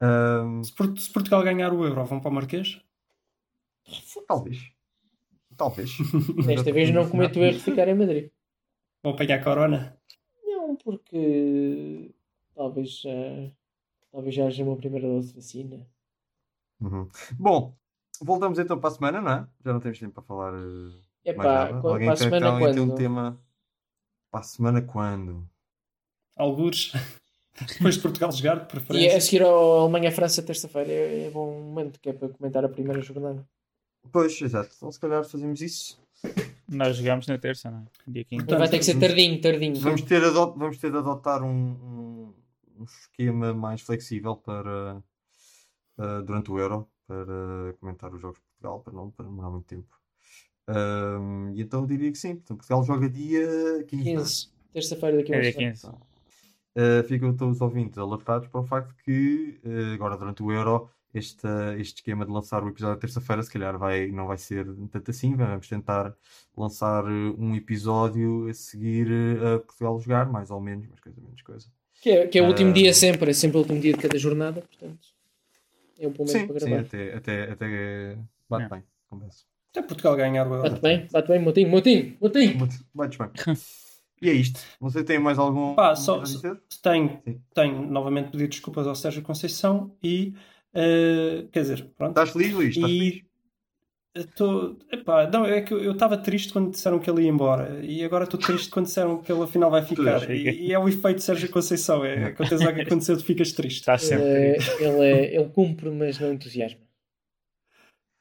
Ahm, 0.00 0.62
Se, 0.62 0.74
Port- 0.74 0.98
se 0.98 1.12
Portugal 1.12 1.42
ganhar 1.42 1.72
o 1.72 1.84
Euro, 1.84 2.04
vão 2.04 2.20
para 2.20 2.30
o 2.30 2.34
Marquês? 2.34 2.80
talvez. 4.26 4.72
Talvez. 5.56 5.90
Desta 6.46 6.72
vez 6.72 6.90
não 6.92 7.08
cometo 7.08 7.38
o 7.40 7.44
erro 7.44 7.58
de 7.58 7.64
ficar 7.64 7.88
em 7.88 7.94
Madrid. 7.94 8.30
Vão 9.02 9.12
apanhar 9.12 9.42
Corona? 9.42 9.98
Não, 10.44 10.76
porque 10.76 12.14
talvez, 12.54 13.02
eh, 13.06 13.52
talvez 14.12 14.34
já 14.34 14.46
haja 14.46 14.62
uma 14.64 14.76
primeira 14.76 15.06
dose 15.06 15.28
de 15.28 15.34
vacina. 15.34 15.86
Uhum. 16.80 17.08
Bom, 17.38 17.74
voltamos 18.20 18.58
então 18.58 18.78
para 18.78 18.88
a 18.88 18.92
semana, 18.92 19.20
não 19.20 19.32
é? 19.32 19.48
Já 19.64 19.72
não 19.72 19.80
temos 19.80 19.98
tempo 19.98 20.12
para 20.14 20.22
falar 20.22 20.54
eh, 20.54 21.00
É 21.24 21.32
mais 21.34 21.48
pá, 21.48 21.64
nada. 21.72 21.80
para 21.80 21.90
Alguém 21.90 22.08
a 22.08 22.16
semana 22.16 22.46
alguém 22.48 22.72
tem 22.72 22.82
um 22.82 22.86
quando? 22.88 22.96
tema 22.98 23.40
para 24.30 24.40
a 24.40 24.42
semana 24.44 24.82
quando? 24.82 25.48
Algures? 26.36 26.92
Depois 27.72 27.96
de 27.96 28.02
Portugal 28.02 28.30
jogar, 28.30 28.54
de 28.54 28.60
E 28.60 28.62
a 28.62 28.66
preferência. 28.66 29.20
seguir 29.20 29.42
ao 29.42 29.80
Alemanha-França, 29.80 30.42
terça-feira, 30.42 30.92
é, 30.92 31.26
é 31.26 31.30
bom 31.30 31.60
momento 31.60 31.98
que 31.98 32.08
é 32.08 32.12
para 32.12 32.28
comentar 32.28 32.64
a 32.64 32.68
primeira 32.68 33.00
jornada. 33.00 33.44
Pois, 34.12 34.40
exato. 34.40 34.70
Então 34.76 34.92
se 34.92 35.00
calhar 35.00 35.24
fazemos 35.24 35.60
isso. 35.60 36.00
Nós 36.68 36.96
jogamos 36.96 37.26
na 37.26 37.36
terça, 37.38 37.70
não 37.70 37.80
é? 37.80 37.84
Dia 38.06 38.24
15. 38.24 38.44
Portanto, 38.44 38.58
Vai 38.60 38.68
ter 38.68 38.78
que 38.78 38.84
ser 38.84 38.98
tardinho, 39.00 39.40
tardinho. 39.40 39.74
Vamos 39.80 40.02
ter, 40.02 40.20
vamos 40.30 40.78
ter 40.78 40.90
de 40.92 40.98
adotar 40.98 41.42
um, 41.42 41.48
um, 41.48 42.07
um 42.78 42.84
esquema 42.84 43.52
mais 43.52 43.80
flexível 43.80 44.36
para 44.36 45.02
uh, 45.98 46.22
durante 46.24 46.50
o 46.50 46.58
Euro 46.58 46.88
para 47.06 47.72
comentar 47.80 48.12
os 48.12 48.20
jogos 48.20 48.38
de 48.38 48.44
Portugal, 48.44 48.80
para 48.80 48.92
não 48.92 49.10
para 49.10 49.26
não 49.26 49.52
muito 49.52 49.66
tempo. 49.66 49.98
Um, 50.68 51.52
e 51.54 51.62
então 51.62 51.80
eu 51.80 51.86
diria 51.86 52.12
que 52.12 52.18
sim. 52.18 52.36
Portanto, 52.36 52.58
Portugal 52.58 52.84
joga 52.84 53.08
dia 53.08 53.84
15. 53.84 54.04
não 54.04 54.20
é? 54.20 54.24
15. 54.24 54.48
Terça-feira 54.72 55.16
daqui 55.16 55.32
a 55.32 55.36
É 55.36 55.38
uma 55.38 55.42
dia 55.42 55.52
semana. 55.74 55.74
15. 55.74 56.08
Uh, 56.76 57.08
ficam 57.08 57.34
todos 57.34 57.56
os 57.56 57.60
ouvintes 57.62 57.98
alertados 57.98 58.46
para 58.48 58.60
o 58.60 58.64
facto 58.64 58.94
que 59.02 59.58
uh, 59.64 59.94
agora 59.94 60.16
durante 60.16 60.42
o 60.42 60.52
Euro 60.52 60.90
este, 61.14 61.48
este 61.78 61.96
esquema 61.96 62.26
de 62.26 62.30
lançar 62.30 62.62
o 62.62 62.68
episódio 62.68 63.00
terça-feira 63.00 63.42
se 63.42 63.50
calhar 63.50 63.78
vai, 63.78 64.12
não 64.12 64.26
vai 64.26 64.36
ser 64.36 64.66
tanto 64.90 65.10
assim. 65.10 65.34
Vamos 65.34 65.66
tentar 65.66 66.14
lançar 66.54 67.06
um 67.06 67.54
episódio 67.54 68.46
a 68.46 68.52
seguir 68.52 69.08
a 69.42 69.58
Portugal 69.60 69.98
jogar, 69.98 70.30
mais 70.30 70.50
ou 70.50 70.60
menos, 70.60 70.86
mas 70.86 71.00
coisa 71.00 71.18
menos 71.20 71.40
coisa. 71.40 71.77
Que 72.00 72.10
é, 72.10 72.26
que 72.28 72.38
é 72.38 72.42
o 72.42 72.46
último 72.46 72.70
Ah. 72.70 72.74
dia 72.74 72.94
sempre, 72.94 73.30
é 73.30 73.34
sempre 73.34 73.56
o 73.56 73.60
último 73.60 73.80
dia 73.80 73.92
de 73.92 73.98
cada 73.98 74.18
jornada, 74.18 74.60
portanto. 74.62 75.08
É 75.98 76.06
um 76.06 76.10
bom 76.10 76.24
momento 76.24 76.30
Sim, 76.40 76.46
para 76.46 76.60
sim, 76.60 76.66
gravar. 76.70 76.84
até, 76.84 77.14
até, 77.14 77.42
até 77.50 78.16
bate 78.48 78.64
É. 78.64 78.68
bem, 78.68 78.82
converso. 79.08 79.46
Até 79.70 79.82
Portugal 79.82 80.16
ganhar 80.16 80.46
o. 80.46 80.62
Bate 80.62 80.80
bem, 80.80 81.08
bate 81.10 81.28
bem, 81.28 81.40
Motinho, 81.40 81.68
Motinho, 81.68 82.16
Motinho. 82.20 82.68
Bates 82.94 83.18
bem. 83.18 83.28
E 84.20 84.28
é 84.28 84.32
isto. 84.32 84.58
Não 84.80 84.90
sei 84.90 85.02
se 85.02 85.06
tem 85.06 85.18
mais 85.20 85.38
algum. 85.38 85.76
Pá, 85.76 85.94
só-? 85.94 86.24
Tenho, 86.82 87.20
Sim. 87.24 87.40
tenho 87.54 87.82
novamente 87.88 88.32
pedir 88.32 88.48
desculpas 88.48 88.84
ao 88.88 88.96
Sérgio 88.96 89.22
Conceição 89.22 89.94
e 90.02 90.34
eh, 90.74 91.44
quer 91.52 91.60
dizer, 91.60 91.88
pronto. 91.96 92.10
Estás 92.10 92.30
feliz, 92.30 92.52
Luís? 92.52 92.74
Estás 92.74 92.90
feliz? 92.90 93.22
Estou. 94.20 94.76
Epá, 94.92 95.28
não, 95.30 95.44
é 95.46 95.60
que 95.60 95.72
eu 95.72 95.92
estava 95.92 96.16
triste 96.16 96.52
quando 96.52 96.70
disseram 96.70 96.98
que 96.98 97.08
ele 97.10 97.22
ia 97.22 97.28
embora 97.28 97.80
e 97.84 98.02
agora 98.04 98.24
estou 98.24 98.38
triste 98.40 98.68
quando 98.70 98.86
disseram 98.86 99.22
que 99.22 99.30
ele 99.30 99.42
afinal 99.42 99.70
vai 99.70 99.84
ficar. 99.84 100.20
Fica. 100.20 100.32
E, 100.34 100.66
e 100.68 100.72
é 100.72 100.78
o 100.78 100.88
efeito 100.88 101.22
Sérgio 101.22 101.48
Conceição, 101.50 102.04
é 102.04 102.24
acontecer 102.26 102.66
o 102.68 102.74
que 102.74 102.80
aconteceu, 102.82 103.16
tu 103.16 103.24
ficas 103.24 103.52
triste. 103.52 103.80
Está 103.80 103.96
sempre. 103.98 104.24
Eh, 104.26 104.56
ele, 104.80 105.00
é, 105.04 105.34
ele 105.36 105.48
cumpre, 105.50 105.90
mas 105.90 106.18
não 106.18 106.32
entusiasma. 106.32 106.80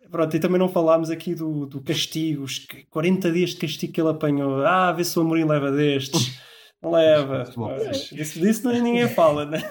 Pronto, 0.09 0.35
e 0.35 0.39
também 0.39 0.57
não 0.57 0.69
falámos 0.69 1.09
aqui 1.09 1.35
do, 1.35 1.65
do 1.65 1.81
castigo, 1.81 2.43
os 2.43 2.65
40 2.89 3.29
dias 3.31 3.49
de 3.49 3.57
castigo 3.57 3.91
que 3.91 3.99
ele 3.99 4.09
apanhou. 4.09 4.65
Ah, 4.65 4.91
vê 4.93 5.03
se 5.03 5.17
o 5.19 5.21
Amorim 5.21 5.43
leva 5.43 5.69
destes. 5.71 6.39
Não 6.81 6.91
leva. 6.91 7.43
Pois, 7.53 8.09
Disso, 8.09 8.39
disso 8.39 8.63
não- 8.65 8.79
ninguém 8.81 9.07
fala, 9.09 9.45
né? 9.45 9.69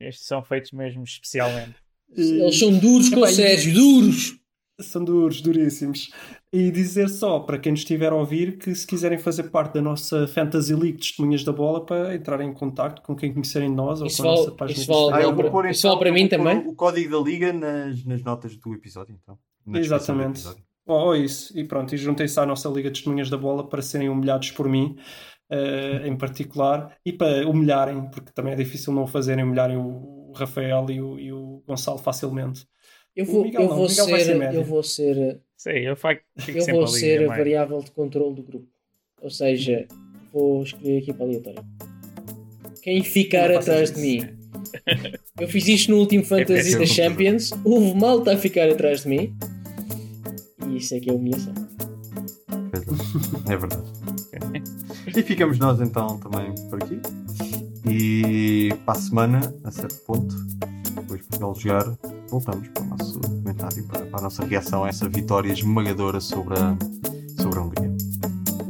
Estes 0.00 0.26
são 0.26 0.42
feitos 0.42 0.72
mesmo 0.72 1.02
especialmente. 1.04 1.74
Eles 2.16 2.58
são 2.58 2.76
duros 2.78 3.08
com 3.10 3.20
o 3.20 3.26
Sérgio, 3.26 3.74
duros! 3.74 4.39
São 4.82 5.04
duros, 5.04 5.40
duríssimos. 5.40 6.10
E 6.52 6.70
dizer 6.70 7.08
só, 7.08 7.40
para 7.40 7.58
quem 7.58 7.72
nos 7.72 7.80
estiver 7.80 8.12
a 8.12 8.16
ouvir, 8.16 8.58
que 8.58 8.74
se 8.74 8.86
quiserem 8.86 9.18
fazer 9.18 9.44
parte 9.44 9.74
da 9.74 9.82
nossa 9.82 10.26
Fantasy 10.26 10.74
League 10.74 10.98
Testemunhas 10.98 11.44
da 11.44 11.52
Bola, 11.52 11.84
para 11.84 12.14
entrarem 12.14 12.48
em 12.48 12.52
contacto 12.52 13.02
com 13.02 13.14
quem 13.14 13.32
conhecerem 13.32 13.70
de 13.70 13.76
nós 13.76 14.00
Isso 14.00 14.22
ou 14.22 14.28
com 14.28 14.32
a 14.32 14.36
nossa 14.36 14.52
página 14.52 14.80
isso 14.80 14.92
de 14.92 14.98
vale-. 14.98 15.12
Ah, 15.14 15.22
eu 15.22 15.34
vou 15.34 15.44
Isso 15.44 15.50
pôr 15.50 15.62
vale 15.62 15.76
então, 15.78 15.98
para 15.98 16.12
mim 16.12 16.28
também? 16.28 16.58
O 16.66 16.74
código 16.74 17.10
da 17.10 17.30
liga 17.30 17.52
nas, 17.52 18.04
nas 18.04 18.22
notas 18.22 18.56
do 18.56 18.74
episódio, 18.74 19.16
então. 19.22 19.38
Na 19.66 19.78
Exatamente. 19.78 20.44
Ou 20.86 20.98
ou 20.98 21.16
isso. 21.16 21.56
E 21.56 21.64
pronto, 21.64 21.94
e 21.94 21.98
juntem-se 21.98 22.38
à 22.40 22.44
nossa 22.44 22.68
Liga 22.68 22.90
de 22.90 22.94
Testemunhas 22.94 23.30
da 23.30 23.36
Bola 23.36 23.68
para 23.68 23.80
serem 23.80 24.08
humilhados 24.08 24.50
por 24.50 24.68
mim, 24.68 24.96
eh, 25.48 26.02
em 26.04 26.16
particular, 26.16 26.96
e 27.04 27.12
para 27.12 27.48
humilharem, 27.48 28.10
porque 28.10 28.32
também 28.32 28.52
é 28.52 28.56
difícil 28.56 28.92
não 28.92 29.04
o 29.04 29.06
fazerem, 29.06 29.44
humilharem 29.44 29.76
o 29.76 30.32
Rafael 30.34 30.90
e 30.90 31.00
o, 31.00 31.18
e 31.18 31.32
o 31.32 31.62
Gonçalo 31.66 31.98
facilmente. 31.98 32.66
Eu 33.20 33.26
vou, 33.26 33.46
eu 33.46 33.52
não, 33.52 33.68
vou 33.76 33.88
ser 33.88 34.24
ser, 34.24 34.54
eu 34.54 34.64
vou 34.64 34.82
ser, 34.82 35.40
Sim, 35.56 35.70
eu 35.70 35.94
eu 36.56 36.64
vou 36.74 36.86
ser 36.86 37.20
é 37.20 37.24
a 37.24 37.28
mais- 37.28 37.38
variável 37.38 37.78
de 37.80 37.90
controle 37.90 38.34
do 38.34 38.42
grupo. 38.42 38.66
Ou 39.20 39.28
seja, 39.28 39.86
vou 40.32 40.62
escolher 40.62 40.94
a 40.94 40.98
equipa 40.98 41.22
aleatória. 41.22 41.62
Quem 42.82 43.02
ficar 43.02 43.50
atrás 43.50 43.90
de 43.92 44.00
mim? 44.00 44.26
Eu 45.38 45.46
fiz 45.48 45.68
isto 45.68 45.90
no 45.90 45.98
último 45.98 46.24
Fantasy 46.24 46.74
É 46.74 46.78
da 46.78 46.86
ser 46.86 46.86
Champions. 46.86 47.50
Houve 47.62 47.94
malta 47.94 48.32
a 48.32 48.38
ficar 48.38 48.70
atrás 48.70 49.02
de 49.02 49.08
mim. 49.08 49.34
E 50.66 50.78
isso 50.78 50.94
é 50.94 51.00
que 51.00 51.10
é 51.10 51.12
humilhação. 51.12 51.52
É 53.50 53.56
verdade. 53.56 53.82
E 55.14 55.22
ficamos 55.22 55.58
nós 55.58 55.78
então 55.80 56.18
também 56.20 56.54
por 56.70 56.82
aqui. 56.82 56.98
E 57.86 58.70
para 58.86 58.98
a 58.98 59.00
semana, 59.02 59.40
a 59.64 59.70
certo 59.70 59.98
ponto, 60.06 60.34
depois 60.94 61.20
de 61.20 61.26
Portugal 61.28 61.54
jogar, 61.54 61.98
voltamos 62.30 62.68
para 62.68 62.82
o 62.82 62.86
nosso 62.86 63.20
comentário, 63.20 63.84
para, 63.84 64.06
para 64.06 64.18
a 64.20 64.22
nossa 64.22 64.44
reação 64.44 64.84
a 64.84 64.88
essa 64.88 65.08
vitória 65.08 65.52
esmagadora 65.52 66.20
sobre 66.20 66.54
a, 66.58 66.76
sobre 67.40 67.58
a 67.58 67.62
Hungria. 67.62 67.96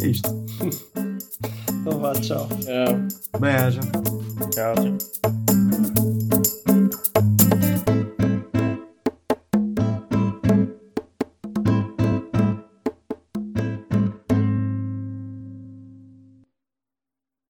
É 0.01 0.07
isto. 0.07 0.45
Então 1.81 1.99
vá, 1.99 2.13
tchau. 2.13 2.49
Tchau. 2.49 3.43
Haja. 3.43 3.81
Tchau, 4.51 4.75
tchau. 4.75 5.40